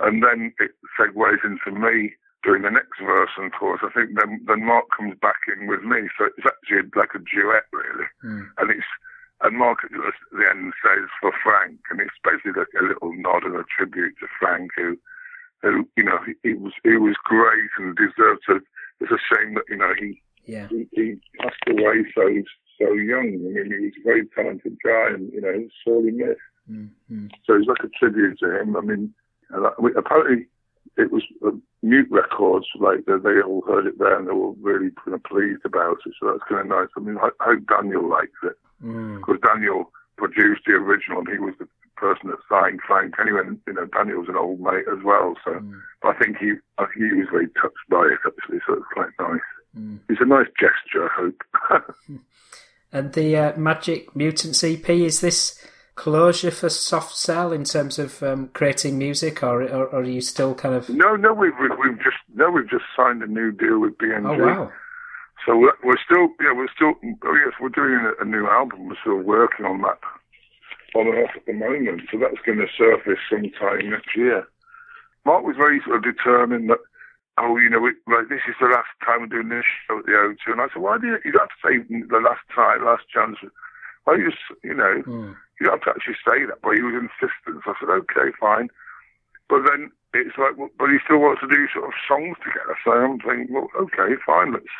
and 0.00 0.22
then 0.22 0.52
it 0.58 0.72
segues 0.98 1.44
into 1.44 1.78
me 1.78 2.12
doing 2.42 2.62
the 2.62 2.70
next 2.70 3.00
verse 3.04 3.30
and 3.36 3.52
chorus. 3.52 3.82
I 3.84 3.90
think 3.92 4.18
then 4.18 4.40
then 4.46 4.64
Mark 4.64 4.86
comes 4.96 5.14
back 5.20 5.40
in 5.48 5.66
with 5.66 5.82
me, 5.82 6.08
so 6.16 6.26
it's 6.26 6.46
actually 6.46 6.88
like 6.96 7.14
a 7.14 7.18
duet 7.18 7.64
really, 7.72 8.06
and 8.58 8.70
it's 8.70 8.86
and 9.42 9.56
Mark 9.56 9.78
at 9.84 9.90
the 9.90 10.50
end 10.50 10.72
says 10.84 11.08
for 11.20 11.32
Frank, 11.42 11.80
and 11.90 12.00
it's 12.00 12.10
basically 12.22 12.52
like 12.52 12.74
a 12.78 12.84
little 12.84 13.12
nod 13.14 13.44
and 13.44 13.56
a 13.56 13.64
tribute 13.74 14.14
to 14.20 14.26
Frank, 14.38 14.70
who, 14.76 14.98
who 15.62 15.88
you 15.96 16.04
know, 16.04 16.18
he, 16.26 16.34
he 16.42 16.54
was 16.54 16.72
he 16.84 16.96
was 16.96 17.16
great 17.24 17.70
and 17.78 17.96
deserved 17.96 18.42
to. 18.48 18.60
It's 19.00 19.10
a 19.10 19.34
shame 19.34 19.54
that 19.54 19.64
you 19.68 19.76
know 19.76 19.94
he 19.98 20.20
Yeah. 20.44 20.68
he, 20.68 20.86
he 20.92 21.20
passed 21.38 21.56
away 21.68 22.04
so 22.14 22.28
so 22.78 22.92
young. 22.92 23.32
I 23.32 23.64
mean, 23.64 23.72
he 23.72 23.84
was 23.86 23.92
a 23.98 24.04
very 24.04 24.26
talented 24.34 24.76
guy, 24.84 25.08
and 25.14 25.32
you 25.32 25.40
know, 25.40 25.52
he 25.52 25.64
was 25.64 25.72
sorely 25.84 26.10
missed. 26.10 26.40
Mm-hmm. 26.70 27.26
So 27.46 27.54
it's 27.54 27.66
like 27.66 27.82
a 27.82 27.88
tribute 27.98 28.38
to 28.40 28.60
him. 28.60 28.76
I 28.76 28.80
mean, 28.82 29.14
and 29.52 29.66
I, 29.66 29.70
we, 29.78 29.92
apparently 29.96 30.46
it 30.96 31.10
was 31.12 31.22
uh, 31.46 31.50
mute 31.82 32.08
records, 32.10 32.66
like 32.78 33.04
they, 33.06 33.16
they 33.22 33.40
all 33.40 33.62
heard 33.66 33.86
it 33.86 33.98
there 33.98 34.18
and 34.18 34.26
they 34.26 34.32
were 34.32 34.52
really 34.60 34.90
kind 35.04 35.14
of 35.14 35.22
pleased 35.24 35.64
about 35.64 35.98
it. 36.04 36.12
So 36.20 36.26
that's 36.26 36.42
kind 36.48 36.60
of 36.62 36.66
nice. 36.66 36.88
I 36.96 37.00
mean, 37.00 37.16
I, 37.18 37.30
I 37.40 37.44
hope 37.54 37.66
Daniel 37.66 38.08
likes 38.08 38.38
it 38.42 38.56
Mm. 38.82 39.18
because 39.18 39.36
Daniel 39.46 39.92
produced 40.16 40.62
the 40.66 40.72
original 40.72 41.18
and 41.18 41.28
he 41.28 41.38
was 41.38 41.52
the 41.58 41.68
person 41.96 42.30
that 42.30 42.38
signed 42.48 42.80
Frank 42.86 43.14
anyway. 43.20 43.42
And, 43.46 43.58
you 43.66 43.74
know, 43.74 43.84
Daniel's 43.84 44.28
an 44.30 44.36
old 44.36 44.58
mate 44.58 44.86
as 44.90 45.04
well. 45.04 45.34
So 45.44 45.62
I 46.02 46.14
think 46.14 46.38
he, 46.38 46.54
I 46.78 46.86
think 46.86 47.12
he 47.12 47.18
was 47.18 47.28
very 47.30 47.48
touched 47.60 47.76
by 47.90 48.06
it 48.06 48.18
actually. 48.26 48.60
So 48.66 48.72
it's 48.74 48.86
quite 48.94 49.10
nice. 49.20 49.98
It's 50.08 50.20
a 50.22 50.24
nice 50.24 50.46
gesture, 50.58 51.10
I 51.10 51.30
hope. 51.68 51.90
And 52.92 53.12
the 53.12 53.36
uh, 53.36 53.52
Magick 53.52 54.16
Mutants 54.16 54.64
EP 54.64 54.88
is 54.90 55.20
this 55.20 55.62
closure 56.00 56.50
for 56.50 56.70
Soft 56.70 57.14
Cell 57.14 57.52
in 57.52 57.64
terms 57.64 57.98
of 57.98 58.22
um, 58.22 58.48
creating 58.54 58.96
music, 58.96 59.42
or, 59.42 59.60
or, 59.62 59.84
or 59.92 60.00
are 60.00 60.02
you 60.02 60.22
still 60.22 60.54
kind 60.54 60.74
of? 60.74 60.88
no, 60.88 61.14
no, 61.14 61.34
we've, 61.34 61.52
we've, 61.60 61.76
we've 61.78 61.98
just, 61.98 62.16
no, 62.34 62.50
we've 62.50 62.70
just 62.70 62.84
signed 62.96 63.22
a 63.22 63.26
new 63.26 63.52
deal 63.52 63.78
with 63.80 63.98
BMG. 63.98 64.24
Oh 64.24 64.46
wow! 64.46 64.72
So 65.44 65.58
we're, 65.58 65.76
we're 65.84 66.00
still, 66.02 66.32
yeah, 66.40 66.56
we're 66.56 66.72
still, 66.74 66.94
oh 67.04 67.34
yes, 67.44 67.52
we're 67.60 67.68
doing 67.68 68.00
a, 68.00 68.22
a 68.22 68.24
new 68.24 68.48
album. 68.48 68.88
We're 68.88 68.96
still 69.02 69.20
working 69.20 69.66
on 69.66 69.82
that 69.82 70.00
on 70.96 71.06
and 71.06 71.18
off 71.22 71.36
at 71.36 71.44
the 71.44 71.52
moment. 71.52 72.08
So 72.10 72.18
that's 72.18 72.40
going 72.46 72.58
to 72.58 72.66
surface 72.76 73.20
sometime 73.28 73.90
next 73.90 74.16
year. 74.16 74.48
Mark 75.26 75.44
was 75.44 75.56
very 75.56 75.82
sort 75.84 75.96
of 76.00 76.02
determined 76.02 76.70
that, 76.70 76.80
oh, 77.36 77.58
you 77.58 77.68
know, 77.68 77.78
we, 77.78 77.92
like 78.08 78.32
this 78.32 78.40
is 78.48 78.56
the 78.58 78.72
last 78.72 78.88
time 79.04 79.20
we're 79.20 79.36
doing 79.36 79.50
this 79.52 79.68
show 79.84 79.98
at 79.98 80.06
the 80.06 80.12
O2. 80.16 80.52
And 80.52 80.62
I 80.62 80.72
said, 80.72 80.80
why 80.80 80.96
do 80.96 81.08
you, 81.08 81.18
you 81.28 81.36
have 81.36 81.52
to 81.52 81.60
say 81.60 81.84
the 81.86 82.24
last 82.24 82.40
time, 82.54 82.88
last 82.88 83.04
chance. 83.12 83.36
Why 84.04 84.16
you 84.16 84.30
just, 84.32 84.42
you 84.64 84.72
know, 84.72 85.36
you 85.60 85.66
don't 85.68 85.76
have 85.76 85.84
to 85.84 85.92
actually 85.92 86.16
say 86.24 86.48
that. 86.48 86.64
But 86.64 86.74
he 86.74 86.82
was 86.82 86.96
insistent. 86.96 87.60
So 87.62 87.72
I 87.72 87.74
said, 87.78 87.92
okay, 87.92 88.32
fine. 88.40 88.72
But 89.48 89.68
then 89.68 89.92
it's 90.14 90.36
like, 90.38 90.56
but 90.56 90.88
he 90.88 90.98
still 91.04 91.20
wants 91.20 91.44
to 91.44 91.48
do 91.48 91.68
sort 91.68 91.86
of 91.86 91.94
songs 92.08 92.40
together. 92.42 92.74
So 92.82 92.90
I'm 92.96 93.20
thinking, 93.20 93.52
well, 93.52 93.68
okay, 93.76 94.16
fine, 94.24 94.56
let's 94.56 94.74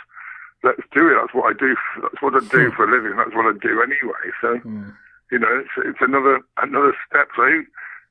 let's 0.65 0.83
do 0.97 1.07
it. 1.07 1.17
That's 1.21 1.35
what 1.35 1.53
I 1.53 1.55
do. 1.55 1.77
That's 2.03 2.23
what 2.23 2.35
I 2.35 2.43
do 2.49 2.71
hmm. 2.71 2.75
for 2.75 2.89
a 2.89 2.91
living. 2.91 3.17
That's 3.17 3.37
what 3.37 3.47
I 3.47 3.55
do 3.61 3.83
anyway. 3.85 4.27
So 4.41 4.59
hmm. 4.59 4.91
you 5.31 5.39
know, 5.39 5.53
it's 5.61 5.75
it's 5.85 6.01
another 6.01 6.41
another 6.59 6.97
step. 7.07 7.29
So 7.37 7.45
who, 7.45 7.63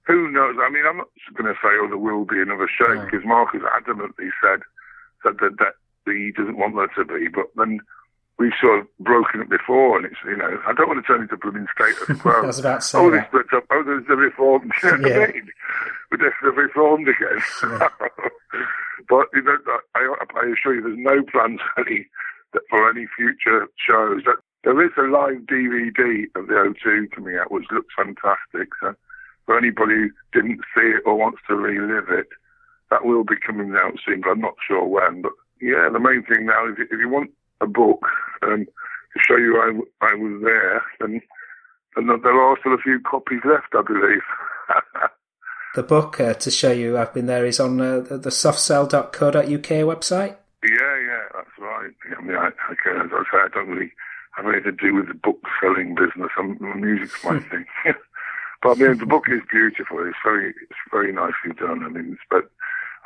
who 0.05 0.31
knows? 0.31 0.55
I 0.61 0.69
mean, 0.69 0.85
I'm 0.85 0.97
not 0.97 1.11
going 1.35 1.49
to 1.49 1.59
say, 1.59 1.73
oh, 1.81 1.87
there 1.87 1.97
will 1.97 2.25
be 2.25 2.41
another 2.41 2.69
show 2.69 2.93
because 3.03 3.25
Mark 3.25 3.53
has 3.53 3.63
adamantly 3.63 4.29
said 4.39 4.61
said 5.25 5.41
that 5.41 5.57
that 5.59 5.75
he 6.05 6.31
doesn't 6.31 6.57
want 6.57 6.75
there 6.75 6.91
to 6.95 7.05
be. 7.05 7.27
But 7.27 7.51
then 7.55 7.79
we've 8.39 8.53
sort 8.61 8.79
of 8.79 8.87
broken 8.99 9.41
it 9.41 9.49
before, 9.49 9.97
and 9.97 10.05
it's 10.05 10.15
you 10.25 10.35
know, 10.37 10.57
I 10.65 10.73
don't 10.73 10.87
want 10.87 11.05
to 11.05 11.07
turn 11.07 11.21
into 11.21 11.37
blooming 11.37 11.67
status 11.75 12.19
quo. 12.21 12.31
I 12.41 12.45
was 12.47 12.57
about 12.59 12.81
to 12.81 12.87
say 12.87 12.97
oh, 12.97 13.11
that. 13.11 13.29
up. 13.53 13.63
Oh, 13.69 13.83
there's 13.83 14.07
the 14.07 14.15
reformed. 14.15 14.71
You 14.81 14.97
know 14.97 15.09
what 15.09 15.11
I 15.11 15.19
Yeah. 15.19 15.27
mean? 15.33 15.49
We're 16.11 16.29
definitely 16.29 16.63
reformed 16.63 17.07
again. 17.07 17.43
but 19.09 19.27
you 19.33 19.41
know, 19.43 19.57
I, 19.95 20.15
I 20.35 20.51
assure 20.53 20.75
you, 20.75 20.81
there's 20.81 20.97
no 20.97 21.21
plans 21.31 21.59
any 21.77 22.07
that 22.53 22.63
for 22.69 22.89
any 22.89 23.05
future 23.15 23.67
shows. 23.77 24.23
There 24.63 24.81
is 24.83 24.91
a 24.97 25.03
live 25.03 25.41
DVD 25.47 26.25
of 26.35 26.47
the 26.47 26.53
O2 26.53 27.11
coming 27.11 27.37
out, 27.37 27.51
which 27.51 27.65
looks 27.71 27.93
fantastic. 27.95 28.69
So 28.81 28.95
for 29.45 29.57
anybody 29.57 29.93
who 29.95 30.09
didn't 30.33 30.61
see 30.75 30.87
it 30.97 31.03
or 31.05 31.15
wants 31.15 31.39
to 31.47 31.55
relive 31.55 32.09
it, 32.09 32.27
that 32.89 33.05
will 33.05 33.23
be 33.23 33.35
coming 33.45 33.75
out 33.77 33.93
soon, 34.05 34.21
but 34.21 34.31
I'm 34.31 34.41
not 34.41 34.55
sure 34.67 34.83
when. 34.85 35.21
But 35.21 35.31
yeah, 35.61 35.89
the 35.93 35.99
main 35.99 36.23
thing 36.25 36.47
now 36.47 36.67
is 36.67 36.75
if 36.79 36.91
you 36.99 37.07
want 37.07 37.29
a 37.61 37.68
book 37.68 38.06
um, 38.44 38.65
to 38.65 39.19
show 39.19 39.38
you 39.38 39.57
I, 39.57 40.06
I 40.06 40.14
was 40.15 40.41
there, 40.44 40.81
and 41.02 41.22
then 41.95 42.07
there 42.23 42.41
are 42.41 42.57
still 42.60 42.73
a 42.73 42.77
few 42.77 42.99
copies 42.99 43.41
left, 43.45 43.73
I 43.73 43.81
believe. 43.81 44.22
The 45.76 45.84
book 45.84 46.19
uh, 46.19 46.34
to 46.34 46.49
show 46.49 46.72
you 46.72 46.98
I've 46.98 47.14
been 47.14 47.27
there 47.27 47.45
is 47.45 47.60
on 47.60 47.80
uh, 47.80 47.99
the 47.99 48.31
softcell.co.uk 48.31 49.69
website. 49.86 50.36
Yeah, 50.64 50.95
yeah, 51.07 51.23
that's 51.34 51.57
right. 51.60 51.91
I 52.18 52.22
mean, 52.22 52.36
I, 52.36 52.48
I 52.48 53.06
as 53.06 53.11
I 53.14 53.23
say, 53.31 53.38
I 53.38 53.48
don't 53.53 53.69
really 53.69 53.91
have 54.36 54.48
anything 54.48 54.64
to 54.64 54.72
do 54.72 54.95
with 54.95 55.07
the 55.07 55.14
book 55.14 55.40
selling 55.61 55.94
business. 55.94 56.31
I'm, 56.38 56.57
music's 56.81 57.23
my 57.23 57.40
thing. 57.40 57.65
but 58.64 58.72
I 58.72 58.81
mean, 58.81 58.98
the 58.98 59.06
book 59.06 59.26
is 59.30 59.41
beautiful. 59.52 59.99
It's 60.07 60.18
very, 60.23 60.49
it's 60.49 60.80
very 60.91 61.14
nicely 61.14 61.53
done. 61.57 61.84
I 61.86 61.90
mean, 61.90 62.14
it's, 62.14 62.22
but 62.31 62.49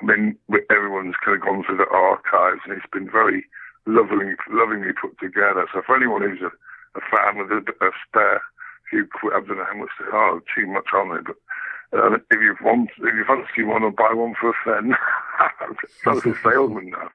I 0.01 0.05
mean, 0.05 0.37
everyone's 0.71 1.15
kind 1.23 1.35
of 1.35 1.43
gone 1.43 1.63
through 1.65 1.77
the 1.77 1.89
archives, 1.91 2.61
and 2.65 2.73
it's 2.73 2.91
been 2.93 3.11
very 3.11 3.45
lovingly, 3.85 4.35
lovingly 4.49 4.93
put 4.93 5.17
together. 5.19 5.67
So 5.73 5.81
for 5.85 5.95
anyone 5.95 6.21
who's 6.21 6.41
a, 6.41 6.51
a 6.97 7.01
fan 7.11 7.37
with 7.37 7.51
a, 7.51 7.85
a 7.85 7.91
spare 8.07 8.41
few 8.89 9.07
quid, 9.07 9.33
I 9.33 9.39
don't 9.41 9.57
know 9.57 9.65
how 9.65 9.77
much 9.77 9.89
they 9.99 10.11
are, 10.11 10.41
too 10.55 10.67
much 10.67 10.87
on 10.93 11.17
it, 11.17 11.25
but. 11.25 11.35
Uh, 11.93 12.17
if 12.31 12.41
you 12.41 12.55
want, 12.63 12.89
if 12.97 13.13
you 13.13 13.23
fancy 13.27 13.61
one, 13.61 13.83
or 13.83 13.91
buy 13.91 14.11
one 14.13 14.33
for 14.41 14.49
a 14.49 14.53
friend. 14.63 14.95
That's 16.03 16.25
a 16.25 16.33
salesman 16.43 16.89
now. 16.89 17.09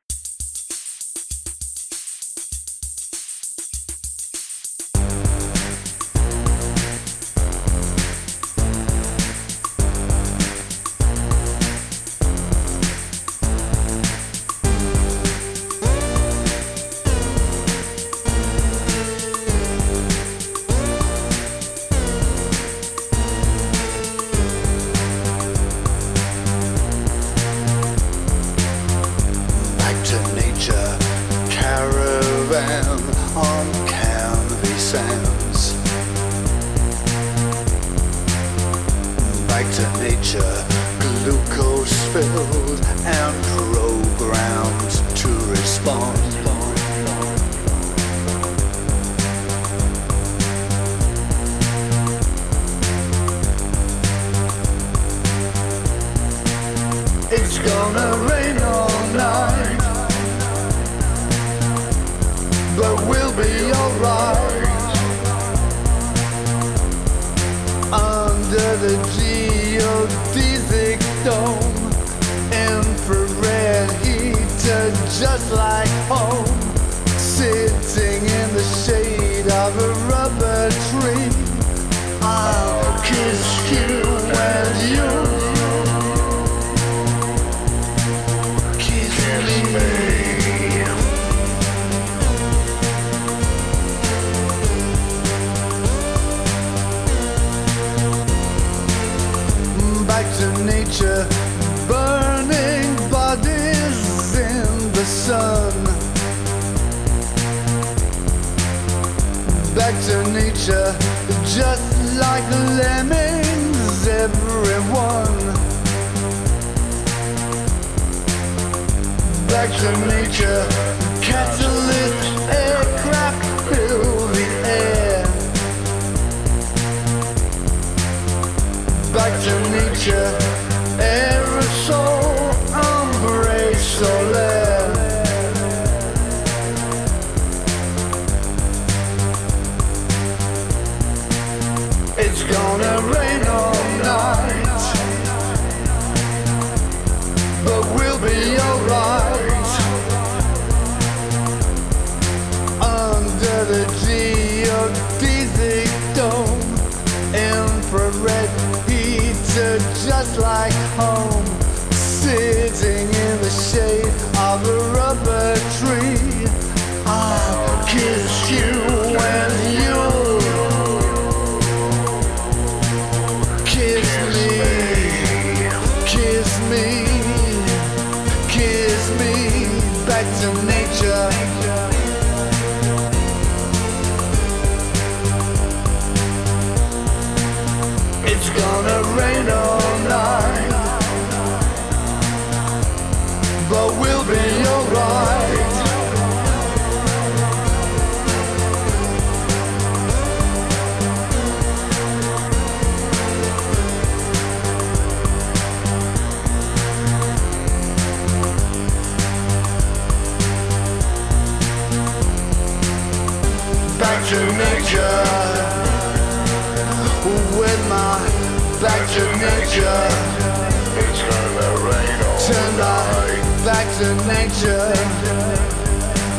Nature. 224.28 224.92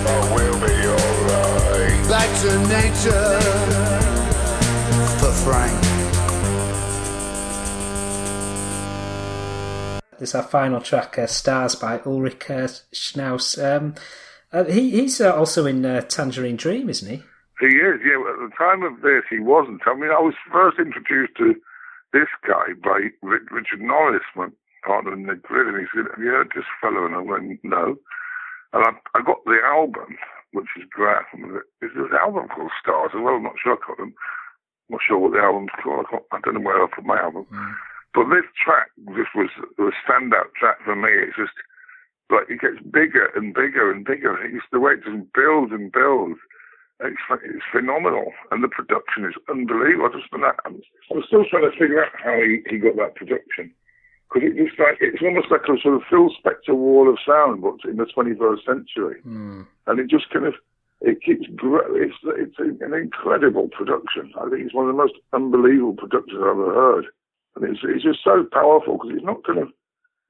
But 0.03 0.21
we'll 0.35 0.59
be 0.59 0.75
alright. 0.87 2.07
Back 2.07 2.29
to 2.41 2.51
nature. 2.69 3.39
For 5.17 5.33
Frank. 5.43 5.81
This 10.19 10.29
is 10.29 10.35
our 10.35 10.43
final 10.43 10.81
track, 10.81 11.17
uh, 11.17 11.25
Stars 11.25 11.75
by 11.75 11.99
Ulrich 12.05 12.49
uh, 12.51 12.67
Schnauss. 12.93 13.57
Um, 13.57 13.95
uh, 14.53 14.65
he, 14.65 14.91
he's 14.91 15.19
uh, 15.19 15.33
also 15.35 15.65
in 15.65 15.83
uh, 15.83 16.01
Tangerine 16.01 16.57
Dream, 16.57 16.89
isn't 16.89 17.09
he? 17.09 17.23
He 17.59 17.75
is, 17.75 17.99
yeah. 18.05 18.19
At 18.19 18.37
the 18.37 18.51
time 18.55 18.83
of 18.83 19.01
this, 19.01 19.23
he 19.29 19.39
wasn't. 19.39 19.81
I 19.87 19.95
mean, 19.95 20.11
I 20.11 20.19
was 20.19 20.35
first 20.51 20.77
introduced 20.77 21.35
to 21.37 21.55
this 22.13 22.27
guy 22.47 22.73
by 22.83 23.09
Richard 23.21 23.81
Norris, 23.81 24.21
my 24.35 24.49
partner 24.85 25.13
in 25.13 25.27
the 25.27 25.35
grid, 25.35 25.67
and 25.67 25.79
he 25.79 25.87
said, 25.93 26.09
Have 26.11 26.23
you 26.23 26.31
heard 26.31 26.51
this 26.55 26.67
fellow? 26.81 27.05
And 27.05 27.15
I 27.15 27.21
went, 27.21 27.63
No. 27.63 27.97
And 28.73 28.85
I, 28.85 28.91
I 29.17 29.21
got 29.21 29.43
the 29.45 29.57
album, 29.65 30.17
which 30.53 30.69
is 30.77 30.85
great. 30.89 31.25
Is 31.81 31.91
this 31.95 32.13
album 32.13 32.47
called 32.49 32.71
Stars? 32.81 33.11
Well, 33.13 33.35
I'm 33.35 33.43
not 33.43 33.57
sure 33.61 33.73
I 33.73 33.81
got 33.81 33.97
them. 33.97 34.13
I'm 34.89 34.97
not 34.97 35.01
sure 35.05 35.17
what 35.17 35.33
the 35.33 35.41
album's 35.41 35.73
called. 35.81 36.05
I, 36.05 36.11
got, 36.11 36.23
I 36.31 36.39
don't 36.41 36.55
know 36.55 36.65
where 36.65 36.83
I 36.83 36.87
put 36.87 37.05
my 37.05 37.17
album. 37.17 37.45
Mm. 37.51 37.73
But 38.13 38.29
this 38.29 38.49
track 38.57 38.89
just 39.15 39.33
was 39.35 39.49
a 39.77 39.93
standout 40.01 40.53
track 40.57 40.81
for 40.83 40.95
me. 40.95 41.09
It's 41.13 41.37
just 41.37 41.53
like 42.29 42.49
it 42.49 42.61
gets 42.61 42.81
bigger 42.81 43.29
and 43.35 43.53
bigger 43.53 43.91
and 43.91 44.05
bigger. 44.05 44.37
It's 44.41 44.65
the 44.71 44.79
way 44.79 44.93
it 44.93 45.05
just 45.05 45.33
builds 45.33 45.71
and 45.71 45.91
builds. 45.91 46.39
It's, 47.01 47.21
it's 47.45 47.63
phenomenal, 47.71 48.33
and 48.51 48.61
the 48.61 48.67
production 48.67 49.23
is 49.23 49.37
unbelievable. 49.47 50.09
I 50.11 50.19
just 50.19 50.33
I'm 50.33 51.23
still 51.25 51.45
trying 51.47 51.71
to 51.71 51.77
figure 51.79 52.03
out 52.03 52.11
how 52.11 52.35
he, 52.35 52.59
he 52.67 52.77
got 52.77 52.97
that 52.97 53.15
production 53.15 53.71
because 54.29 54.49
it 54.49 54.57
just 54.57 54.79
like 54.79 54.97
it's 55.01 55.21
almost 55.21 55.49
like 55.49 55.65
a 55.65 55.79
sort 55.81 55.95
of 55.95 56.03
Phil 56.09 56.29
Spector 56.37 56.75
wall 56.75 57.09
of 57.09 57.17
sound, 57.25 57.61
but 57.61 57.81
in 57.89 57.97
the 57.97 58.05
21st 58.05 58.65
century, 58.65 59.21
hmm. 59.23 59.63
and 59.87 59.99
it 59.99 60.09
just 60.09 60.29
kind 60.29 60.45
of 60.45 60.53
it 61.01 61.21
keeps 61.23 61.47
gro- 61.55 61.95
it's 61.95 62.15
it's 62.23 62.59
an 62.59 62.93
incredible 62.93 63.69
production. 63.69 64.31
I 64.39 64.49
think 64.49 64.65
it's 64.65 64.73
one 64.73 64.87
of 64.87 64.93
the 64.93 65.01
most 65.01 65.15
unbelievable 65.33 65.95
productions 65.95 66.39
I've 66.41 66.59
ever 66.59 66.73
heard, 66.73 67.05
and 67.55 67.65
it's 67.65 67.79
it's 67.83 68.03
just 68.03 68.23
so 68.23 68.45
powerful 68.51 68.97
because 68.97 69.15
it's 69.15 69.25
not 69.25 69.43
kind 69.43 69.59
of 69.59 69.69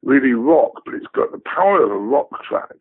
really 0.03 0.33
rock, 0.33 0.81
but 0.85 0.93
it's 0.93 1.11
got 1.13 1.31
the 1.31 1.41
power 1.43 1.83
of 1.83 1.91
a 1.91 1.97
rock 1.97 2.29
track. 2.47 2.77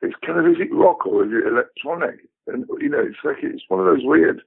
It's 0.00 0.16
kind 0.24 0.38
of 0.38 0.46
is 0.46 0.60
it 0.60 0.72
rock 0.72 1.06
or 1.06 1.24
is 1.24 1.32
it 1.32 1.48
electronic? 1.48 2.20
And 2.46 2.64
you 2.80 2.88
know, 2.88 3.00
it's 3.00 3.18
like 3.24 3.42
it's 3.42 3.64
one 3.68 3.80
of 3.80 3.86
those 3.86 4.04
weird. 4.04 4.40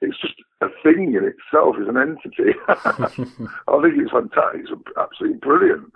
It's 0.00 0.20
just 0.20 0.34
a 0.60 0.66
thing 0.82 1.14
in 1.14 1.24
itself, 1.24 1.76
is 1.80 1.88
an 1.88 1.96
entity. 1.96 2.58
I 2.68 3.08
think 3.08 3.94
it's 3.98 4.10
fantastic. 4.10 4.62
It's 4.62 4.72
absolutely 4.98 5.38
brilliant. 5.38 5.92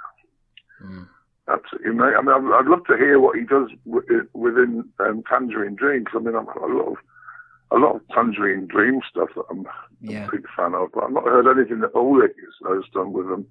Absolutely, 1.48 1.92
mate. 1.92 2.14
I 2.16 2.20
mean, 2.22 2.34
I'd, 2.34 2.58
I'd 2.60 2.66
love 2.66 2.84
to 2.86 2.96
hear 2.96 3.18
what 3.20 3.36
he 3.38 3.44
does 3.44 3.68
wi- 3.86 4.24
within 4.34 4.84
um, 5.00 5.22
Tangerine 5.28 5.74
Dream. 5.76 6.04
'cause 6.04 6.20
I 6.20 6.24
mean, 6.24 6.36
I'm 6.36 6.46
a 6.48 6.66
lot 6.66 6.88
of 6.92 6.96
a 7.70 7.76
lot 7.76 7.96
of 7.96 8.02
Tangerine 8.14 8.66
Dream 8.66 9.00
stuff 9.08 9.28
that 9.34 9.44
I'm 9.50 9.66
Yeah. 10.00 10.26
a 10.26 10.30
big 10.30 10.46
fan 10.56 10.74
of, 10.74 10.90
but 10.92 11.04
I've 11.04 11.12
not 11.12 11.24
heard 11.24 11.46
anything 11.48 11.80
that 11.80 11.94
Ulrich 11.94 12.34
has, 12.66 12.84
done 12.94 13.12
with 13.12 13.28
them. 13.28 13.46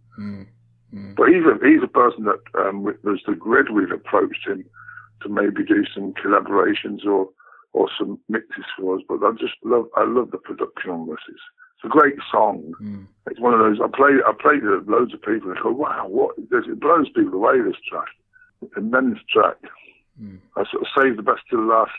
But 1.16 1.30
he's 1.30 1.44
a, 1.44 1.58
he's 1.64 1.84
a 1.84 1.88
person 1.88 2.24
that 2.26 2.40
um, 2.60 2.84
with 2.84 3.02
there's 3.04 3.24
the 3.28 3.36
grid 3.36 3.70
we've 3.72 3.92
approached 3.92 4.48
him 4.48 4.64
to 5.22 5.30
maybe 5.30 5.64
do 5.64 5.84
some 5.94 6.14
collaborations 6.14 7.06
or 7.06 7.30
or 7.74 7.90
some 7.98 8.20
mixes 8.30 8.66
for 8.78 8.98
us. 8.98 9.04
But 9.08 9.24
I 9.24 9.32
just 9.40 9.56
love 9.64 9.86
I 9.96 10.06
love 10.06 10.32
the 10.32 10.38
production 10.38 10.92
on 10.92 11.08
this. 11.08 11.18
It's, 11.30 11.40
it's 11.76 11.86
a 11.86 11.90
great 11.90 12.16
song. 12.32 12.74
It's 13.30 13.40
one 13.40 13.54
of 13.54 13.60
those 13.60 13.80
I 13.84 13.88
play 13.96 14.18
I 14.26 14.32
played 14.40 14.64
it 14.64 14.70
to 14.70 14.84
loads 14.88 15.14
of 15.14 15.22
people 15.22 15.52
and 15.52 15.60
go, 15.62 15.72
Wow, 15.72 16.08
what 16.08 16.38
is 16.38 16.50
this? 16.50 16.66
It 16.68 16.80
blows 16.80 17.10
people 17.16 17.34
away 17.34 17.62
this 17.62 17.80
track. 17.90 18.08
Immense 18.76 19.20
track. 19.32 19.58
I 20.56 20.64
sort 20.72 20.84
of 20.84 20.88
saved 21.00 21.18
the 21.18 21.24
best 21.24 21.42
to 21.52 21.58
the 21.58 21.64
last. 21.64 21.92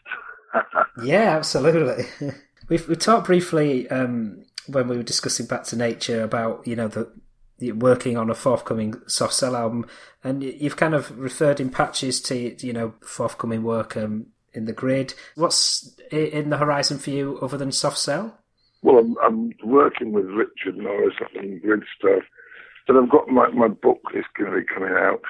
Yeah, 1.04 1.36
absolutely. 1.36 2.06
We've 2.68 2.88
we 2.88 2.96
talked 2.96 3.26
briefly 3.26 3.88
um, 3.90 4.44
when 4.66 4.88
we 4.88 4.96
were 4.96 5.02
discussing 5.02 5.46
Back 5.46 5.64
to 5.64 5.76
Nature 5.76 6.22
about 6.22 6.66
you 6.66 6.76
know 6.76 6.88
the, 6.88 7.12
the 7.58 7.72
working 7.72 8.16
on 8.16 8.30
a 8.30 8.34
forthcoming 8.34 8.94
soft 9.06 9.34
cell 9.34 9.54
album, 9.56 9.86
and 10.24 10.42
you've 10.42 10.76
kind 10.76 10.94
of 10.94 11.16
referred 11.18 11.60
in 11.60 11.70
patches 11.70 12.20
to 12.22 12.56
you 12.66 12.72
know 12.72 12.94
forthcoming 13.02 13.62
work 13.62 13.96
um, 13.96 14.26
in 14.52 14.64
the 14.64 14.72
grid. 14.72 15.14
What's 15.34 15.96
in 16.10 16.50
the 16.50 16.58
horizon 16.58 16.98
for 16.98 17.10
you 17.10 17.38
other 17.40 17.56
than 17.56 17.72
soft 17.72 17.98
cell? 17.98 18.38
Well, 18.82 18.98
I'm, 18.98 19.16
I'm 19.22 19.52
working 19.64 20.12
with 20.12 20.26
Richard 20.26 20.76
Norris 20.76 21.14
on 21.36 21.58
grid 21.58 21.82
stuff. 21.98 22.22
Then 22.86 22.96
I've 22.96 23.10
got 23.10 23.28
my, 23.28 23.48
my 23.48 23.68
book 23.68 24.00
is 24.14 24.24
going 24.36 24.50
to 24.50 24.60
be 24.60 24.64
coming 24.64 24.94
out 24.94 25.22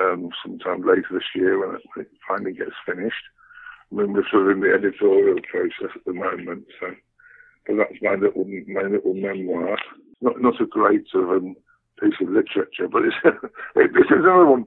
um, 0.00 0.30
sometime 0.44 0.82
later 0.86 1.06
this 1.12 1.22
year 1.34 1.58
when 1.58 1.76
it, 1.76 1.82
it 1.96 2.10
finally 2.28 2.52
gets 2.52 2.72
finished. 2.84 3.24
I 3.90 3.94
mean, 3.94 4.12
we're 4.12 4.28
sort 4.30 4.50
of 4.50 4.56
in 4.56 4.60
the 4.60 4.74
editorial 4.74 5.38
process 5.50 5.94
at 5.94 6.04
the 6.04 6.12
moment, 6.12 6.64
so 6.80 6.88
but 7.66 7.76
that's 7.76 8.02
my 8.02 8.14
little 8.14 8.44
my 8.68 8.82
little 8.82 9.14
memoir. 9.14 9.78
Not 10.20 10.40
not 10.40 10.60
a 10.60 10.66
great 10.66 11.08
sort 11.10 11.24
of 11.24 11.42
um, 11.42 11.56
piece 12.00 12.14
of 12.20 12.28
literature, 12.28 12.88
but 12.90 13.02
it's 13.04 13.16
it, 13.76 13.92
this 13.94 14.06
is 14.10 14.24
another 14.24 14.46
one 14.46 14.66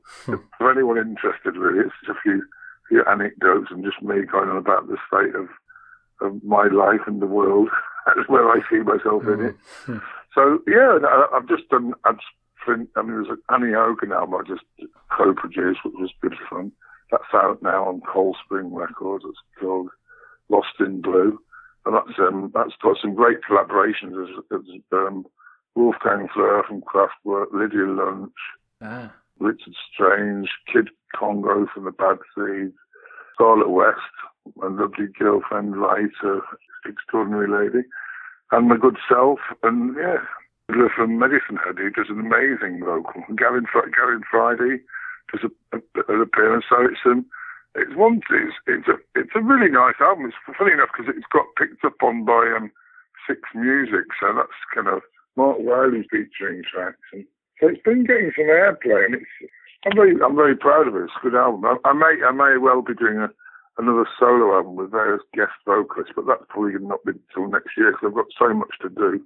for 0.58 0.72
anyone 0.72 0.98
interested. 0.98 1.56
Really, 1.58 1.86
it's 1.86 1.96
just 2.06 2.18
a 2.18 2.22
few 2.22 2.42
few 2.90 3.04
anecdotes 3.06 3.68
and 3.72 3.84
just 3.86 4.02
me 4.02 4.26
going 4.26 4.50
on 4.50 4.58
about 4.58 4.88
the 4.88 4.98
state 5.08 5.36
of 5.36 5.48
of 6.22 6.44
my 6.44 6.68
life 6.68 7.02
and 7.08 7.22
the 7.22 7.26
world. 7.28 7.70
That's 8.06 8.28
where 8.28 8.50
I 8.50 8.60
see 8.70 8.80
myself 8.80 9.24
in 9.28 9.42
it. 9.46 9.56
So 10.36 10.60
yeah, 10.68 11.00
I- 11.04 11.28
I've 11.34 11.48
just 11.48 11.68
done. 11.70 11.94
I've 12.06 12.18
I 12.68 12.72
mean, 12.76 12.88
there 12.96 13.16
was 13.18 13.30
an 13.30 13.42
Annie 13.50 13.74
Hogan 13.74 14.12
album 14.12 14.36
I 14.36 14.48
just 14.48 14.62
co-produced, 15.18 15.80
which 15.84 15.96
was 15.98 16.12
good 16.22 16.36
fun. 16.50 16.72
That's 17.10 17.24
out 17.34 17.64
now 17.64 17.86
on 17.86 18.02
Cold 18.02 18.38
Spring 18.46 18.72
Records. 18.72 19.26
It's 19.28 19.40
called 19.60 19.90
Lost 20.50 20.76
in 20.80 21.02
Blue, 21.02 21.40
and 21.86 21.96
that's 21.96 22.20
um, 22.20 22.52
that's 22.54 22.74
got 22.84 22.98
some 23.02 23.16
great 23.16 23.40
collaborations. 23.50 24.12
There's, 24.14 24.30
there's 24.52 24.82
um, 24.92 25.26
Wolfgang 25.74 26.28
Flür 26.28 26.64
from 26.68 26.82
Kraftwerk, 26.82 27.48
Lydia 27.54 27.86
Lunch, 27.88 28.32
Ah. 28.84 29.12
Richard 29.40 29.74
Strange, 29.94 30.50
Kid 30.72 30.90
Congo 31.16 31.66
from 31.74 31.86
the 31.86 31.92
Bad 31.92 32.18
Seeds, 32.36 32.76
Scarlet 33.34 33.70
West, 33.70 34.14
my 34.56 34.68
lovely 34.68 35.08
girlfriend, 35.18 35.80
writer, 35.80 36.42
extraordinary 36.86 37.48
lady, 37.48 37.88
and 38.52 38.68
my 38.68 38.78
good 38.78 38.98
self, 39.08 39.40
and 39.64 39.96
yeah, 39.96 40.18
Fiddler 40.68 40.90
from 40.96 41.18
Medicine 41.18 41.58
Head, 41.58 41.78
who 41.78 41.90
does 41.90 42.10
an 42.10 42.20
amazing 42.20 42.84
vocal. 42.84 43.24
Gavin, 43.36 43.66
Gavin 43.74 44.24
Friday 44.30 44.82
does 45.32 45.42
a, 45.44 45.78
a, 45.78 45.80
an 46.14 46.22
appearance, 46.22 46.66
so 46.70 46.86
it's 46.86 47.02
um, 47.06 47.26
it's 47.76 47.96
one 47.96 48.22
it's, 48.30 48.56
it's 48.68 48.88
a 48.88 48.98
it's 49.20 49.36
a 49.36 49.42
really 49.42 49.72
nice 49.72 49.96
album. 50.02 50.26
It's 50.26 50.58
funny 50.58 50.74
enough 50.74 50.90
because 50.96 51.14
it's 51.16 51.28
got 51.32 51.46
picked 51.58 51.86
up 51.86 52.02
on 52.04 52.26
by 52.26 52.54
um, 52.56 52.72
Six 53.28 53.42
Music, 53.56 54.06
so 54.20 54.34
that's 54.36 54.58
kind 54.74 54.88
of 54.88 55.02
Marc 55.36 55.58
Riley 55.64 56.06
featuring 56.10 56.64
tracks, 56.66 57.02
and 57.14 57.26
so 57.60 57.68
it's 57.68 57.82
been 57.84 58.06
getting 58.06 58.32
some 58.36 58.46
airplay, 58.46 59.06
and 59.06 59.16
it's 59.16 59.52
I'm 59.86 59.96
very 59.96 60.16
I'm 60.24 60.36
very 60.36 60.56
proud 60.56 60.88
of 60.88 60.96
it. 60.96 61.04
It's 61.04 61.14
a 61.20 61.24
good 61.24 61.36
album. 61.36 61.66
I, 61.66 61.76
I 61.88 61.94
may 61.94 62.20
I 62.26 62.32
may 62.32 62.58
well 62.58 62.82
be 62.82 62.94
doing 62.94 63.18
a, 63.18 63.30
another 63.78 64.08
solo 64.20 64.56
album 64.56 64.76
with 64.76 64.92
various 64.92 65.24
guest 65.34 65.56
vocalists, 65.66 66.14
but 66.16 66.28
that's 66.28 66.44
probably 66.50 66.74
not 66.80 67.04
be 67.06 67.14
until 67.16 67.50
next 67.50 67.78
year 67.78 67.92
because 67.92 68.08
I've 68.08 68.16
got 68.16 68.32
so 68.38 68.54
much 68.54 68.76
to 68.82 68.90
do. 68.90 69.22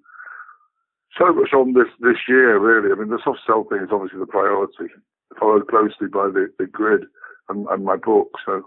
So 1.17 1.33
much 1.33 1.53
on 1.53 1.73
this 1.73 1.89
this 2.01 2.21
year, 2.27 2.57
really. 2.57 2.91
I 2.91 2.95
mean, 2.99 3.09
the 3.09 3.21
soft 3.23 3.41
cell 3.45 3.65
thing 3.69 3.81
is 3.81 3.89
obviously 3.91 4.19
the 4.19 4.25
priority, 4.25 4.93
followed 5.39 5.67
closely 5.67 6.07
by 6.07 6.29
the, 6.29 6.51
the 6.57 6.65
grid 6.65 7.05
and, 7.49 7.67
and 7.67 7.85
my 7.85 7.97
book. 7.97 8.29
So, 8.45 8.65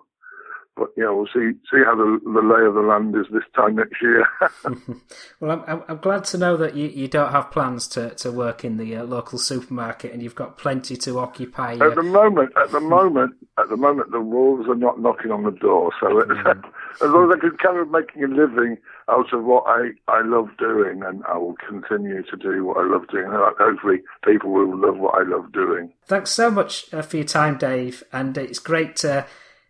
but 0.76 0.90
yeah, 0.96 1.10
we'll 1.10 1.26
see 1.26 1.52
see 1.70 1.82
how 1.84 1.96
the 1.96 2.20
the 2.24 2.42
lay 2.42 2.66
of 2.66 2.74
the 2.74 2.80
land 2.80 3.14
is 3.16 3.26
this 3.32 3.44
time 3.54 3.76
next 3.76 4.00
year. 4.02 4.26
Well, 5.38 5.64
I'm, 5.66 5.82
I'm, 5.86 5.98
glad 5.98 6.24
to 6.26 6.38
know 6.38 6.56
that 6.56 6.76
you, 6.76 6.88
you 6.88 7.08
don't 7.08 7.30
have 7.30 7.50
plans 7.50 7.86
to, 7.88 8.14
to 8.14 8.32
work 8.32 8.64
in 8.64 8.78
the 8.78 8.96
uh, 8.96 9.04
local 9.04 9.38
supermarket 9.38 10.12
and 10.12 10.22
you've 10.22 10.34
got 10.34 10.56
plenty 10.56 10.96
to 10.96 11.18
occupy. 11.18 11.72
At 11.72 11.94
the 11.94 12.02
moment, 12.02 12.52
at 12.56 12.70
the 12.72 12.80
moment, 12.80 13.34
at 13.58 13.68
the 13.68 13.76
moment, 13.76 14.12
the 14.12 14.20
wolves 14.20 14.66
are 14.66 14.74
not 14.74 14.98
knocking 14.98 15.30
on 15.30 15.42
the 15.42 15.50
door. 15.50 15.92
So 16.00 16.20
it's, 16.20 16.30
as 17.02 17.10
long 17.10 17.30
as 17.30 17.36
I 17.36 17.40
can 17.40 17.56
carry 17.58 17.84
making 17.84 18.24
a 18.24 18.28
living 18.28 18.78
out 19.10 19.30
of 19.32 19.44
what 19.44 19.64
I, 19.66 19.90
I 20.08 20.22
love 20.22 20.48
doing, 20.58 21.02
and 21.02 21.22
I 21.28 21.36
will 21.36 21.56
continue 21.68 22.22
to 22.22 22.36
do 22.36 22.64
what 22.64 22.78
I 22.78 22.86
love 22.86 23.06
doing. 23.08 23.26
And 23.26 23.36
hopefully, 23.58 23.98
people 24.24 24.50
will 24.50 24.74
love 24.74 24.96
what 24.96 25.14
I 25.14 25.22
love 25.22 25.52
doing. 25.52 25.92
Thanks 26.06 26.30
so 26.30 26.50
much 26.50 26.92
uh, 26.94 27.02
for 27.02 27.18
your 27.18 27.26
time, 27.26 27.58
Dave, 27.58 28.02
and 28.12 28.36
it's 28.38 28.58
great 28.58 28.96
to 28.96 29.26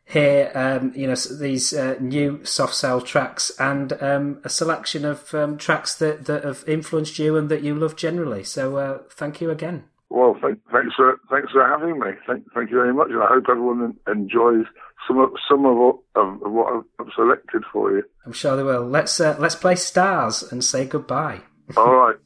hear 0.08 0.50
um, 0.54 0.92
you 0.94 1.06
know 1.08 1.16
these 1.16 1.72
uh, 1.74 1.96
new 2.00 2.44
soft 2.44 2.74
cell 2.74 3.00
tracks 3.00 3.50
and 3.58 3.92
um, 4.02 4.40
a 4.44 4.48
selection 4.48 5.04
of 5.04 5.34
um, 5.34 5.58
tracks 5.58 5.94
that, 5.96 6.24
that 6.26 6.44
have 6.44 6.64
influenced 6.68 7.18
you 7.18 7.36
and 7.36 7.48
that 7.48 7.62
you 7.62 7.74
love 7.74 7.96
generally. 7.96 8.44
So 8.44 8.76
uh, 8.76 8.98
thank 9.10 9.40
you 9.40 9.50
again. 9.50 9.84
Well, 10.08 10.36
thank, 10.40 10.60
thanks 10.72 10.94
for 10.94 11.18
thanks 11.28 11.50
for 11.50 11.66
having 11.66 11.98
me. 11.98 12.10
Thank, 12.26 12.44
thank 12.54 12.70
you 12.70 12.76
very 12.76 12.94
much, 12.94 13.08
and 13.10 13.20
I 13.20 13.26
hope 13.26 13.44
everyone 13.50 13.96
enjoys 14.06 14.64
some 15.08 15.18
of 15.18 15.30
some 15.50 15.66
of 15.66 15.76
what, 15.76 15.96
of 16.14 16.38
what 16.52 16.72
I've- 16.72 16.88
I've 17.00 17.12
selected 17.14 17.64
for 17.72 17.90
you. 17.92 18.02
I'm 18.24 18.32
sure 18.32 18.56
they 18.56 18.62
will. 18.62 18.86
Let's 18.86 19.18
uh, 19.20 19.36
let's 19.40 19.56
play 19.56 19.74
stars 19.74 20.42
and 20.52 20.62
say 20.64 20.86
goodbye. 20.86 21.40
All 21.76 21.92
right, 21.94 22.16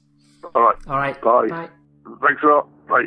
all 0.55 0.63
right, 0.63 0.77
All 0.87 0.97
right. 0.99 1.21
bye. 1.23 1.49
Bye. 1.49 1.69
Thanks 2.21 2.43
a 2.43 2.47
lot. 2.47 2.69
Bye. 2.89 3.07